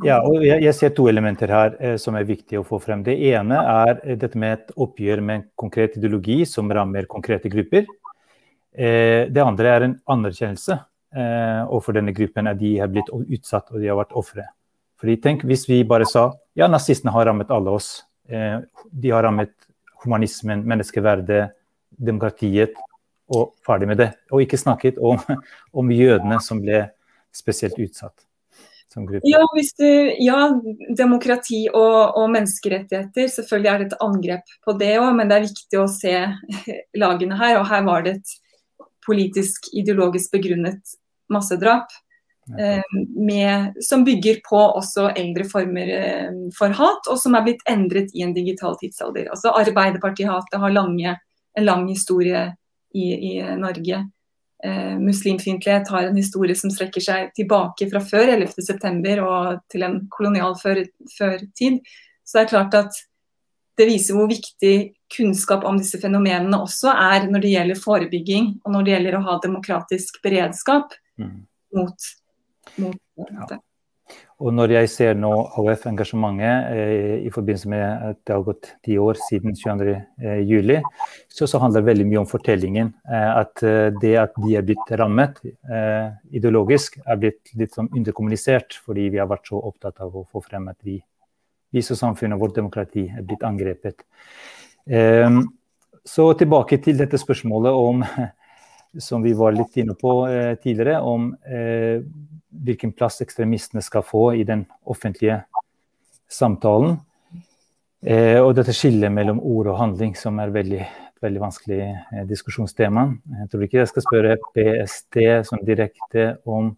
Ja, 0.00 0.22
og 0.24 0.40
jeg, 0.40 0.72
ser 0.72 0.94
to 0.96 1.04
elementer 1.10 1.50
her 1.52 1.74
eh, 1.76 1.96
som 2.00 2.16
er 2.16 2.24
viktige 2.24 2.62
å 2.62 2.64
få 2.64 2.78
frem. 2.80 3.02
Det 3.04 3.18
ene 3.28 3.58
er 3.68 3.98
eh, 4.00 4.16
dette 4.16 4.40
med 4.40 4.56
et 4.56 4.72
oppgjør 4.80 5.20
med 5.20 5.36
en 5.36 5.44
konkret 5.60 5.98
ideologi 5.98 6.38
som 6.48 6.72
rammer 6.72 7.08
konkrete 7.10 7.52
grupper. 7.52 7.84
Eh, 8.72 9.28
det 9.28 9.44
andre 9.44 9.74
er 9.74 9.86
en 9.86 9.98
anerkjennelse 10.16 10.78
eh, 10.78 11.60
overfor 11.66 11.98
denne 11.98 12.16
gruppen 12.16 12.48
at 12.48 12.58
de 12.62 12.72
har 12.80 12.88
blitt 12.94 13.12
utsatt 13.12 13.68
og 13.74 13.82
de 13.82 13.92
har 13.92 14.00
vært 14.00 14.16
ofre. 14.16 14.48
Fordi 15.00 15.18
tenk 15.20 15.44
hvis 15.44 15.68
vi 15.68 15.82
bare 15.84 16.08
sa 16.08 16.30
ja, 16.56 16.70
nazistene 16.70 17.12
har 17.12 17.28
rammet 17.28 17.52
alle 17.52 17.76
oss. 17.76 17.92
Eh, 18.24 18.56
de 18.88 19.12
har 19.12 19.28
rammet 19.28 19.52
humanismen, 20.06 20.64
menneskeverdet, 20.64 21.50
demokratiet 21.92 22.80
og 23.36 23.52
ferdig 23.66 23.92
med 23.92 24.00
det. 24.00 24.12
Og 24.32 24.46
ikke 24.46 24.64
snakket 24.64 24.96
om, 24.96 25.20
om 25.84 25.92
jødene 25.92 26.40
som 26.40 26.64
ble 26.64 26.86
spesielt 27.36 27.76
utsatt 27.84 28.24
som 28.94 29.06
gruppe? 29.08 29.28
Ja, 29.28 29.42
du, 29.78 29.88
ja 30.22 30.38
demokrati 30.96 31.64
og, 31.72 32.14
og, 32.14 32.30
menneskerettigheter. 32.34 33.28
Selvfølgelig 33.32 33.70
er 33.72 33.82
det 33.82 33.90
et 33.90 34.00
angrep 34.04 34.54
på 34.64 34.76
det 34.80 34.94
òg, 35.00 35.10
men 35.18 35.30
det 35.30 35.36
er 35.38 35.48
viktig 35.48 35.82
å 35.82 35.90
se 35.90 36.14
lagene 37.04 37.38
her. 37.40 37.58
Og 37.60 37.68
her 37.70 37.84
var 37.88 38.06
det 38.06 38.16
et 38.18 38.38
politisk, 39.04 39.68
ideologisk 39.76 40.32
begrunnet 40.34 40.96
massedrap. 41.32 41.92
Eh, 42.60 42.82
med, 43.16 43.72
som 43.80 44.02
bygger 44.04 44.42
på 44.44 44.58
også 44.60 45.06
eldre 45.16 45.46
former 45.48 45.92
eh, 45.96 46.34
for 46.56 46.74
hat, 46.76 47.08
og 47.08 47.16
som 47.20 47.36
er 47.36 47.46
blitt 47.46 47.64
endret 47.70 48.12
i 48.12 48.24
en 48.24 48.34
digital 48.36 48.76
tidsalder. 48.80 49.30
Altså 49.32 49.54
Arbeiderpartihatet 49.56 50.60
har 50.60 50.74
lange, 50.74 51.16
en 51.56 51.64
lang 51.64 51.88
historie 51.88 52.50
i, 52.94 53.06
i 53.30 53.32
Norge 53.56 54.02
eh, 54.64 54.94
muslimfiendtlighet 55.00 55.90
har 55.92 56.08
en 56.08 56.18
historie 56.18 56.56
som 56.58 56.72
strekker 56.72 57.04
seg 57.04 57.32
tilbake 57.36 57.88
fra 57.90 58.02
før 58.04 58.34
11.9. 58.36 59.16
og 59.24 59.64
til 59.72 59.86
en 59.86 59.98
kolonial 60.12 60.56
før, 60.60 60.84
førtid. 61.16 61.82
Så 62.24 62.38
det 62.38 62.44
er 62.44 62.52
klart 62.54 62.78
at 62.78 63.02
det 63.78 63.88
viser 63.90 64.16
hvor 64.16 64.30
viktig 64.30 64.74
kunnskap 65.16 65.64
om 65.66 65.78
disse 65.80 65.98
fenomenene 66.02 66.60
også 66.62 66.92
er 66.94 67.26
når 67.30 67.42
det 67.42 67.52
gjelder 67.54 67.82
forebygging 67.82 68.50
og 68.62 68.74
når 68.74 68.86
det 68.86 68.94
gjelder 68.94 69.18
å 69.18 69.24
ha 69.26 69.38
demokratisk 69.42 70.20
beredskap 70.24 70.94
mm. 71.20 71.38
mot, 71.78 72.10
mot 72.78 72.98
ja. 73.18 73.58
Og 74.42 74.50
når 74.52 74.72
jeg 74.74 74.88
ser 74.90 75.14
nå 75.16 75.30
AUF-engasjementet 75.60 76.72
eh, 76.74 77.12
i 77.24 77.30
forbindelse 77.32 77.70
med 77.70 77.84
at 78.10 78.18
det 78.26 78.34
har 78.34 78.42
gått 78.44 78.70
ti 78.84 78.96
år 78.98 79.18
siden 79.28 79.54
22.07, 79.54 80.72
eh, 80.74 80.88
så, 81.30 81.46
så 81.46 81.60
handler 81.62 81.80
det 81.80 81.88
veldig 81.88 82.06
mye 82.10 82.22
om 82.24 82.28
fortellingen. 82.28 82.90
Eh, 83.06 83.30
at 83.30 83.62
eh, 83.62 83.88
det 84.02 84.14
at 84.20 84.36
de 84.42 84.56
er 84.58 84.66
blitt 84.66 84.92
rammet 84.98 85.38
eh, 85.46 86.10
ideologisk, 86.34 86.98
er 87.06 87.20
blitt 87.22 87.54
litt 87.60 87.78
sånn 87.78 87.92
underkommunisert 87.94 88.80
fordi 88.82 89.06
vi 89.14 89.22
har 89.22 89.30
vært 89.30 89.52
så 89.52 89.62
opptatt 89.70 90.02
av 90.02 90.18
å 90.18 90.26
få 90.26 90.42
frem 90.44 90.66
at 90.72 90.80
vi, 90.84 90.98
vi 91.72 91.84
som 91.86 92.00
samfunn 92.00 92.34
og 92.34 92.42
vårt 92.48 92.58
demokrati 92.58 93.06
er 93.06 93.24
blitt 93.24 93.46
angrepet. 93.46 94.02
Eh, 94.90 95.42
så 96.04 96.32
tilbake 96.36 96.82
til 96.84 96.98
dette 97.00 97.22
spørsmålet 97.22 97.84
om 97.86 98.02
som 98.98 99.22
vi 99.22 99.32
var 99.34 99.54
litt 99.56 99.76
inne 99.80 99.96
på 99.98 100.12
tidligere, 100.62 101.00
om 101.00 101.32
hvilken 102.64 102.92
plass 102.94 103.20
ekstremistene 103.24 103.82
skal 103.82 104.04
få 104.06 104.28
i 104.38 104.44
den 104.46 104.64
offentlige 104.84 105.40
samtalen. 106.30 106.98
Eh, 108.04 108.38
og 108.42 108.52
dette 108.58 108.74
skillet 108.76 109.12
mellom 109.12 109.40
ord 109.40 109.70
og 109.72 109.78
handling, 109.80 110.12
som 110.18 110.38
er 110.42 110.52
veldig, 110.52 110.82
veldig 111.24 111.40
vanskelig 111.40 111.80
eh, 111.88 112.24
diskusjonstema. 112.28 113.06
Jeg 113.40 113.50
tror 113.52 113.66
ikke 113.66 113.80
jeg 113.80 113.90
skal 113.92 114.04
spørre 114.06 114.34
PST 114.52 115.20
sånn 115.48 115.64
direkte 115.64 116.26
om 116.44 116.74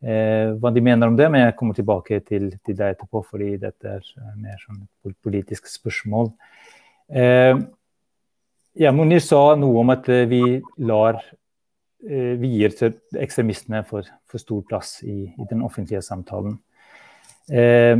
eh, 0.00 0.54
hva 0.56 0.72
de 0.72 0.84
mener 0.84 1.10
om 1.10 1.18
det, 1.18 1.28
men 1.32 1.44
jeg 1.44 1.56
kommer 1.58 1.76
tilbake 1.76 2.22
til, 2.24 2.50
til 2.64 2.78
deg 2.78 2.96
etterpå, 2.96 3.22
fordi 3.28 3.56
dette 3.60 3.98
er 3.98 4.12
eh, 4.22 4.32
mer 4.40 4.62
sånn 4.64 4.86
politisk 5.26 5.68
spørsmål. 5.68 6.32
Eh, 7.12 7.52
ja, 8.78 8.92
sa 9.20 9.42
noe 9.58 9.82
om 9.82 9.90
at 9.94 10.08
eh, 10.08 10.26
vi 10.30 10.42
lar 10.86 11.20
vi 11.98 12.48
gir 12.54 12.70
til 12.78 12.92
ekstremistene 13.18 13.80
for, 13.82 14.06
for 14.30 14.38
stor 14.38 14.60
plass 14.62 15.00
i, 15.02 15.24
i, 15.26 15.46
den 15.50 15.64
offentlige 15.66 15.98
samtalen. 16.06 16.60
Eh, 17.50 17.98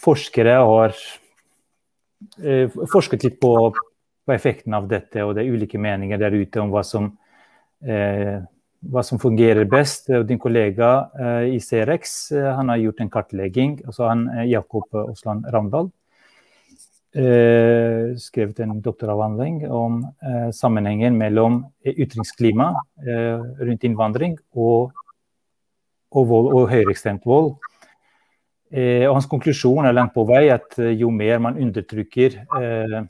forskere 0.00 0.54
har 0.64 0.94
eh, 2.42 2.70
forsket 2.92 3.26
litt 3.26 3.40
på, 3.42 3.52
på, 3.74 4.32
effekten 4.34 4.74
av 4.76 4.88
dette, 4.90 5.24
og 5.24 5.34
det 5.36 5.44
er 5.44 5.52
ulike 5.52 5.80
meninger 5.82 6.20
der 6.20 6.36
ute 6.38 6.62
om 6.62 6.72
hva 6.72 6.82
som, 6.86 7.10
eh, 7.84 8.38
hva 8.80 9.04
som 9.04 9.20
fungerer 9.20 9.68
best. 9.70 10.10
Din 10.26 10.40
kollega 10.40 10.90
eh, 11.18 11.56
i 11.56 11.60
Cerex 11.60 12.30
eh, 12.32 12.50
han 12.56 12.72
har 12.72 12.82
gjort 12.84 13.04
en 13.04 13.12
kartlegging, 13.12 13.80
altså 13.86 14.08
han, 14.08 14.28
Jakob 14.48 14.88
Osland 15.04 15.48
Ravndal 15.50 15.90
eh, 17.16 18.16
skrevet 18.18 18.60
en 18.60 18.80
doktoravhandling 18.82 19.64
om 19.70 20.02
eh, 20.22 20.50
sammenhengen 20.54 21.16
mellom 21.18 21.62
ytringsklima 21.84 22.72
eh, 23.06 23.42
rundt 23.60 23.84
innvandring 23.84 24.38
og, 24.54 24.92
og, 26.10 26.26
vold, 26.28 26.52
og 26.54 26.68
høyreekstremt 26.70 27.26
vold. 27.26 27.54
Eh, 28.70 29.06
og 29.08 29.16
hans 29.16 29.30
konklusjon 29.30 29.88
er 29.88 29.96
langt 29.96 30.14
på 30.14 30.24
vei 30.28 30.44
at 30.54 30.78
eh, 30.78 30.94
jo 31.00 31.10
mer 31.10 31.42
man 31.42 31.58
undertrykker 31.58 32.36
eh, 32.60 33.00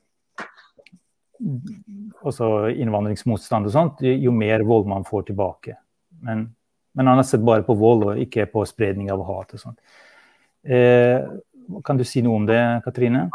også 2.25 2.71
innvandringsmotstand 2.81 3.69
og 3.69 3.75
sånt, 3.75 4.01
jo 4.05 4.33
mer 4.33 4.65
vold 4.69 4.89
man 4.89 5.05
får 5.09 5.29
tilbake. 5.31 5.77
Men, 6.25 6.47
men 6.97 7.09
han 7.09 7.21
har 7.21 7.29
sett 7.29 7.45
bare 7.45 7.65
på 7.65 7.77
vold 7.81 8.09
og 8.09 8.25
ikke 8.25 8.49
på 8.53 8.65
spredning 8.69 9.09
av 9.13 9.25
hat 9.25 9.55
og 9.57 9.63
sånt. 9.63 9.79
kan 11.87 11.97
du 11.97 12.05
si 12.05 12.21
noe 12.21 12.37
om 12.37 12.45
det, 12.49 12.61
Katrine? 12.85 13.31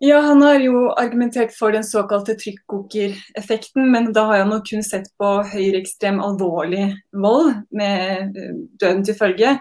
Ja, 0.00 0.20
Han 0.20 0.42
har 0.42 0.60
jo 0.62 0.92
argumentert 0.94 1.50
for 1.58 1.74
den 1.74 1.84
såkalte 1.84 2.36
trykkokereffekten, 2.38 3.90
men 3.90 4.12
da 4.14 4.28
har 4.28 4.44
han 4.44 4.52
nok 4.52 4.68
kun 4.70 4.84
sett 4.86 5.08
på 5.18 5.30
høyreekstrem 5.50 6.20
alvorlig 6.22 6.92
vold 7.10 7.64
med 7.74 8.36
eh, 8.38 8.52
døden 8.78 9.02
til 9.04 9.16
følge. 9.18 9.56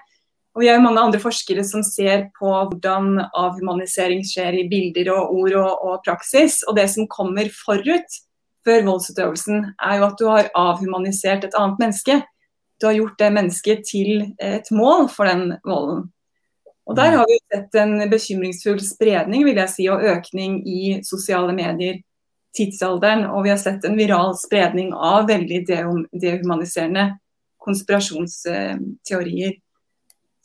Og 0.53 0.61
Vi 0.61 0.69
jo 0.69 0.81
mange 0.81 1.01
andre 1.01 1.21
forskere 1.21 1.63
som 1.65 1.81
ser 1.85 2.27
på 2.37 2.49
hvordan 2.49 3.17
avhumanisering 3.25 4.21
skjer 4.25 4.59
i 4.61 4.67
bilder 4.69 5.11
og 5.13 5.33
ord 5.37 5.57
og, 5.57 5.83
og 5.85 5.99
praksis. 6.05 6.63
Og 6.69 6.77
det 6.77 6.85
som 6.93 7.09
kommer 7.09 7.49
forut 7.53 8.17
før 8.65 8.85
voldsutøvelsen, 8.85 9.71
er 9.77 9.99
jo 9.99 10.07
at 10.07 10.17
du 10.21 10.25
har 10.29 10.49
avhumanisert 10.57 11.45
et 11.45 11.57
annet 11.57 11.81
menneske. 11.81 12.19
Du 12.81 12.89
har 12.89 12.97
gjort 12.97 13.17
det 13.21 13.33
mennesket 13.33 13.85
til 13.89 14.25
et 14.37 14.69
mål 14.73 15.09
for 15.13 15.29
den 15.29 15.57
volden. 15.65 16.07
Og 16.87 16.95
Der 16.95 17.17
har 17.17 17.25
vi 17.27 17.37
sett 17.51 17.75
en 17.75 17.99
bekymringsfull 18.09 18.79
spredning 18.79 19.43
vil 19.43 19.59
jeg 19.59 19.73
si, 19.73 19.87
og 19.91 20.03
økning 20.07 20.61
i 20.63 20.99
sosiale 21.03 21.51
medier 21.55 21.99
tidsalderen. 22.55 23.25
Og 23.27 23.43
vi 23.43 23.51
har 23.51 23.59
sett 23.61 23.83
en 23.85 23.97
viral 23.99 24.35
spredning 24.39 24.93
av 24.95 25.27
veldig 25.27 25.65
dehumaniserende 25.67 27.09
konspirasjonsteorier. 27.67 29.57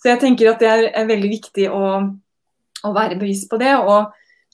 Så 0.03 0.11
jeg 0.11 0.21
tenker 0.25 0.51
at 0.51 0.63
det 0.63 0.71
er, 0.73 0.89
er 0.99 1.07
veldig 1.07 1.31
viktig 1.31 1.69
å, 1.71 1.85
å, 2.83 2.91
være 2.91 3.21
bevisst 3.21 3.47
på 3.51 3.61
det. 3.63 3.77
og 3.79 4.11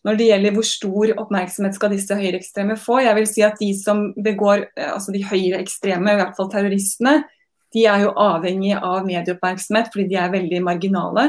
når 0.07 0.14
det 0.14 0.28
gjelder 0.28 0.55
hvor 0.55 0.66
stor 0.68 1.11
oppmerksomhet 1.24 1.74
skal 1.74 1.91
disse 1.91 2.14
høyreekstreme 2.14 2.76
få, 2.78 3.01
jeg 3.03 3.16
vil 3.16 3.26
si 3.26 3.43
at 3.43 3.59
de 3.59 3.72
som 3.74 4.05
begår, 4.14 4.68
altså 4.78 5.12
de 5.12 5.24
høyreekstreme, 5.26 6.12
i 6.12 6.20
hvert 6.20 6.36
fall 6.36 6.51
terroristene, 6.53 7.16
de 7.74 7.82
er 7.91 8.05
jo 8.05 8.14
avhengig 8.14 8.76
av 8.78 9.03
medieoppmerksomhet 9.09 9.91
fordi 9.93 10.07
de 10.12 10.20
er 10.22 10.30
veldig 10.32 10.62
marginale. 10.64 11.26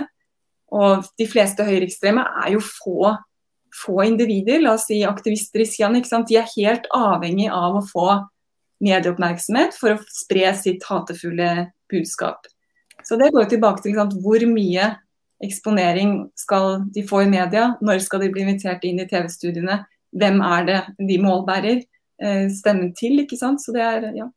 Og 0.75 1.07
de 1.17 1.27
fleste 1.29 1.65
høyreekstreme 1.65 2.23
er 2.43 2.53
jo 2.53 2.61
få, 2.63 3.13
få, 3.73 3.97
individer, 4.05 4.61
la 4.61 4.75
oss 4.77 4.87
si 4.89 5.01
aktivister 5.07 5.63
i 5.63 5.67
Sian. 5.69 5.97
De 5.97 6.37
er 6.37 6.51
helt 6.55 6.85
avhengig 6.95 7.49
av 7.53 7.79
å 7.79 7.85
få 7.85 8.07
medieoppmerksomhet 8.83 9.75
for 9.75 9.95
å 9.95 10.01
spre 10.13 10.53
sitt 10.57 10.85
hatefulle 10.87 11.69
budskap. 11.91 12.47
Så 13.03 13.17
det 13.19 13.31
går 13.33 13.49
tilbake 13.49 13.83
til 13.83 13.97
sant, 13.97 14.15
hvor 14.21 14.43
mye 14.47 14.93
eksponering 15.43 16.29
skal 16.37 16.83
de 16.93 17.03
få 17.07 17.23
i 17.23 17.31
media, 17.31 17.73
når 17.81 18.03
skal 18.03 18.23
de 18.23 18.31
bli 18.33 18.43
invitert 18.43 18.83
inn 18.87 18.99
i 18.99 19.07
TV-studiene, 19.07 19.81
hvem 20.19 20.41
er 20.43 20.65
det 20.67 20.79
de 21.07 21.19
målbærer 21.21 21.77
eh, 21.79 22.47
stemmen 22.53 22.91
til, 22.97 23.21
ikke 23.23 23.39
sant. 23.39 23.63
Så 23.63 23.75
det 23.75 23.83
er, 23.85 24.09
ja. 24.17 24.27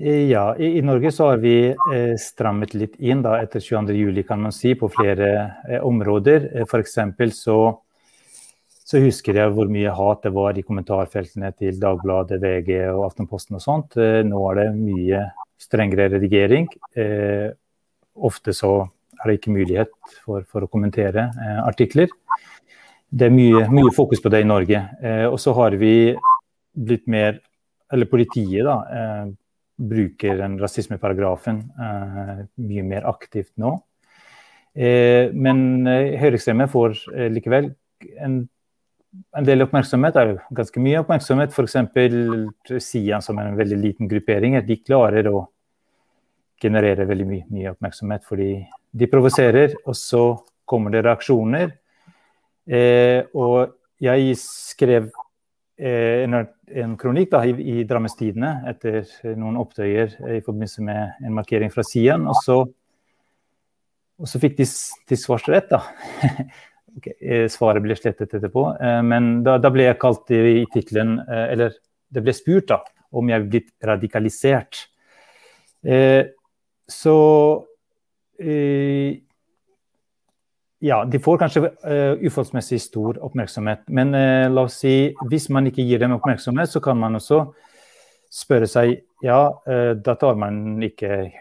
Ja, 0.00 0.56
i, 0.56 0.66
i, 0.78 0.82
Norge 0.82 1.10
så 1.10 1.26
har 1.26 1.40
vi 1.42 1.72
eh, 1.74 2.12
strammet 2.22 2.70
litt 2.78 2.92
inn 3.02 3.18
da, 3.24 3.32
etter 3.42 3.58
22.07, 3.58 4.20
kan 4.28 4.44
man 4.44 4.52
si, 4.54 4.76
på 4.78 4.86
flere 4.94 5.30
eh, 5.66 5.80
områder. 5.82 6.44
Eh, 6.52 6.66
F.eks. 6.68 6.94
Så, 7.34 7.56
så 8.78 9.00
husker 9.02 9.40
jeg 9.40 9.54
hvor 9.56 9.66
mye 9.66 9.90
hat 9.96 10.22
det 10.22 10.30
var 10.36 10.54
i 10.54 10.62
kommentarfeltene 10.62 11.50
til 11.58 11.80
Dagbladet, 11.82 12.38
VG 12.44 12.70
og 12.92 13.08
Aftenposten 13.08 13.58
og 13.58 13.64
sånt. 13.64 13.98
Eh, 13.98 14.20
nå 14.28 14.44
er 14.52 14.60
det 14.60 14.68
mye 14.76 15.24
strengere 15.58 16.06
redigering. 16.14 16.70
Eh, 16.94 17.50
ofte 18.14 18.54
så 18.54 18.72
er 19.18 19.32
det 19.32 19.36
ikke 19.40 19.56
mulighet 19.56 19.90
for, 20.22 20.46
for 20.46 20.62
å 20.62 20.70
kommentere 20.70 21.26
artikler. 21.64 22.06
det 23.10 23.26
er 23.26 23.34
mye, 23.34 23.66
mye, 23.66 23.90
fokus 23.98 24.22
på 24.22 24.30
det 24.30 24.44
i 24.44 24.46
Norge. 24.46 24.78
Og 25.26 25.40
så 25.42 25.58
har 25.58 25.74
vi 25.74 26.14
blitt 26.70 27.08
mer 27.10 27.42
Eller 27.90 28.04
politiet, 28.04 28.66
da. 28.66 29.32
Bruker 29.78 30.38
den 30.40 30.56
rasismeparagrafen 30.58 31.60
eh, 31.78 32.44
mye 32.66 32.84
mer 32.86 33.06
aktivt 33.10 33.52
nå. 33.60 33.76
Eh, 34.74 35.34
men 35.34 35.86
eh, 35.90 36.16
høyreekstreme 36.20 36.68
får 36.70 36.96
eh, 37.14 37.28
likevel 37.32 37.70
en, 38.18 38.40
en, 39.34 39.46
del 39.46 39.64
oppmerksomhet, 39.64 40.18
er 40.18 40.34
ganske 40.54 40.82
mye 40.82 41.02
oppmerksomhet. 41.02 41.54
F.eks. 41.54 41.78
Sian, 42.84 43.24
som 43.24 43.38
er 43.38 43.50
en 43.50 43.58
veldig 43.58 43.78
liten 43.80 44.10
gruppering, 44.10 44.58
de 44.66 44.80
klarer 44.82 45.30
å 45.30 45.46
generere 46.58 47.06
veldig 47.06 47.26
mye, 47.26 47.46
mye 47.54 47.72
oppmerksomhet 47.72 48.24
fordi 48.26 48.52
de 48.98 49.06
provoserer, 49.10 49.76
og 49.86 49.94
så 49.98 50.24
kommer 50.68 50.94
det 50.94 51.04
reaksjoner. 51.06 51.72
Eh, 52.68 53.22
og 53.38 53.78
jeg 54.02 54.34
skrev 54.42 55.08
en, 55.78 56.34
en, 56.34 56.94
kronikk 56.98 57.30
da, 57.30 57.44
i, 57.46 57.52
i 57.54 57.84
Drammens 57.86 58.16
Tidende 58.18 58.50
etter 58.66 59.06
noen 59.38 59.60
opptøyer 59.60 60.16
i 60.36 60.40
forbindelse 60.42 60.82
med 60.82 61.20
en 61.22 61.36
markering 61.36 61.70
fra 61.70 61.84
Sian. 61.86 62.26
Og 62.26 62.34
så, 62.42 62.56
og 64.18 64.30
så 64.30 64.40
fikk 64.42 64.58
de, 64.58 64.66
de 65.08 65.18
svarsrett, 65.18 65.70
da. 65.70 65.84
okay, 66.98 67.14
eh, 67.22 67.46
svaret 67.52 67.84
ble 67.84 67.96
slettet 67.98 68.34
etterpå. 68.34 68.64
Eh, 68.80 69.00
men 69.06 69.30
da, 69.46 69.56
da, 69.62 69.70
ble 69.74 69.86
jeg 69.88 70.00
kalt 70.02 70.30
i, 70.34 70.64
tittelen 70.72 71.18
eh, 71.22 71.46
Eller 71.54 71.78
det 72.08 72.24
ble 72.24 72.34
spurt 72.36 72.70
da, 72.72 72.82
om 73.14 73.30
jeg 73.30 73.38
er 73.38 73.48
blitt 73.48 73.72
radikalisert. 73.84 74.84
Eh, 75.86 76.24
så 76.88 77.16
ja, 80.78 81.04
de 81.04 81.18
får 81.18 81.40
kanskje 81.40 81.62
uh, 81.66 82.20
uforholdsmessig 82.22 82.78
stor 82.82 83.18
oppmerksomhet. 83.26 83.82
Men 83.90 84.14
uh, 84.14 84.46
la 84.50 84.64
oss 84.68 84.78
si, 84.84 85.10
hvis 85.30 85.48
man 85.54 85.66
ikke 85.70 85.82
gir 85.86 86.02
dem 86.02 86.14
oppmerksomhet, 86.14 86.70
så 86.70 86.82
kan 86.84 86.98
man 87.00 87.18
også 87.18 87.42
spørre 88.30 88.68
seg 88.70 88.94
ja, 89.24 89.40
uh, 89.50 89.92
da 89.98 90.14
tar 90.20 90.38
man 90.38 90.78
ikke 90.86 91.32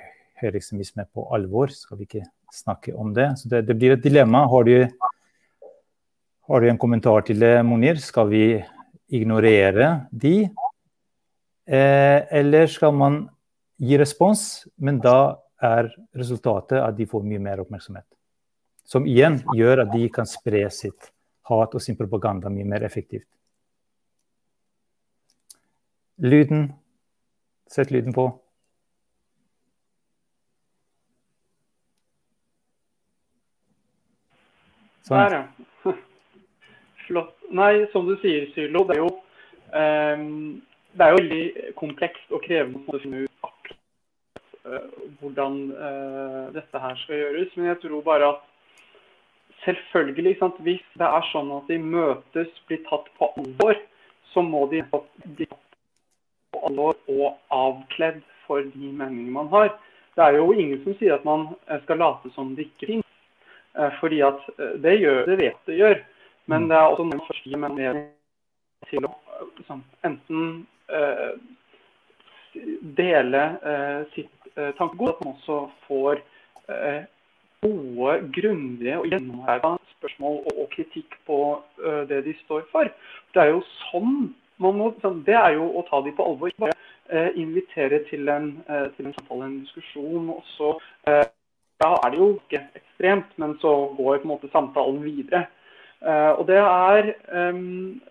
høyreekstremisme 0.42 1.06
på 1.14 1.28
alvor. 1.38 1.74
Skal 1.74 2.02
vi 2.02 2.10
ikke 2.10 2.26
snakke 2.54 2.96
om 2.98 3.14
det? 3.14 3.30
Så 3.38 3.54
det, 3.54 3.66
det 3.70 3.78
blir 3.78 3.94
et 3.94 4.04
dilemma. 4.04 4.48
Har 4.50 4.66
du, 4.66 4.76
har 6.50 6.64
du, 6.64 6.70
en 6.72 6.82
kommentar 6.82 7.28
til 7.30 7.42
det, 7.44 7.60
Monir? 7.66 8.02
Skal 8.02 8.34
vi 8.34 8.46
ignorere 9.14 10.08
de? 10.12 10.40
eller 11.68 12.70
skal 12.72 12.94
man 12.96 13.18
gi 13.84 13.98
respons, 14.00 14.70
men 14.80 15.02
da 15.04 15.36
er 15.60 15.90
resultatet 16.16 16.80
at 16.80 16.96
de 16.96 17.10
får 17.12 17.26
mye 17.28 17.42
mer 17.44 17.60
oppmerksomhet? 17.60 18.08
Som 18.88 19.08
igjen 19.10 19.42
gjør 19.56 19.84
at 19.84 19.92
de 19.92 20.08
kan 20.14 20.28
spre 20.30 20.64
sitt 20.72 21.12
hat 21.50 21.76
og 21.76 21.84
sin 21.84 21.98
propaganda 22.00 22.52
mye 22.52 22.68
mer 22.68 22.86
effektivt. 22.88 23.28
Lyden. 26.24 26.70
Sett 27.68 27.92
lyden 27.92 28.16
på. 28.16 28.30
Sånn. 35.08 35.20
Der, 35.20 35.36
ja. 35.36 35.94
Flott. 37.08 37.36
Nei, 37.52 37.86
som 37.94 38.08
du 38.08 38.16
sier, 38.24 38.48
Sylo, 38.56 38.84
det 38.88 38.98
er 38.98 39.04
jo 39.04 39.12
um, 39.72 40.58
det 40.98 41.06
er 41.06 41.14
jo 41.14 41.20
veldig 41.22 41.74
komplekst 41.78 42.34
og 42.34 42.44
krevende 42.44 42.82
å 42.92 43.00
finne 43.04 43.24
ut 43.24 43.48
akkurat 43.48 44.42
uh, 44.66 45.08
hvordan 45.22 45.58
uh, 45.72 46.46
dette 46.56 46.82
her 46.84 47.00
skal 47.04 47.22
gjøres. 47.22 47.54
Men 47.56 47.70
jeg 47.72 47.82
tror 47.84 48.04
bare 48.08 48.32
at 48.34 48.46
selvfølgelig, 49.68 50.38
hvis 50.66 50.86
det 50.98 51.08
er 51.08 51.30
sånn 51.32 51.52
at 51.60 51.68
de 51.70 51.78
møtes, 51.84 52.50
blir 52.70 52.80
tatt 52.88 53.10
på 53.20 53.30
alvor, 53.38 53.76
så 54.32 54.44
må 54.46 54.66
de 54.72 54.82
bli 55.36 55.48
på 55.48 56.64
alvor 56.70 56.96
og 57.12 57.38
avkledd 57.54 58.24
for 58.48 58.64
de 58.64 58.92
meningene 58.92 59.36
man 59.36 59.52
har. 59.52 59.74
Det 60.16 60.26
er 60.26 60.40
jo 60.40 60.54
ingen 60.54 60.80
som 60.84 60.96
sier 60.98 61.18
at 61.18 61.26
man 61.28 61.50
eh, 61.68 61.82
skal 61.84 62.00
late 62.02 62.32
som 62.34 62.56
det 62.58 62.70
ikke 62.72 62.92
finnes. 62.94 63.12
Eh, 63.78 63.92
fordi 64.00 64.24
at 64.26 64.40
eh, 64.58 64.78
det 64.82 64.96
gjør 64.98 65.28
det 65.28 65.38
vet 65.44 65.70
det 65.70 65.78
gjør. 65.78 66.00
Men 66.48 66.70
det 66.72 66.78
er 66.80 66.88
også 66.88 67.06
noen 67.06 67.26
forskjellige 67.28 67.70
gir 67.78 68.00
til 68.88 69.06
å 69.06 69.12
liksom, 69.58 69.82
enten 70.08 70.44
uh, 70.88 71.34
dele 72.96 73.42
uh, 73.60 74.06
sitt 74.14 74.48
uh, 74.56 74.72
tankegods, 74.78 75.18
at 75.18 75.26
man 75.26 75.34
også 75.34 75.58
får 75.90 76.24
gode, 77.62 78.18
grundige 78.36 78.98
og 79.00 79.08
gjennomheva 79.12 79.76
spørsmål 79.98 80.36
og, 80.46 80.52
og, 80.62 80.68
kritikk 80.76 81.18
på 81.26 81.40
uh, 81.84 82.04
det 82.10 82.24
de 82.26 82.36
står 82.44 82.68
for. 82.72 82.90
Det 83.34 83.44
er 83.44 83.54
jo 83.54 83.64
sånn 83.88 84.34
må, 84.58 84.72
sånn, 85.04 85.22
Det 85.26 85.36
er 85.38 85.54
jo 85.54 85.68
å 85.78 85.84
ta 85.86 86.02
dem 86.02 86.16
på 86.18 86.26
alvor. 86.26 86.50
Ikke 86.50 86.66
bare 86.66 86.78
uh, 87.14 87.36
invitere 87.38 88.02
til 88.10 88.30
en, 88.34 88.56
uh, 88.70 88.88
til 88.96 89.10
en 89.10 89.18
samtale, 89.18 89.50
en 89.50 89.60
diskusjon. 89.62 90.32
og 90.34 90.42
så 90.56 90.72
Da 91.78 91.92
er 91.94 92.10
det 92.10 92.18
jo 92.18 92.32
ikke 92.40 92.64
ekstremt, 92.80 93.36
men 93.38 93.54
så 93.62 93.74
går 93.98 94.18
på 94.18 94.26
en 94.26 94.32
måte 94.34 94.50
samtalen 94.50 95.04
videre. 95.04 95.46
og 96.38 96.48
det 96.48 96.58
er 96.58 97.14
um, 97.34 98.02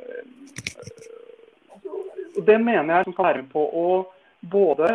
Det 2.47 2.61
mener 2.61 2.95
jeg 2.95 3.05
som 3.05 3.15
kan 3.15 3.25
være 3.25 3.43
med 3.43 3.51
på 3.51 3.63
å 3.83 3.87
både 4.51 4.95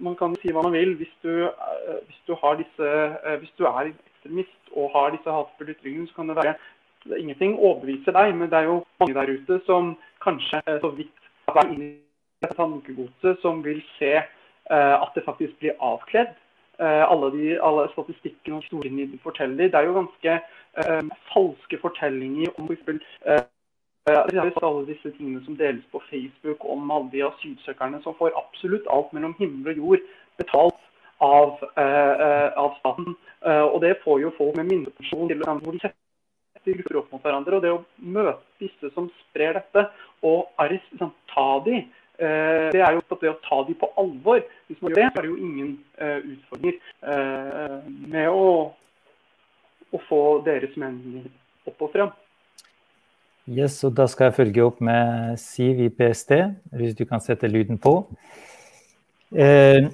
man 0.00 0.16
kan 0.16 0.34
si 0.42 0.52
hva 0.52 0.62
man 0.62 0.72
vil. 0.72 0.94
Hvis 0.96 1.14
du, 1.22 1.30
eh, 1.46 2.00
hvis 2.06 2.20
du, 2.26 2.34
disse, 2.58 2.88
eh, 3.24 3.38
hvis 3.38 3.54
du 3.58 3.64
er 3.64 3.90
ekstremist 3.90 4.72
og 4.76 4.90
har 4.94 5.10
disse 5.10 5.30
hatefulle 5.30 5.74
ytringene, 5.74 6.08
så 6.08 6.14
kan 6.14 6.28
det 6.28 6.36
være 6.36 6.54
Ingenting 7.16 7.54
overbeviser 7.56 8.12
deg, 8.12 8.34
men 8.36 8.50
det 8.50 8.58
er 8.58 8.66
jo 8.66 8.84
mange 9.00 9.14
der 9.14 9.30
ute 9.30 9.60
som 9.66 9.94
kanskje 10.20 10.58
eh, 10.66 10.80
så 10.82 10.90
vidt 10.96 11.14
er 11.48 11.70
inne 11.70 11.84
i 11.84 12.42
dette 12.42 12.56
tankegodset, 12.58 13.38
som 13.40 13.62
vil 13.64 13.78
se 13.98 14.18
at 14.68 15.14
det 15.14 15.22
faktisk 15.24 15.54
blir 15.58 15.78
avkledd. 15.80 16.34
alle, 16.78 17.30
de, 17.32 17.62
alle 17.62 17.88
statistikkene 17.92 18.56
og 18.56 18.62
historiene 18.62 19.06
de 19.12 19.18
forteller. 19.22 19.70
Det 19.70 19.74
er 19.74 19.86
jo 19.86 19.94
ganske 19.94 20.34
falske 21.32 21.78
fortellinger 21.80 22.50
om 22.58 22.68
f.eks. 22.68 23.48
Alle 24.08 24.86
disse 24.88 25.10
tingene 25.16 25.44
som 25.44 25.56
deles 25.58 25.84
på 25.92 26.00
Facebook 26.08 26.64
om 26.64 26.90
alle 26.90 27.10
de 27.12 27.24
asylsøkerne 27.26 28.02
som 28.02 28.16
får 28.18 28.36
absolutt 28.38 28.86
alt 28.92 29.12
mellom 29.12 29.34
himmel 29.38 29.72
og 29.74 29.82
jord 29.82 30.04
betalt 30.38 30.84
av, 31.18 31.58
eh, 31.76 32.58
av 32.58 32.74
staten. 32.78 33.16
Eh, 33.46 33.62
og 33.62 33.80
det 33.80 33.98
får 34.04 34.20
jo 34.22 34.34
folk 34.38 34.56
med 34.56 34.68
minstepensjon 34.70 35.28
til 35.28 35.42
hvor 35.44 35.72
de 35.72 35.80
setter 35.82 36.76
grupper 36.78 37.00
opp 37.00 37.12
mot 37.12 37.22
hverandre. 37.22 37.56
Og 37.58 37.62
det 37.62 37.72
å 37.74 37.84
møte 37.98 38.38
disse 38.62 38.92
som 38.94 39.10
sprer 39.22 39.58
dette, 39.58 39.88
og 40.26 40.48
arrest, 40.58 40.86
liksom, 40.92 41.12
ta 41.34 41.48
de, 41.66 41.82
eh, 42.18 42.70
det 42.74 42.82
er 42.82 42.94
jo 42.94 43.18
det 43.20 43.32
å 43.32 43.40
ta 43.48 43.62
de 43.64 43.74
på 43.74 43.90
alvor. 43.96 44.42
Hvis 44.68 44.82
man 44.82 44.92
gjør 44.92 45.02
det, 45.02 45.10
så 45.12 45.18
er 45.18 45.22
det 45.22 45.32
jo 45.32 45.42
ingen 45.48 45.78
utfordringer 45.98 46.80
med 48.08 48.28
å, 48.28 48.72
å 49.92 50.00
få 50.08 50.22
deres 50.44 50.76
meninger 50.76 51.30
opp 51.66 51.82
og 51.82 51.92
frem. 51.92 52.10
Yes, 53.48 53.78
og 53.86 53.94
Da 53.96 54.04
skal 54.10 54.28
jeg 54.28 54.36
følge 54.36 54.64
opp 54.66 54.82
med 54.84 55.38
Siv 55.40 55.78
i 55.80 55.88
PST, 55.88 56.34
hvis 56.76 56.96
du 56.98 57.06
kan 57.08 57.22
sette 57.24 57.48
lyden 57.48 57.78
på. 57.80 57.94
Eh, 59.32 59.88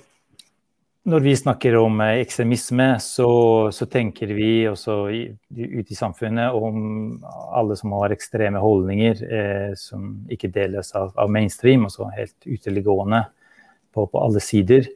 når 1.05 1.23
vi 1.23 1.35
snakker 1.39 1.77
om 1.79 2.01
eh, 2.03 2.23
ekstremisme, 2.25 2.87
så, 2.99 3.29
så 3.71 3.87
tenker 3.87 4.33
vi 4.35 4.67
også 4.67 4.97
ute 5.13 5.93
i 5.93 5.99
samfunnet 5.99 6.57
om 6.57 7.21
alle 7.55 7.77
som 7.79 7.95
har 8.01 8.15
ekstreme 8.17 8.63
holdninger 8.63 9.23
eh, 9.23 9.71
som 9.79 10.25
ikke 10.33 10.51
deles 10.55 10.91
av, 10.99 11.13
av 11.15 11.31
mainstream, 11.31 11.87
altså 11.87 12.11
helt 12.17 12.49
uteliggående 12.49 13.23
på, 13.95 14.09
på 14.09 14.25
alle 14.25 14.43
sider. 14.43 14.91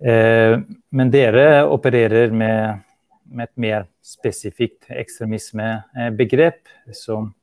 Eh, 0.00 0.56
men 0.96 1.12
dere 1.12 1.66
opererer 1.68 2.32
med, 2.32 2.80
med 3.28 3.50
et 3.50 3.64
mer 3.66 3.86
spesifikt 4.00 4.88
ekstremismebegrep, 4.88 6.64
som 6.96 7.34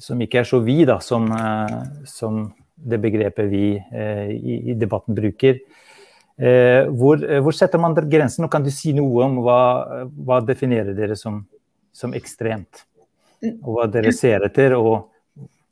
som 0.00 0.20
ikke 0.24 0.40
er 0.40 0.48
så 0.48 0.60
vid 0.64 0.86
da, 0.88 0.98
som, 1.04 1.28
eh, 1.32 1.76
som 2.08 2.42
det 2.74 2.98
begrepet 3.02 3.48
vi 3.50 3.64
eh, 3.76 4.30
i, 4.32 4.58
i, 4.72 4.76
debatten 4.80 5.16
bruker. 5.16 5.60
Eh, 6.40 6.86
hvor, 6.88 7.20
hvor, 7.20 7.56
setter 7.56 7.82
man 7.82 7.94
grensen? 7.94 8.46
Og 8.46 8.52
kan 8.52 8.64
du 8.64 8.70
si 8.72 8.94
noe 8.96 9.26
om 9.26 9.40
hva, 9.44 9.60
hva 10.08 10.40
definerer 10.44 10.96
dere 10.96 11.18
som, 11.20 11.42
som, 11.92 12.14
ekstremt? 12.16 12.86
Og 13.60 13.74
hva 13.76 13.88
dere 13.92 14.12
ser 14.16 14.44
etter, 14.48 14.76
og 14.76 15.10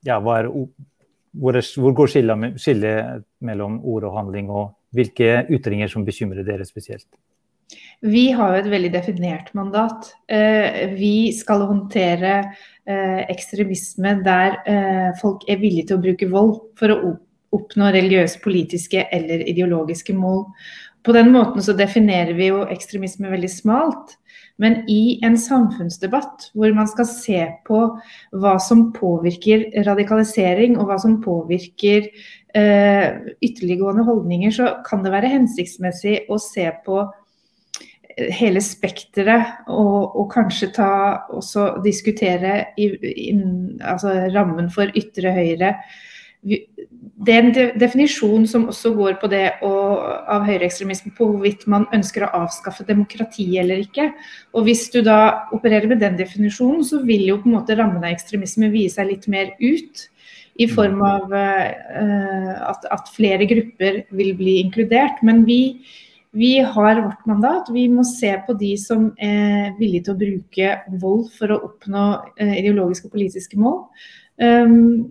ja, 0.05 0.18
er, 0.18 0.51
hvor, 0.53 1.57
er, 1.57 1.64
hvor, 1.81 1.97
går 1.97 2.12
skillet, 2.12 2.61
skillet 2.61 3.24
mellom 3.45 3.81
ord 3.85 4.09
og 4.09 4.20
handling, 4.20 4.53
og 4.53 4.74
hvilke 4.97 5.47
ytringer 5.53 5.89
som 5.93 6.05
bekymrer 6.05 6.45
dere 6.45 6.68
spesielt? 6.68 7.09
Vi 8.00 8.28
har 8.32 8.54
jo 8.54 8.60
et 8.62 8.70
veldig 8.70 8.90
definert 8.94 9.48
mandat. 9.58 10.12
Vi 10.28 11.32
skal 11.34 11.64
håndtere 11.66 12.36
Eh, 12.88 13.22
ekstremisme 13.28 14.14
der 14.24 14.54
eh, 14.64 15.08
folk 15.20 15.42
er 15.44 15.58
villige 15.60 15.90
til 15.90 15.98
å 15.98 16.00
bruke 16.06 16.28
vold 16.32 16.54
for 16.80 16.94
å 16.94 17.10
oppnå 17.52 17.90
religiøse, 17.92 18.40
politiske 18.40 19.02
eller 19.12 19.44
ideologiske 19.44 20.14
mål. 20.16 20.46
på 21.04 21.12
den 21.12 21.30
måten 21.32 21.62
så 21.62 21.72
definerer 21.72 22.34
vi 22.36 22.48
jo 22.48 22.64
ekstremisme 22.68 23.30
veldig 23.30 23.48
smalt. 23.48 24.16
Men 24.58 24.82
i 24.88 25.20
en 25.24 25.36
samfunnsdebatt 25.38 26.48
hvor 26.52 26.72
man 26.74 26.88
skal 26.88 27.06
se 27.06 27.44
på 27.68 27.78
hva 28.32 28.56
som 28.60 28.88
påvirker 28.92 29.84
radikalisering, 29.86 30.76
og 30.78 30.88
hva 30.88 30.98
som 30.98 31.20
påvirker 31.22 32.08
eh, 32.54 33.36
ytterliggående 33.44 34.04
holdninger, 34.08 34.50
så 34.50 34.74
kan 34.88 35.04
det 35.04 35.12
være 35.12 35.32
hensiktsmessig 35.36 36.24
å 36.28 36.40
se 36.40 36.66
på 36.84 37.04
hele 38.34 38.60
spekteret, 38.64 39.62
og, 39.70 40.16
og, 40.16 40.26
kanskje 40.32 40.72
ta, 40.76 40.90
også 41.34 41.70
diskutere 41.84 42.60
i, 42.80 42.90
in, 43.28 43.42
altså 43.80 44.14
rammen 44.34 44.70
for 44.74 44.90
ytre 44.98 45.32
høyre. 45.36 45.74
Det 46.44 47.34
er 47.34 47.42
en 47.42 47.78
definisjon 47.80 48.44
som 48.46 48.68
også 48.70 48.92
går 48.94 49.16
på 49.20 49.30
det 49.30 49.44
og, 49.66 50.04
av 50.30 50.44
høyreekstremisme 50.46 51.10
på 51.16 51.26
hvorvidt 51.26 51.66
man 51.70 51.88
ønsker 51.94 52.24
å 52.24 52.30
avskaffe 52.44 52.86
demokrati 52.86 53.48
eller 53.58 53.82
ikke. 53.82 54.10
Og 54.54 54.68
Hvis 54.68 54.86
du 54.94 55.00
da 55.06 55.48
opererer 55.54 55.90
med 55.90 56.02
den 56.04 56.18
definisjonen, 56.20 56.84
så 56.86 57.02
vil 57.02 57.26
jo 57.26 57.40
på 57.42 57.50
en 57.50 57.58
måte 57.58 57.76
rammen 57.78 58.04
av 58.04 58.12
ekstremisme 58.12 58.70
vie 58.74 58.90
seg 58.92 59.10
litt 59.10 59.26
mer 59.30 59.54
ut. 59.58 60.06
I 60.58 60.66
form 60.66 61.02
av 61.06 61.30
uh, 61.30 62.54
at, 62.66 62.86
at 62.90 63.10
flere 63.14 63.46
grupper 63.46 64.00
vil 64.18 64.32
bli 64.38 64.56
inkludert. 64.64 65.20
Men 65.22 65.44
vi, 65.46 65.78
vi 66.31 66.59
har 66.61 67.01
vårt 67.03 67.26
mandat. 67.26 67.70
Vi 67.72 67.89
må 67.89 68.05
se 68.05 68.35
på 68.47 68.53
de 68.59 68.74
som 68.81 69.09
er 69.16 69.72
villige 69.79 70.09
til 70.09 70.14
å 70.14 70.20
bruke 70.20 70.74
vold 71.01 71.31
for 71.37 71.55
å 71.55 71.62
oppnå 71.70 72.05
uh, 72.29 72.53
ideologiske 72.59 73.09
og 73.09 73.14
politiske 73.14 73.61
mål. 73.61 73.81
Um, 74.37 75.07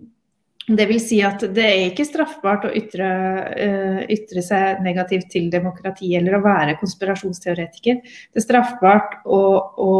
det 0.68 0.84
vil 0.90 1.00
si 1.00 1.18
at 1.24 1.42
det 1.56 1.64
er 1.64 1.86
ikke 1.88 2.06
straffbart 2.06 2.68
å 2.68 2.72
ytre, 2.76 3.08
uh, 3.50 3.98
ytre, 4.12 4.44
seg 4.44 4.82
negativt 4.84 5.30
til 5.32 5.48
demokrati 5.50 6.12
eller 6.18 6.38
å 6.38 6.44
være 6.44 6.76
konspirasjonsteoretiker. 6.80 7.98
Det 8.04 8.42
er 8.42 8.46
straffbart 8.46 9.18
å, 9.26 9.40
å, 9.74 9.90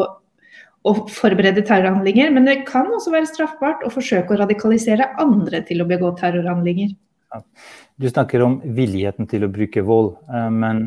å, 0.86 0.94
forberede 1.10 1.64
terrorhandlinger, 1.66 2.30
men 2.36 2.46
det 2.46 2.60
kan 2.68 2.86
også 2.94 3.14
være 3.16 3.30
straffbart 3.32 3.82
å 3.88 3.90
forsøke 3.92 4.36
å 4.36 4.42
radikalisere 4.44 5.16
andre 5.18 5.64
til 5.66 5.82
å 5.82 5.88
begå 5.88 6.12
terrorhandlinger. 6.20 6.94
Du 7.98 8.06
snakker 8.08 8.44
om 8.44 8.60
villigheten 8.76 9.26
til 9.28 9.42
å 9.44 9.50
bruke 9.52 9.82
vold, 9.84 10.14
men 10.54 10.86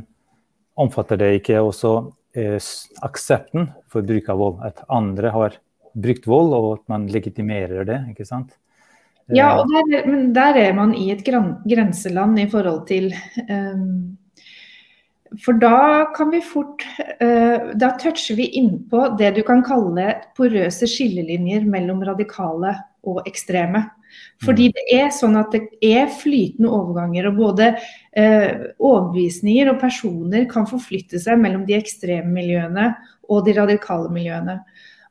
omfatter 0.80 1.20
det 1.20 1.34
ikke 1.40 1.60
også 1.62 1.94
eh, 2.38 2.58
aksepten 3.04 3.70
for 3.92 4.06
bruk 4.08 4.30
av 4.32 4.42
vold? 4.42 4.64
At 4.68 4.84
andre 4.90 5.34
har 5.34 5.60
brukt 5.92 6.28
vold, 6.30 6.56
og 6.56 6.72
at 6.80 6.84
man 6.92 7.08
legitimerer 7.12 7.88
det, 7.88 8.00
ikke 8.14 8.28
sant? 8.28 8.56
Ja, 9.32 9.54
og 9.62 9.70
der, 9.72 10.08
men 10.10 10.32
der 10.36 10.58
er 10.60 10.74
man 10.76 10.96
i 10.98 11.12
et 11.14 11.22
grenseland 11.24 12.40
i 12.42 12.48
forhold 12.52 12.82
til 12.90 13.12
um, 13.48 14.18
For 15.46 15.56
da 15.62 16.10
kan 16.16 16.34
vi 16.34 16.42
fort 16.44 16.84
uh, 17.22 17.72
Da 17.80 17.94
toucher 18.02 18.36
vi 18.36 18.50
innpå 18.60 19.14
det 19.22 19.36
du 19.38 19.44
kan 19.48 19.64
kalle 19.64 20.18
porøse 20.36 20.90
skillelinjer 20.90 21.64
mellom 21.70 22.04
radikale 22.08 22.76
og 23.08 23.26
ekstreme. 23.30 23.86
Fordi 24.44 24.70
mm. 24.70 24.76
det 24.78 24.86
er 25.00 25.10
sånn 25.16 25.38
at 25.40 25.54
det 25.56 25.64
er 25.86 26.12
flytende 26.12 26.72
overganger, 26.72 27.30
og 27.30 27.40
både 27.40 27.72
eh, 28.18 28.68
overbevisninger 28.78 29.72
og 29.72 29.82
personer 29.82 30.48
kan 30.52 30.68
forflytte 30.70 31.22
seg 31.22 31.40
mellom 31.42 31.66
de 31.68 31.78
ekstreme 31.80 32.32
miljøene 32.34 32.92
og 33.32 33.46
de 33.48 33.56
radikale 33.58 34.12
miljøene. 34.14 34.60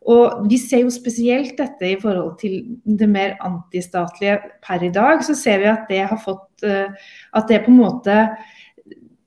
Og 0.08 0.46
Vi 0.48 0.56
ser 0.58 0.84
jo 0.86 0.92
spesielt 0.92 1.58
dette 1.58 1.90
i 1.90 1.98
forhold 2.00 2.38
til 2.40 2.62
det 2.84 3.08
mer 3.08 3.36
antistatlige 3.44 4.38
per 4.64 4.84
i 4.84 4.92
dag. 4.92 5.20
Så 5.24 5.36
ser 5.36 5.60
vi 5.60 5.68
at 5.68 5.90
det 5.90 6.06
har 6.08 6.20
fått 6.20 6.64
eh, 6.64 6.88
At 7.36 7.48
det 7.48 7.64
på 7.66 7.72
en 7.72 7.82
måte 7.82 8.16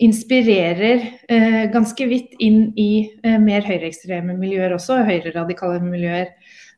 inspirerer 0.03 1.03
eh, 1.29 1.69
ganske 1.71 2.05
vidt 2.09 2.33
inn 2.43 2.73
i 2.79 3.05
eh, 3.23 3.37
mer 3.39 3.63
høyreekstreme 3.63 4.35
miljøer 4.35 4.73
også, 4.75 5.03
høyreradikale 5.07 5.79
miljøer. 5.85 6.33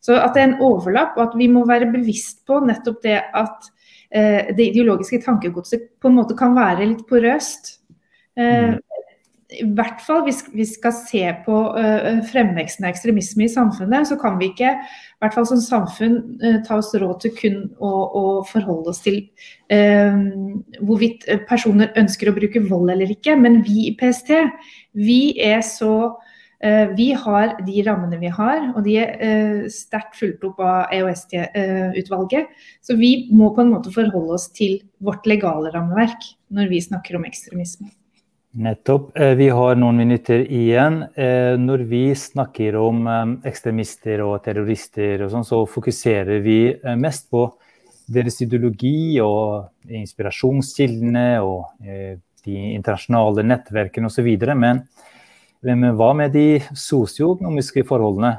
Så 0.06 0.18
at 0.22 0.36
det 0.36 0.44
er 0.44 0.52
en 0.52 0.60
overlapp, 0.64 1.16
og 1.18 1.30
at 1.30 1.38
vi 1.40 1.50
må 1.50 1.66
være 1.66 1.90
bevisst 1.94 2.44
på 2.46 2.60
nettopp 2.66 3.02
det 3.06 3.18
at 3.26 3.70
eh, 4.14 4.52
det 4.54 4.72
ideologiske 4.72 5.24
tankegodset 5.26 5.88
på 6.02 6.12
en 6.12 6.20
måte 6.20 6.38
kan 6.38 6.54
være 6.58 6.86
litt 6.86 7.08
porøst. 7.10 7.80
Eh. 8.38 8.76
I 9.56 9.64
hvert 9.78 10.02
fall 10.02 10.24
hvis 10.26 10.42
vi 10.54 10.66
skal 10.68 10.94
se 10.98 11.24
på 11.46 11.58
eh, 11.80 12.20
fremveksten 12.30 12.86
av 12.86 12.92
ekstremisme 12.92 13.46
i 13.46 13.52
samfunnet, 13.54 14.10
så 14.10 14.18
kan 14.22 14.38
vi 14.42 14.52
ikke 14.52 14.76
i 14.76 15.24
hvert 15.24 15.38
fall 15.38 15.48
som 15.48 15.62
samfunn 15.64 16.18
uh, 16.42 16.58
ta 16.66 16.76
oss 16.82 16.92
råd 17.00 17.22
til 17.24 17.32
kun 17.38 17.60
å, 17.80 17.92
å 18.20 18.24
forholde 18.50 18.92
oss 18.92 19.00
til 19.06 19.22
uh, 19.72 20.18
hvorvidt 20.84 21.24
personer 21.48 21.94
ønsker 21.98 22.30
å 22.30 22.36
bruke 22.36 22.62
vold 22.68 22.92
eller 22.94 23.14
ikke. 23.16 23.38
Men 23.40 23.62
vi 23.66 23.88
i 23.88 23.96
PST, 23.98 24.34
vi 25.08 25.22
er 25.42 25.64
så 25.66 25.96
Eh, 26.04 26.25
vi 26.96 27.12
har 27.14 27.58
de 27.66 27.84
rammene 27.84 28.18
vi 28.22 28.30
har, 28.32 28.72
og 28.76 28.86
de 28.86 28.96
er 29.02 29.12
eh, 29.22 29.66
sterkt 29.72 30.16
fulgt 30.20 30.46
opp 30.48 30.62
av 30.64 30.94
EOS-utvalget. 30.96 32.54
Så 32.82 32.96
vi 33.00 33.28
må 33.36 33.52
på 33.56 33.66
en 33.66 33.74
måte 33.74 33.94
forholde 33.94 34.38
oss 34.38 34.48
til 34.56 34.80
vårt 35.04 35.28
legale 35.30 35.74
rammeverk 35.74 36.24
når 36.56 36.72
vi 36.72 36.82
snakker 36.86 37.20
om 37.20 37.28
ekstremisme. 37.28 37.92
Nettopp. 38.56 39.12
Eh, 39.20 39.36
vi 39.36 39.50
har 39.52 39.76
noen 39.76 40.00
minutter 40.00 40.46
igjen. 40.48 41.04
Når 41.66 41.86
vi 41.92 42.06
snakker 42.16 42.80
om 42.80 43.04
ekstremister 43.46 44.24
og 44.24 44.40
terrorister, 44.48 45.26
og 45.26 45.34
sånn, 45.36 45.48
så 45.48 45.62
fokuserer 45.70 46.40
vi 46.46 46.60
mest 47.02 47.28
på 47.30 47.50
deres 48.06 48.40
ideologi 48.46 49.18
og 49.20 49.90
inspirasjonskildene 49.90 51.30
og 51.42 51.84
de 52.46 52.56
internasjonale 52.76 53.44
nettverkene 53.46 54.10
osv. 54.12 54.30
Men 54.56 54.86
men 55.66 55.96
hva 55.98 56.12
med 56.14 56.36
de 56.36 56.60
sosioøkonomiske 56.78 57.86
forholdene? 57.90 58.36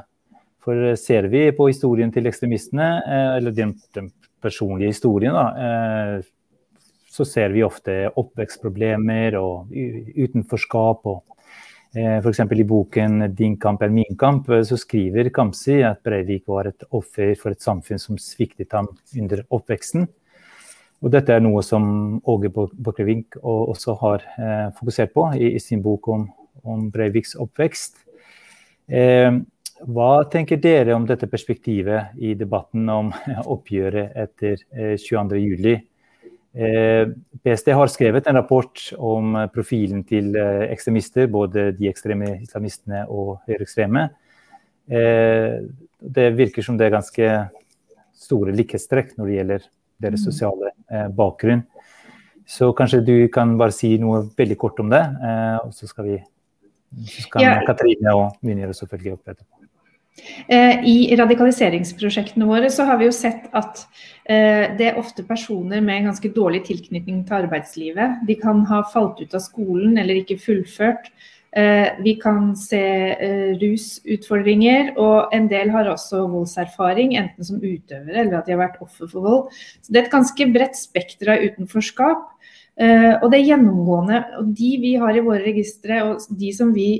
For 0.63 0.95
ser 0.99 1.29
vi 1.31 1.45
på 1.55 1.69
historien 1.69 2.11
til 2.11 2.27
ekstremistene, 2.27 2.87
eh, 3.03 3.29
eller 3.37 3.55
den, 3.55 3.73
den 3.95 4.09
personlige 4.43 4.91
historien, 4.91 5.35
da, 5.35 5.45
eh, 5.63 6.81
så 7.11 7.25
ser 7.27 7.53
vi 7.55 7.63
ofte 7.63 7.95
oppvekstproblemer 8.19 9.37
og 9.39 9.71
utenforskap. 9.71 11.07
og 11.07 11.23
eh, 11.95 12.19
F.eks. 12.19 12.39
i 12.51 12.67
boken 12.67 13.29
'Din 13.35 13.57
kamp 13.57 13.81
er 13.81 13.89
min 13.89 14.15
kamp' 14.19 14.51
så 14.63 14.77
skriver 14.77 15.29
Kamzy 15.29 15.81
at 15.83 16.03
Breivik 16.03 16.47
var 16.47 16.67
et 16.67 16.83
offer 16.91 17.35
for 17.35 17.51
et 17.51 17.63
samfunn 17.63 17.99
som 17.99 18.17
sviktet 18.17 18.71
ham 18.71 18.87
under 19.19 19.43
oppveksten. 19.49 20.07
Og 21.01 21.11
dette 21.11 21.31
er 21.31 21.39
noe 21.39 21.61
som 21.61 22.21
Åge 22.25 22.49
Borchgrevink 22.49 23.37
også 23.43 23.93
har 24.01 24.23
fokusert 24.79 25.13
på 25.13 25.29
i 25.37 25.59
sin 25.59 25.83
bok 25.83 26.07
om 26.07 26.27
om 26.63 26.89
Breiviks 26.93 27.35
oppvekst. 27.35 28.03
Eh, 28.87 29.31
hva 29.85 30.11
tenker 30.31 30.57
dere 30.57 30.95
om 30.95 31.05
dette 31.05 31.29
perspektivet 31.29 32.17
i 32.17 32.33
debatten 32.39 32.87
om 32.89 33.11
oppgjøret 33.53 34.15
etter 34.17 34.57
eh, 34.73 34.95
22.07? 34.97 35.77
Eh, 36.57 37.09
PST 37.43 37.67
har 37.77 37.91
skrevet 37.93 38.27
en 38.27 38.39
rapport 38.39 38.81
om 38.97 39.35
profilen 39.53 40.01
til 40.07 40.31
eh, 40.33 40.63
ekstremister, 40.71 41.27
både 41.29 41.69
de 41.77 41.89
ekstreme 41.91 42.39
islamistene 42.41 43.03
og 43.13 43.35
høyreekstreme. 43.45 44.07
Eh, 44.89 45.59
det 46.01 46.27
virker 46.37 46.65
som 46.65 46.79
det 46.79 46.87
er 46.87 46.95
ganske 46.95 47.29
store 48.17 48.55
likhetstrekk 48.57 49.13
når 49.17 49.29
det 49.29 49.37
gjelder 49.37 49.67
deres 50.01 50.23
mm. 50.23 50.31
sosiale 50.31 50.71
eh, 50.89 51.05
bakgrunn. 51.13 51.61
Så 52.47 52.71
kanskje 52.73 53.03
du 53.05 53.15
kan 53.29 53.53
bare 53.59 53.75
si 53.75 53.93
noe 54.01 54.23
veldig 54.37 54.57
kort 54.57 54.79
om 54.79 54.87
det, 54.89 55.01
og 55.65 55.73
så 55.75 55.83
skal 55.89 56.05
vi 56.07 56.19
så 57.07 57.29
kan 57.33 57.43
ja. 57.43 57.53
Katrine 57.67 58.15
og 58.15 58.37
gjøre 58.41 58.75
selvfølgelig 58.77 59.17
opp 59.17 59.33
etterpå. 59.33 59.57
Eh, 60.47 60.83
I 60.87 61.15
radikaliseringsprosjektene 61.17 62.47
våre 62.49 62.69
så 62.73 62.87
har 62.87 62.99
vi 62.99 63.07
jo 63.07 63.13
sett 63.15 63.47
at 63.57 63.83
eh, 64.25 64.73
det 64.77 64.89
er 64.89 64.99
ofte 64.99 65.25
personer 65.27 65.83
med 65.83 66.07
ganske 66.07 66.31
dårlig 66.33 66.63
tilknytning 66.69 67.23
til 67.27 67.43
arbeidslivet. 67.43 68.21
De 68.27 68.37
kan 68.39 68.63
ha 68.69 68.81
falt 68.93 69.21
ut 69.21 69.35
av 69.37 69.43
skolen 69.45 69.97
eller 70.01 70.23
ikke 70.23 70.39
fullført. 70.41 71.11
Eh, 71.57 71.93
vi 72.03 72.15
kan 72.21 72.51
se 72.59 72.81
rusutfordringer, 73.61 74.95
og 74.99 75.33
en 75.33 75.47
del 75.51 75.71
har 75.73 75.89
også 75.89 76.25
voldserfaring, 76.31 77.15
enten 77.17 77.47
som 77.47 77.61
utøvere 77.61 78.25
eller 78.25 78.39
at 78.39 78.49
de 78.49 78.55
har 78.55 78.65
vært 78.65 78.81
offer 78.83 79.09
for 79.09 79.25
vold. 79.25 79.61
Så 79.81 79.93
Det 79.93 80.01
er 80.01 80.09
et 80.09 80.17
ganske 80.17 80.49
bredt 80.53 80.79
spekter 80.79 81.35
av 81.35 81.45
utenforskap. 81.45 82.25
Uh, 82.77 83.15
og 83.23 83.31
det 83.31 83.39
er 83.39 83.49
gjennomgående. 83.51 84.19
Og 84.41 84.51
de 84.57 84.73
vi 84.81 84.93
har 85.01 85.15
i 85.15 85.23
våre 85.25 85.41
registre, 85.45 86.03
og 86.05 86.27
de 86.39 86.51
som 86.53 86.73
vi 86.75 86.91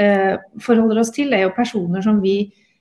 uh, 0.00 0.38
forholder 0.64 1.02
oss 1.02 1.12
til, 1.14 1.34
er 1.36 1.44
jo 1.44 1.56
personer 1.56 2.04
som 2.04 2.22
vi 2.24 2.38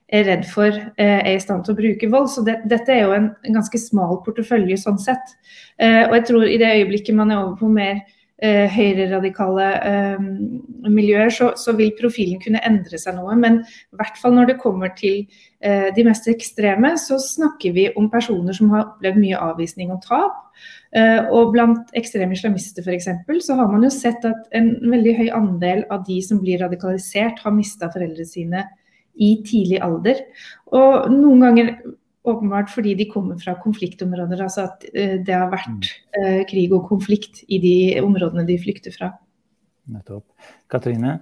er 0.08 0.24
redd 0.30 0.46
for 0.48 0.72
uh, 0.72 1.18
er 1.20 1.34
i 1.34 1.44
stand 1.44 1.66
til 1.66 1.76
å 1.76 1.80
bruke 1.82 2.12
vold. 2.14 2.30
Så 2.32 2.46
det, 2.48 2.62
dette 2.72 2.94
er 2.94 3.04
jo 3.04 3.16
en, 3.18 3.32
en, 3.44 3.58
ganske 3.60 3.82
smal 3.82 4.22
portefølje 4.26 4.80
sånn 4.80 5.02
sett. 5.02 5.36
og 5.78 6.14
jeg 6.16 6.24
tror 6.26 6.48
i 6.48 6.58
det 6.58 6.70
øyeblikket 6.80 7.16
man 7.16 7.32
er 7.32 7.44
over 7.44 7.58
på 7.60 7.68
mer 7.70 8.00
eh, 8.44 8.66
høyreradikale 8.72 9.68
eh, 9.90 10.26
miljøer, 10.88 11.32
så, 11.34 11.52
så, 11.60 11.74
vil 11.78 11.94
profilen 12.00 12.42
kunne 12.44 12.62
endre 12.68 13.00
seg 13.02 13.18
noe. 13.18 13.36
Men 13.40 13.62
i 13.66 14.00
hvert 14.00 14.20
fall 14.22 14.36
når 14.38 14.52
det 14.52 14.60
kommer 14.62 14.94
til 14.98 15.26
eh, 15.60 15.90
de 15.96 16.06
mest 16.08 16.30
ekstreme, 16.32 16.94
så 17.02 17.20
snakker 17.22 17.76
vi 17.78 17.88
om 17.98 18.10
personer 18.14 18.58
som 18.58 18.74
har 18.76 18.86
opplevd 18.86 19.22
mye 19.24 19.44
avvisning 19.50 19.94
og 19.96 20.04
tap. 20.06 20.44
Eh, 20.96 21.28
og 21.34 21.52
blant 21.54 21.94
ekstreme 21.98 22.38
islamister 22.38 22.86
f.eks. 22.86 23.10
så 23.44 23.58
har 23.60 23.70
man 23.72 23.84
jo 23.86 23.92
sett 23.94 24.24
at 24.26 24.48
en 24.58 24.74
veldig 24.86 25.16
høy 25.20 25.30
andel 25.36 25.86
av 25.94 26.06
de 26.08 26.22
som 26.26 26.42
blir 26.42 26.62
radikalisert, 26.64 27.42
har 27.44 27.56
mista 27.56 27.92
foreldrene 27.94 28.28
sine 28.28 28.68
i 29.18 29.38
tidlig 29.46 29.82
alder. 29.84 30.22
Og 30.78 31.10
noen 31.12 31.44
ganger 31.44 31.74
åpenbart 32.28 32.72
fordi 32.74 32.96
de 33.00 33.08
kommer 33.10 33.40
fra 33.42 33.56
konfliktområder. 33.62 34.44
Altså 34.44 34.68
at 34.68 34.86
uh, 34.92 35.16
det 35.24 35.34
har 35.34 35.50
vært 35.54 35.90
eh, 36.20 36.44
krig 36.50 36.74
og 36.76 36.90
konflikt 36.90 37.44
i 37.48 37.62
de 37.64 37.78
områdene 38.04 38.46
de 38.48 38.60
flykter 38.62 38.96
fra. 38.96 39.14
Nettopp. 39.88 40.26
Katrine? 40.72 41.20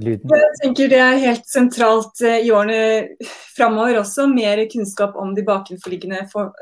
Lyden. 0.00 0.30
Jeg 0.30 0.58
tenker 0.62 0.88
Det 0.88 0.98
er 1.02 1.22
helt 1.24 1.48
sentralt 1.50 2.22
uh, 2.22 2.38
i 2.38 2.52
årene 2.54 3.16
framover 3.56 4.00
også. 4.04 4.28
Mer 4.30 4.62
kunnskap 4.70 5.16
om 5.18 5.34
de 5.34 5.44
bakenforliggende, 5.46 6.26
for, 6.32 6.54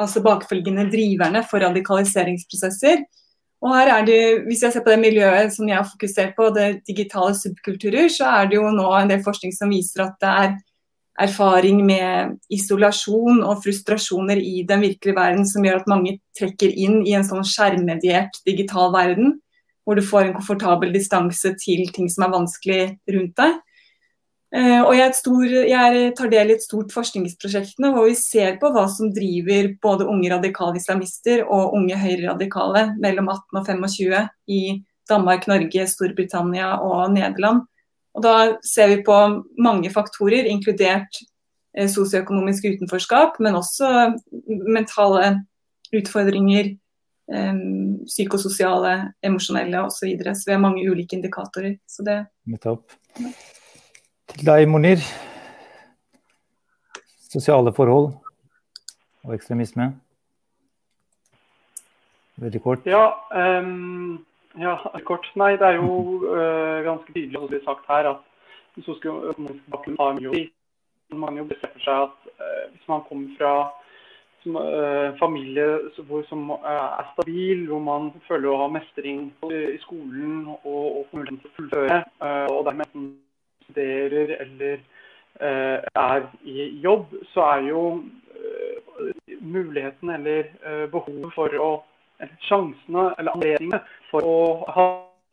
altså 0.00 0.24
bakenforliggende 0.24 0.88
driverne 0.92 1.44
for 1.48 1.62
radikaliseringsprosesser. 1.62 3.04
Og 3.62 3.70
her 3.76 3.92
er 3.94 4.06
det, 4.06 4.22
Hvis 4.48 4.62
jeg 4.62 4.72
ser 4.72 4.82
på 4.82 4.90
det 4.90 4.98
miljøet 4.98 5.54
som 5.54 5.68
jeg 5.68 5.78
har 5.78 5.86
fokusert 5.86 6.34
på, 6.36 6.50
det 6.54 6.82
digitale 6.88 7.34
subkulturer, 7.38 8.08
så 8.10 8.24
er 8.40 8.50
det 8.50 8.58
jo 8.58 8.70
nå 8.74 8.88
en 8.98 9.12
del 9.12 9.22
forskning 9.22 9.54
som 9.54 9.70
viser 9.70 10.06
at 10.08 10.16
det 10.20 10.32
er 10.44 10.56
erfaring 11.20 11.82
med 11.84 12.36
isolasjon 12.52 13.42
og 13.44 13.60
frustrasjoner 13.64 14.40
i 14.40 14.62
den 14.68 14.84
virkelige 14.84 15.16
verden 15.16 15.44
som 15.48 15.64
gjør 15.66 15.82
at 15.82 15.90
mange 15.90 16.16
trekker 16.38 16.72
inn 16.72 17.02
i 17.04 17.16
en 17.18 17.26
sånn 17.26 17.44
skjermediert 17.44 18.38
digital 18.48 18.92
verden, 18.94 19.36
hvor 19.84 19.98
du 19.98 20.04
får 20.06 20.28
en 20.28 20.38
komfortabel 20.38 20.94
distanse 20.94 21.52
til 21.60 21.84
ting 21.92 22.08
som 22.12 22.26
er 22.26 22.34
vanskelig 22.36 22.80
rundt 23.12 23.36
deg. 23.42 23.60
Eh, 24.52 24.80
og 24.84 24.92
jeg, 24.92 25.16
stor, 25.16 25.44
jeg, 25.48 26.08
tar 26.16 26.30
del 26.32 26.50
i 26.52 26.54
et 26.58 26.64
stort 26.64 26.90
forskningsprosjekt 26.92 27.78
hvor 27.80 28.04
vi 28.04 28.16
ser 28.18 28.58
på 28.60 28.68
hva 28.74 28.84
som 28.92 29.08
driver 29.14 29.70
både 29.80 30.08
unge 30.12 30.28
radikale 30.28 30.76
islamister 30.76 31.40
og 31.46 31.72
unge 31.78 31.96
høyreradikale 31.96 32.90
mellom 33.00 33.30
18 33.32 33.60
og 33.62 33.70
25 33.70 34.26
i 34.52 34.62
Danmark, 35.08 35.48
Norge, 35.48 35.86
Storbritannia 35.88 36.74
og 36.84 37.14
Nederland. 37.14 37.64
Og 38.14 38.22
Da 38.22 38.34
ser 38.64 38.88
vi 38.88 39.02
på 39.04 39.16
mange 39.58 39.90
faktorer, 39.90 40.48
inkludert 40.48 41.20
eh, 41.76 41.88
sosioøkonomisk 41.88 42.68
utenforskap, 42.68 43.38
men 43.40 43.56
også 43.56 44.12
mentale 44.68 45.46
utfordringer, 45.96 46.74
eh, 47.32 47.62
psykososiale, 48.06 49.12
emosjonelle 49.24 49.84
osv. 49.86 49.96
Så, 49.96 50.06
videre. 50.06 50.34
så 50.34 50.50
vi 50.50 50.56
har 50.56 50.60
mange 50.60 50.84
ulike 50.90 51.16
indikatorer. 51.16 51.78
Så 51.86 52.04
det 52.04 52.26
Nettopp. 52.44 52.92
Til 54.32 54.46
deg, 54.46 54.68
Monir. 54.68 55.00
Sosiale 57.32 57.72
forhold 57.72 58.12
og 59.24 59.34
ekstremisme. 59.34 59.94
Veldig 62.42 62.60
kort. 62.60 62.86
Ja, 62.86 63.08
um 63.32 64.26
ja, 64.58 64.76
kort. 65.04 65.26
Nei, 65.34 65.56
det 65.56 65.66
er 65.66 65.78
jo 65.80 65.92
uh, 66.28 66.82
ganske 66.84 67.12
tydelig 67.12 67.38
som 67.38 67.46
det 67.46 67.54
blir 67.54 67.64
sagt 67.64 67.86
her 67.88 68.08
at 68.14 68.82
sosioøkonomisk 68.84 69.70
bakgrunn 69.72 70.00
har 70.00 70.18
mye 70.18 70.32
å 70.32 70.34
si. 70.36 70.48
Man 71.12 71.36
jo 71.36 71.44
bestemmer 71.48 71.84
seg 71.84 72.06
at 72.08 72.28
uh, 72.40 72.64
hvis 72.72 72.88
man 72.90 73.04
kommer 73.08 73.36
fra 73.38 73.52
som, 74.42 74.56
uh, 74.58 75.12
familie 75.20 75.66
hvor, 76.08 76.24
som 76.28 76.50
er 76.56 77.04
stabil, 77.12 77.66
hvor 77.70 77.84
man 77.84 78.10
føler 78.28 78.50
å 78.50 78.62
ha 78.64 78.70
mestring 78.72 79.28
i 79.52 79.78
skolen 79.84 80.48
og, 80.62 80.64
og 80.66 81.14
muligheten 81.14 81.40
til 81.44 81.52
å 81.52 81.56
fullføre, 81.58 82.00
og 82.50 82.64
dermed 82.66 82.96
studerer 83.68 84.34
eller 84.42 84.82
er 85.40 86.26
i 86.44 86.66
jobb, 86.82 87.14
så 87.32 87.44
er 87.54 87.68
jo 87.70 87.84
muligheten 89.40 90.10
eller 90.12 90.50
behovet 90.92 91.32
for 91.34 91.56
å 91.56 91.70
sjansene 92.48 93.08
eller 93.18 93.36
anledningene 93.36 93.82
for 94.10 94.26
å 94.26 94.36
ha 94.76 94.86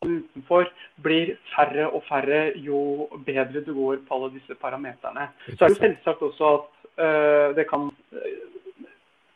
utenfor 0.04 0.68
blir 1.04 1.34
færre 1.52 1.88
og 1.90 2.04
færre 2.08 2.52
jo 2.56 3.08
bedre 3.26 3.62
du 3.64 3.72
går 3.76 4.00
på 4.06 4.16
alle 4.16 4.32
disse 4.36 4.56
parameterne. 4.60 5.28
Så 5.58 5.64
er 5.64 5.74
det 5.74 5.80
selvsagt 5.82 6.22
også 6.22 6.52
at 6.54 6.68
uh, 7.02 7.48
det, 7.56 7.66
kan, 7.68 7.90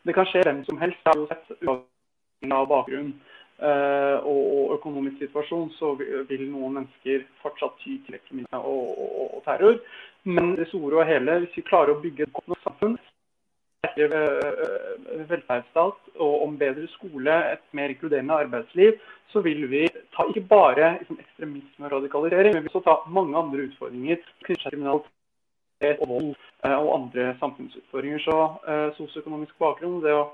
det 0.07 0.16
kan 0.16 0.28
skje 0.30 0.44
hvem 0.46 0.64
som 0.68 0.80
helst. 0.80 1.00
Jeg 1.05 1.12
har 1.12 1.20
jo 1.20 1.28
sett 1.28 1.52
uavhengig 1.61 2.57
av 2.57 2.70
bakgrunn 2.72 3.12
uh, 3.61 4.18
og, 4.24 4.42
og, 4.57 4.74
økonomisk 4.78 5.20
situasjon, 5.26 5.70
så 5.78 5.94
vil 6.00 6.46
noen 6.48 6.80
mennesker 6.80 7.26
fortsatt 7.44 7.76
ty 7.84 7.98
til 8.07 8.16
ekstremisme 8.16 8.62
og, 8.64 8.86
og, 8.96 9.24
og, 9.34 9.40
terror. 9.48 9.80
Men 10.24 10.55
det 10.57 10.70
store 10.70 11.02
og 11.02 11.11
hele, 11.11 11.42
hvis 11.44 11.59
vi 11.59 11.68
klarer 11.68 11.92
å 11.92 12.00
bygge 12.00 12.24
et 12.24 12.32
godt 12.32 12.55
nok 12.55 12.64
samfunn, 12.64 12.96
velferdsstat 15.28 15.99
og 16.18 16.43
om 16.45 16.59
bedre 16.59 16.87
skole, 16.95 17.35
et 17.53 17.64
mer 17.76 17.93
inkluderende 17.93 18.35
arbeidsliv, 18.45 18.93
så 19.32 19.41
vil 19.41 19.70
vi 19.70 19.82
ta 20.14 20.26
ikke 20.28 20.47
bare 20.49 20.93
liksom, 21.01 21.18
ekstremisme 21.20 21.87
og 21.87 21.93
radikalisering, 21.93 22.55
men 22.55 22.62
vi 22.62 22.68
vil 22.68 22.76
også 22.76 22.85
ta 22.87 22.97
mange 23.11 23.39
andre 23.39 23.66
utfordringer 23.68 24.16
kriminalitet 24.47 26.01
og 26.01 26.09
vold 26.09 26.30
eh, 26.64 26.78
og 26.78 26.91
andre 26.99 27.37
samfunnsutfordringer. 27.41 28.18
Så 28.24 28.37
eh, 28.68 28.89
sosioøkonomisk 28.99 29.59
bakgrunn, 29.59 30.03
det 30.05 30.14
å 30.14 30.28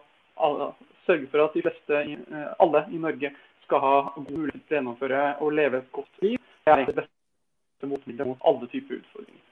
alle, 0.46 0.72
sørge 1.06 1.30
for 1.32 1.46
at 1.46 1.56
de 1.56 1.64
fleste, 1.64 2.02
eh, 2.04 2.50
alle 2.64 2.84
i 2.92 3.00
Norge 3.06 3.32
skal 3.64 3.84
ha 3.86 3.94
god 4.16 4.32
mulighet 4.32 4.66
til 4.66 4.76
å 4.76 4.80
gjennomføre 4.80 5.22
og 5.40 5.56
leve 5.56 5.80
et 5.80 5.92
godt 5.96 6.24
liv, 6.26 6.38
det 6.66 6.74
er 6.74 6.84
det 6.84 6.98
beste 7.00 7.88
motmiddelet 7.88 8.34
mot 8.34 8.50
alle 8.52 8.68
typer 8.72 9.00
utfordringer. 9.00 9.49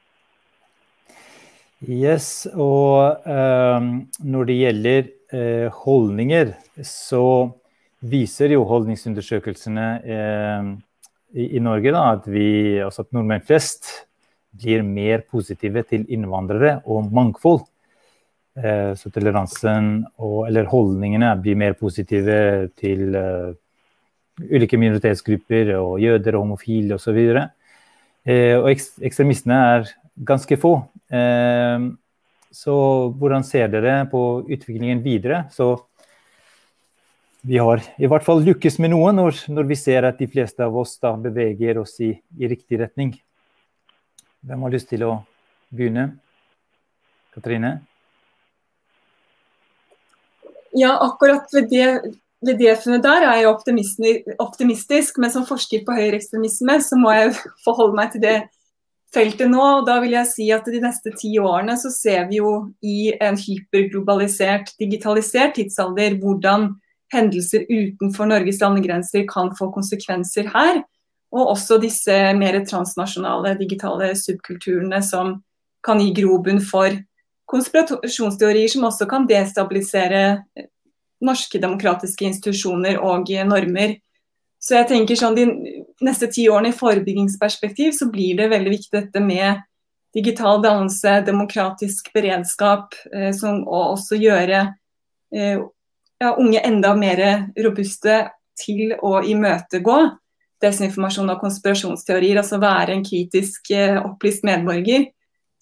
Yes, 1.87 2.49
og 2.59 3.23
eh, 3.23 3.85
når 4.27 4.49
det 4.49 4.57
gjelder 4.59 5.05
eh, 5.31 5.77
holdninger, 5.85 6.51
så 6.83 7.23
viser 8.03 8.55
jo 8.55 8.65
holdningsundersøkelsene 8.67 9.87
eh, 10.03 10.73
i, 11.39 11.47
i, 11.47 11.63
Norge 11.63 11.93
da, 11.95 12.03
at, 12.17 12.27
vi, 12.27 12.49
altså 12.83 13.05
at 13.05 13.15
nordmenn 13.15 13.47
flest 13.47 13.93
blir 14.59 14.83
mer 14.83 15.23
positive 15.31 15.85
til 15.87 16.07
innvandrere 16.11 16.81
og 16.89 17.13
mangfold. 17.15 17.63
Eh, 18.59 18.93
så 18.99 19.13
toleransen 19.15 20.03
og, 20.17 20.49
eller 20.49 20.67
holdningene 20.71 21.31
blir 21.43 21.59
mer 21.61 21.79
positive 21.79 22.41
til 22.79 23.15
uh, 23.15 23.55
ulike 24.51 24.79
minoritetsgrupper 24.81 25.77
og 25.77 26.01
jøder 26.03 26.35
og 26.35 26.47
homofile 26.47 26.99
osv. 26.99 27.15
Og, 27.23 27.39
så 27.39 27.47
eh, 28.27 28.57
og 28.59 28.71
ekstremistene 28.73 29.61
er 29.77 29.93
ganske 30.25 30.57
få. 30.57 30.75
Ehm, 31.11 31.97
så 32.51 32.75
hvordan 33.19 33.45
ser 33.45 33.69
dere 33.73 34.01
på 34.11 34.23
utviklingen 34.49 35.03
videre? 35.05 35.45
Så 35.53 35.77
vi 37.41 37.59
har 37.59 37.83
i 37.99 38.09
hvert 38.11 38.25
fall 38.27 38.43
lykkes 38.45 38.79
med 38.83 38.93
noe 38.95 39.13
når, 39.15 39.45
når 39.53 39.69
vi 39.69 39.77
ser 39.79 40.09
at 40.09 40.19
de 40.19 40.29
fleste 40.31 40.65
av 40.65 40.75
oss 40.77 40.97
da 41.03 41.15
beveger 41.21 41.79
oss 41.79 41.99
i, 42.03 42.11
i, 42.39 42.49
riktig 42.51 42.81
retning. 42.81 43.15
Hvem 44.43 44.65
har 44.67 44.75
lyst 44.75 44.91
til 44.91 45.05
å 45.07 45.13
begynne? 45.71 46.11
Katrine? 47.35 47.79
Ja, 50.77 50.97
akkurat 51.07 51.49
ved 51.55 51.71
det, 51.71 51.87
ved 52.45 52.59
det 52.61 52.75
funnet 52.83 53.07
der 53.07 53.25
er 53.31 53.41
jeg 53.41 54.35
optimistisk, 54.43 55.19
men 55.23 55.33
som 55.33 55.47
forsker 55.49 55.85
på 55.87 55.97
høyreekstremisme 55.97 56.79
så 56.85 56.99
må 56.99 57.15
jeg 57.15 57.37
forholde 57.65 57.99
meg 57.99 58.13
til 58.15 58.25
det 58.25 58.37
feltet 59.15 59.51
nå. 59.51 59.61
og 59.61 59.87
da 59.89 59.99
vil 60.03 60.15
jeg 60.17 60.31
si 60.31 60.51
at 60.53 60.67
De 60.69 60.81
neste 60.83 61.13
ti 61.17 61.35
årene 61.41 61.77
så 61.81 61.91
ser 61.93 62.29
vi 62.29 62.41
jo 62.41 62.69
i 62.83 63.13
en 63.21 63.39
hyperglobalisert, 63.41 64.75
digitalisert 64.81 65.57
tidsalder 65.57 66.19
hvordan 66.21 66.75
hendelser 67.13 67.65
utenfor 67.69 68.29
Norges 68.29 68.61
landegrenser 68.61 69.25
kan 69.29 69.55
få 69.57 69.71
konsekvenser 69.73 70.51
her. 70.53 70.83
Og 71.33 71.53
også 71.55 71.77
disse 71.81 72.15
mer 72.37 72.57
transnasjonale 72.65 73.55
digitale 73.59 74.15
subkulturene 74.17 75.01
som 75.05 75.39
kan 75.85 76.01
gi 76.01 76.13
grobunn 76.17 76.61
for 76.65 76.93
konspirasjonsteorier 77.49 78.69
som 78.73 78.87
også 78.89 79.09
kan 79.09 79.27
destabilisere 79.29 80.43
norske 81.25 81.61
demokratiske 81.61 82.29
institusjoner 82.29 83.01
og 83.03 83.31
normer. 83.49 83.97
Så 84.69 84.77
jeg 84.77 84.89
tenker 84.91 85.17
sånn 85.17 85.37
De 85.39 85.47
neste 86.05 86.29
ti 86.29 86.45
årene 86.53 86.75
i 86.75 86.77
forebyggingsperspektiv 86.77 87.95
så 87.97 88.11
blir 88.13 88.37
det 88.37 88.51
veldig 88.53 88.75
viktig 88.75 88.93
dette 88.93 89.23
med 89.25 89.65
digital 90.15 90.61
dannelse, 90.65 91.23
demokratisk 91.25 92.13
beredskap, 92.15 92.95
eh, 93.13 93.33
som, 93.37 93.63
og 93.65 93.95
også 93.97 94.19
gjøre 94.21 94.61
eh, 95.33 95.59
ja, 96.21 96.31
unge 96.35 96.63
enda 96.65 96.95
mer 96.99 97.23
robuste 97.65 98.23
til 98.59 98.95
å 99.05 99.19
imøtegå 99.23 99.99
desinformasjon 100.63 101.31
og 101.33 101.43
konspirasjonsteorier. 101.43 102.41
Altså 102.41 102.61
være 102.63 102.97
en 102.97 103.05
kritisk 103.07 103.71
eh, 103.75 103.99
opplyst 104.01 104.47
medborger. 104.47 105.09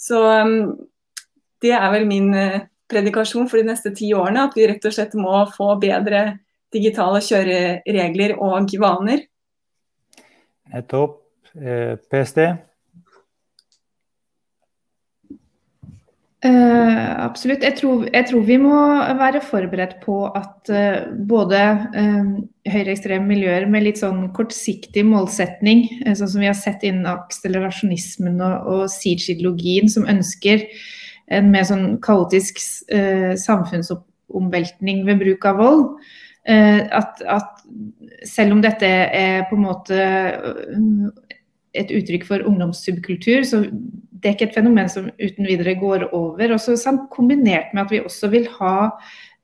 Så 0.00 0.20
um, 0.20 0.74
det 1.64 1.74
er 1.76 1.88
vel 1.92 2.09
min 2.09 2.32
eh, 2.36 2.64
predikasjon 2.90 3.48
for 3.50 3.61
de 3.61 3.70
neste 3.70 3.92
ti 3.96 4.12
årene. 4.16 4.46
At 4.48 4.57
vi 4.57 4.68
rett 4.68 4.88
og 4.88 4.96
slett 4.96 5.16
må 5.18 5.44
få 5.57 5.74
bedre 5.82 6.26
digitale 6.74 7.22
kjøreregler 7.24 8.36
og 8.38 8.74
vaner? 8.82 9.26
Nettopp. 10.72 11.22
PST? 11.56 12.38
Eh, 16.46 17.24
absolutt. 17.24 17.62
Jeg 17.64 17.78
tror, 17.78 18.04
jeg 18.12 18.26
tror, 18.28 18.42
vi 18.44 18.56
må 18.60 18.76
være 19.18 19.40
forberedt 19.44 19.96
på 20.02 20.18
at 20.36 20.70
eh, 20.70 21.06
både 21.28 21.62
eh, 21.96 22.28
høyreekstreme 22.70 23.26
miljøer 23.26 23.66
med 23.70 23.86
litt 23.86 24.02
sånn 24.02 24.26
kortsiktig 24.36 25.06
målsetning, 25.08 25.86
sånn 26.12 26.30
som 26.34 26.44
vi 26.44 26.50
har 26.50 26.58
sett 26.58 26.84
innen 26.86 27.08
akselerasjonismen 27.10 28.36
og, 28.44 28.68
og 28.68 28.84
siege-ideologien, 28.92 29.88
som 29.92 30.06
ønsker 30.10 30.66
en 31.32 31.50
mer 31.50 31.64
sånn 31.66 31.96
kaotisk 32.04 32.60
samfunnsomveltning 33.42 35.00
ved 35.08 35.24
bruk 35.24 35.46
av 35.48 35.58
vold, 35.58 35.88
at, 36.47 37.22
at, 37.26 37.62
selv 38.24 38.55
om 38.55 38.61
dette 38.62 38.86
er 38.86 39.47
på 39.51 39.57
en 39.57 39.64
måte 39.64 39.97
et 41.76 41.92
uttrykk 41.92 42.26
for 42.26 42.44
ungdomssubkultur, 42.49 43.44
så 43.47 43.64
det 44.16 44.30
er 44.30 44.36
ikke 44.36 44.49
et 44.51 44.57
fenomen 44.57 44.88
som 44.90 45.09
uten 45.20 45.49
videre 45.49 45.76
går 45.78 46.09
over. 46.16 46.55
Også 46.57 46.94
kombinert 47.12 47.74
med 47.74 47.84
at 47.84 47.92
vi 47.92 48.01
også 48.01 48.30
vil 48.32 48.49
ha 48.59 48.76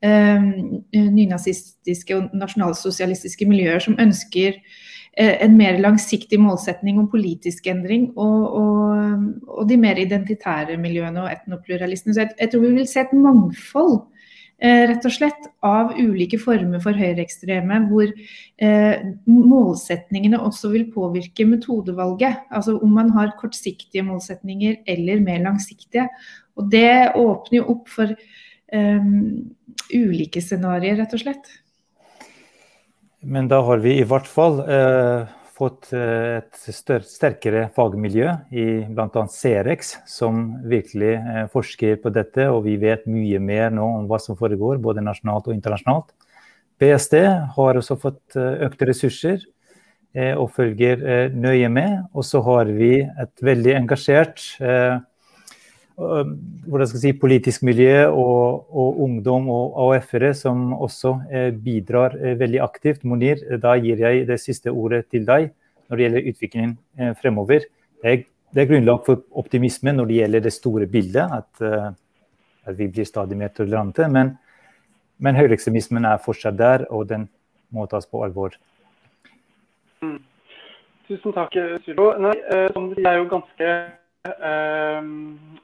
eh, 0.03 0.47
nynazistiske 0.93 2.17
og 2.17 2.33
nasjonalsosialistiske 2.37 3.47
miljøer 3.49 3.83
som 3.83 3.99
ønsker 4.01 4.57
eh, 4.57 5.35
en 5.45 5.57
mer 5.59 5.79
langsiktig 5.83 6.39
målsetning 6.41 6.99
om 6.99 7.09
politisk 7.11 7.67
endring, 7.69 8.09
og, 8.17 8.57
og, 8.59 9.27
og 9.47 9.69
de 9.69 9.77
mer 9.77 10.01
identitære 10.01 10.77
miljøene 10.81 11.27
og 11.27 11.31
etnopluralistene. 11.31 12.15
Så 12.15 12.25
jeg, 12.25 12.35
jeg 12.39 12.51
tror 12.51 12.65
vi 12.65 12.75
vil 12.79 12.89
se 12.89 13.05
et 13.05 13.15
mangfold 13.15 14.01
Eh, 14.01 14.12
rett 14.61 15.05
og 15.07 15.11
slett 15.11 15.47
av 15.65 15.91
ulike 15.97 16.37
former 16.39 16.79
for 16.83 16.95
høyreekstreme, 16.95 17.81
hvor 17.89 18.07
eh, 18.63 19.01
målsetningene 19.27 20.39
også 20.39 20.71
vil 20.71 20.85
påvirke 20.93 21.47
metodevalget. 21.49 22.45
Altså 22.53 22.77
om 22.77 22.93
man 22.95 23.11
har 23.15 23.35
kortsiktige 23.39 24.05
målsetninger 24.07 24.79
eller 24.87 25.19
mer 25.25 25.43
langsiktige. 25.43 26.07
Og 26.55 26.69
det 26.71 27.11
åpner 27.19 27.59
jo 27.59 27.67
opp 27.75 27.91
for 27.91 28.13
eh, 28.13 29.11
ulike 29.91 30.43
scenarioer, 30.43 31.01
rett 31.01 31.17
og 31.17 31.25
slett. 31.25 31.53
Men 33.23 33.47
da 33.51 33.61
har 33.63 33.79
vi 33.83 33.97
i 33.99 34.07
hvert 34.07 34.27
fall 34.27 34.61
eh 34.67 35.39
fått 35.53 35.91
et 35.93 36.57
et 36.69 37.07
sterkere 37.07 37.67
fagmiljø 37.75 38.29
i 38.51 38.65
bl.a. 38.89 39.23
Cerex, 39.29 39.95
som 40.09 40.43
virkelig 40.69 41.13
eh, 41.17 41.45
forsker 41.53 41.99
på 42.01 42.11
dette, 42.13 42.47
og 42.49 42.63
vi 42.67 42.75
vet 42.81 43.05
mye 43.09 43.39
mer 43.39 43.73
nå 43.73 43.85
om 43.99 44.09
hva 44.09 44.19
som 44.21 44.37
foregår, 44.39 44.81
både 44.83 45.05
nasjonalt 45.05 45.49
og 45.49 45.55
internasjonalt. 45.55 46.13
BSD 46.81 47.17
har 47.55 47.79
også 47.79 47.99
fått 48.01 48.37
eh, 48.39 48.65
økte 48.67 48.89
ressurser 48.89 49.49
og 50.13 50.51
følger 50.53 51.31
nøye 51.33 51.71
med. 51.73 52.03
Og 52.13 52.21
så 52.21 52.37
har 52.45 52.69
vi 52.69 52.99
et 53.01 53.41
veldig 53.41 53.71
engasjert 53.79 54.43
si, 55.93 57.13
politisk 57.13 57.63
miljø 57.63 58.07
og, 58.09 58.65
og 58.73 59.01
ungdom 59.05 59.49
og 59.49 59.77
AUF-ere 59.77 60.33
som 60.33 60.73
også 60.73 61.13
eh, 61.31 61.51
bidrar 61.53 62.15
eh, 62.17 62.37
veldig 62.39 62.61
aktivt. 62.63 63.03
Monir, 63.03 63.37
da 63.61 63.75
gir 63.77 63.99
jeg 64.01 64.27
det 64.27 64.39
siste 64.41 64.71
ordet 64.71 65.07
til 65.09 65.25
deg 65.25 65.51
når 65.87 65.97
det 65.97 66.03
gjelder 66.03 66.29
utviklingen 66.31 66.77
eh, 66.97 67.13
fremover. 67.21 67.67
Det 68.01 68.11
er, 68.11 68.25
det 68.53 68.63
er, 68.63 68.69
grunnlag 68.71 69.05
for 69.05 69.21
optimisme 69.31 69.93
når 69.93 70.09
det 70.09 70.19
gjelder 70.21 70.45
det 70.47 70.53
store 70.53 70.87
bildet, 70.87 71.29
at, 71.31 71.95
at 72.65 72.77
vi 72.77 72.87
blir 72.87 73.05
stadig 73.05 73.37
mer 73.37 73.53
tolerante. 73.53 74.07
Men, 74.09 74.35
men 75.17 75.37
høyreekstremismen 75.37 76.05
er 76.05 76.21
fortsatt 76.21 76.57
der, 76.57 76.85
og 76.89 77.07
den 77.09 77.29
må 77.73 77.85
tas 77.89 78.05
på 78.09 78.21
alvor. 78.25 78.57
Mm. 80.01 80.19
Tusen 81.07 81.33
takk, 81.35 81.55
Sylo. 81.85 82.13
Nei, 82.21 82.35
det 82.95 83.05
er 83.07 83.19
jo 83.19 83.27
ganske 83.31 83.73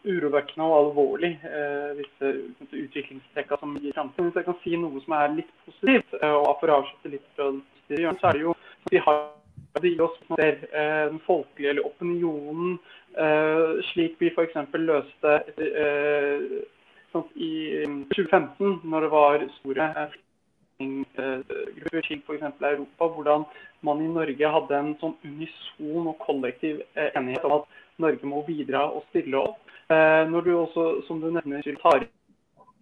urovekkende 0.09 0.65
og 0.67 0.77
alvorlig, 0.79 1.31
uh, 1.47 1.95
disse 1.99 2.31
utviklingstrekkene 2.75 3.59
som 3.61 3.75
gir 3.79 3.95
framtiden. 3.95 4.29
Hvis 4.29 4.39
jeg 4.41 4.47
kan 4.49 4.61
si 4.63 4.75
noe 4.79 5.03
som 5.05 5.15
er 5.15 5.35
litt 5.37 5.51
positivt, 5.65 6.15
og 6.19 6.55
for 6.59 6.67
å 6.71 6.79
avslutte 6.81 7.13
litt 7.15 7.27
fra 7.37 7.51
det 7.89 8.01
så 8.19 8.29
er 8.29 8.37
det 8.37 8.43
jo 8.43 8.53
at 8.53 8.91
vi 8.93 9.03
har 9.05 9.21
det 9.79 9.91
gir 9.91 10.01
oss 10.01 10.17
ser, 10.35 10.55
den 11.11 11.19
folkelige 11.25 11.69
eller 11.73 11.87
opinionen, 11.87 12.79
slik 13.91 14.15
vi 14.21 14.31
f.eks. 14.31 14.55
løste 14.81 15.35
sånn, 17.13 17.27
i 17.35 17.85
2015, 18.15 18.81
når 18.83 19.05
det 19.05 19.11
var 19.13 19.45
store 19.59 19.89
flyktninggrupper 20.13 22.07
til 22.07 22.23
f.eks. 22.23 22.47
Europa, 22.71 23.09
hvordan 23.15 23.45
man 23.85 24.01
i 24.03 24.09
Norge 24.11 24.53
hadde 24.55 24.79
en 24.79 24.95
sånn 25.01 25.15
unison 25.23 26.09
og 26.11 26.17
kollektiv 26.23 26.81
enighet 26.95 27.45
om 27.47 27.59
at 27.59 27.79
Norge 27.99 28.27
må 28.27 28.43
bidra 28.47 28.85
og 28.93 29.03
stille 29.09 29.41
opp. 29.41 29.59
Eh, 29.89 30.29
når 30.29 30.41
du 30.45 30.51
også, 30.53 31.01
som 31.07 31.17
du 31.21 31.31
nevner, 31.33 31.63
tar 31.81 32.03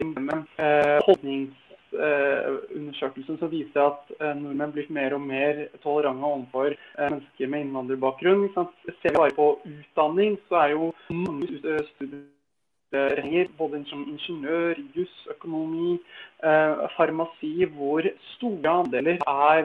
inn 0.04 0.30
eh, 0.60 1.00
holdningsundersøkelsen 1.08 3.38
som 3.40 3.52
viser 3.52 3.82
at 3.86 4.12
eh, 4.20 4.36
nordmenn 4.36 4.74
blir 4.76 4.88
mer 4.94 5.14
og 5.16 5.22
mer 5.24 5.68
tolerante 5.86 6.26
overfor 6.28 6.76
mennesker 6.98 7.48
med 7.54 7.62
innvandrerbakgrunn. 7.64 8.50
Ser 8.54 9.08
vi 9.08 9.22
bare 9.22 9.38
på 9.38 9.48
utdanning, 9.72 10.32
så 10.50 10.56
er 10.66 10.70
jo 10.76 10.84
mange 11.14 11.48
studieretninger, 11.94 13.46
både 13.58 13.76
som 13.88 14.02
ingeniør, 14.04 14.74
juss, 14.96 15.28
økonomi, 15.32 16.00
farmasi, 16.98 17.66
hvor 17.78 18.02
store 18.34 18.70
andeler 18.84 19.18
er, 19.28 19.64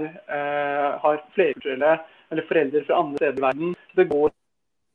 har 1.03 1.17
flerkulturelle 1.35 1.93
eller 2.31 2.45
foreldre 2.49 2.85
fra 2.87 2.95
andre 3.03 3.17
steder 3.19 3.39
i 3.39 3.47
verden. 3.47 3.69
Det 3.99 4.07
går 4.15 4.29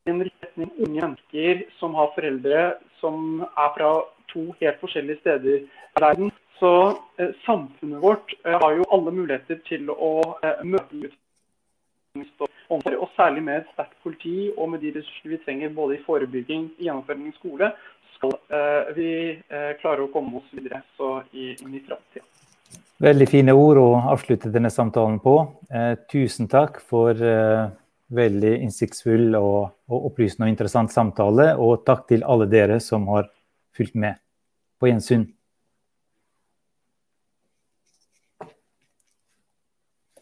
en 0.07 0.23
retning 0.23 0.71
unge 0.85 1.01
mennesker 1.01 1.63
som 1.79 1.95
har 1.97 2.13
foreldre 2.15 2.65
som 3.01 3.41
er 3.45 3.71
fra 3.77 3.91
to 4.31 4.49
helt 4.61 4.79
forskjellige 4.81 5.21
steder 5.21 5.59
i 5.59 6.01
verden. 6.01 6.31
Så 6.59 6.73
eh, 7.19 7.33
samfunnet 7.45 8.01
vårt 8.01 8.33
eh, 8.45 8.57
har 8.61 8.77
jo 8.79 8.87
alle 8.91 9.13
muligheter 9.13 9.59
til 9.67 9.91
å 9.93 10.13
eh, 10.41 10.63
møte 10.65 11.03
utfordringer, 12.17 12.97
og 12.97 13.11
særlig 13.15 13.43
med 13.45 13.61
et 13.61 13.69
sterkt 13.75 13.99
politi 14.03 14.49
og 14.57 14.71
med 14.71 14.81
de 14.81 14.95
ressursene 14.95 15.35
vi 15.35 15.43
trenger 15.45 15.75
både 15.75 15.99
i 15.99 16.01
forebygging, 16.07 16.71
gjennomføring 16.81 17.29
i 17.29 17.35
skole, 17.37 17.69
skal 18.17 18.33
eh, 18.49 18.89
vi 18.97 19.11
eh, 19.37 19.71
klare 19.81 20.07
å 20.07 20.11
komme 20.13 20.41
oss 20.41 20.49
videre 20.51 20.81
så 20.97 21.19
i, 21.31 21.51
i 21.53 21.83
framtida. 21.85 22.25
Veldig 22.97 23.27
fine 23.29 23.53
ord 23.53 23.77
å 23.77 23.89
avslutte 24.09 24.49
denne 24.49 24.71
samtalen 24.73 25.19
på. 25.21 25.35
Eh, 25.69 25.93
tusen 26.09 26.49
takk 26.49 26.81
for 26.81 27.13
veldig 28.13 28.53
innsiktsfull 28.63 29.35
og, 29.35 29.73
og, 29.89 30.05
opplysende 30.11 30.47
og 30.47 30.53
interessant 30.53 30.93
samtale. 30.93 31.49
Og 31.59 31.83
takk 31.87 32.07
til 32.11 32.25
alle 32.27 32.47
dere 32.51 32.79
som 32.83 33.07
har 33.11 33.29
fulgt 33.75 33.97
med. 33.99 34.19
På 34.77 34.89
gjensyn. 34.89 35.25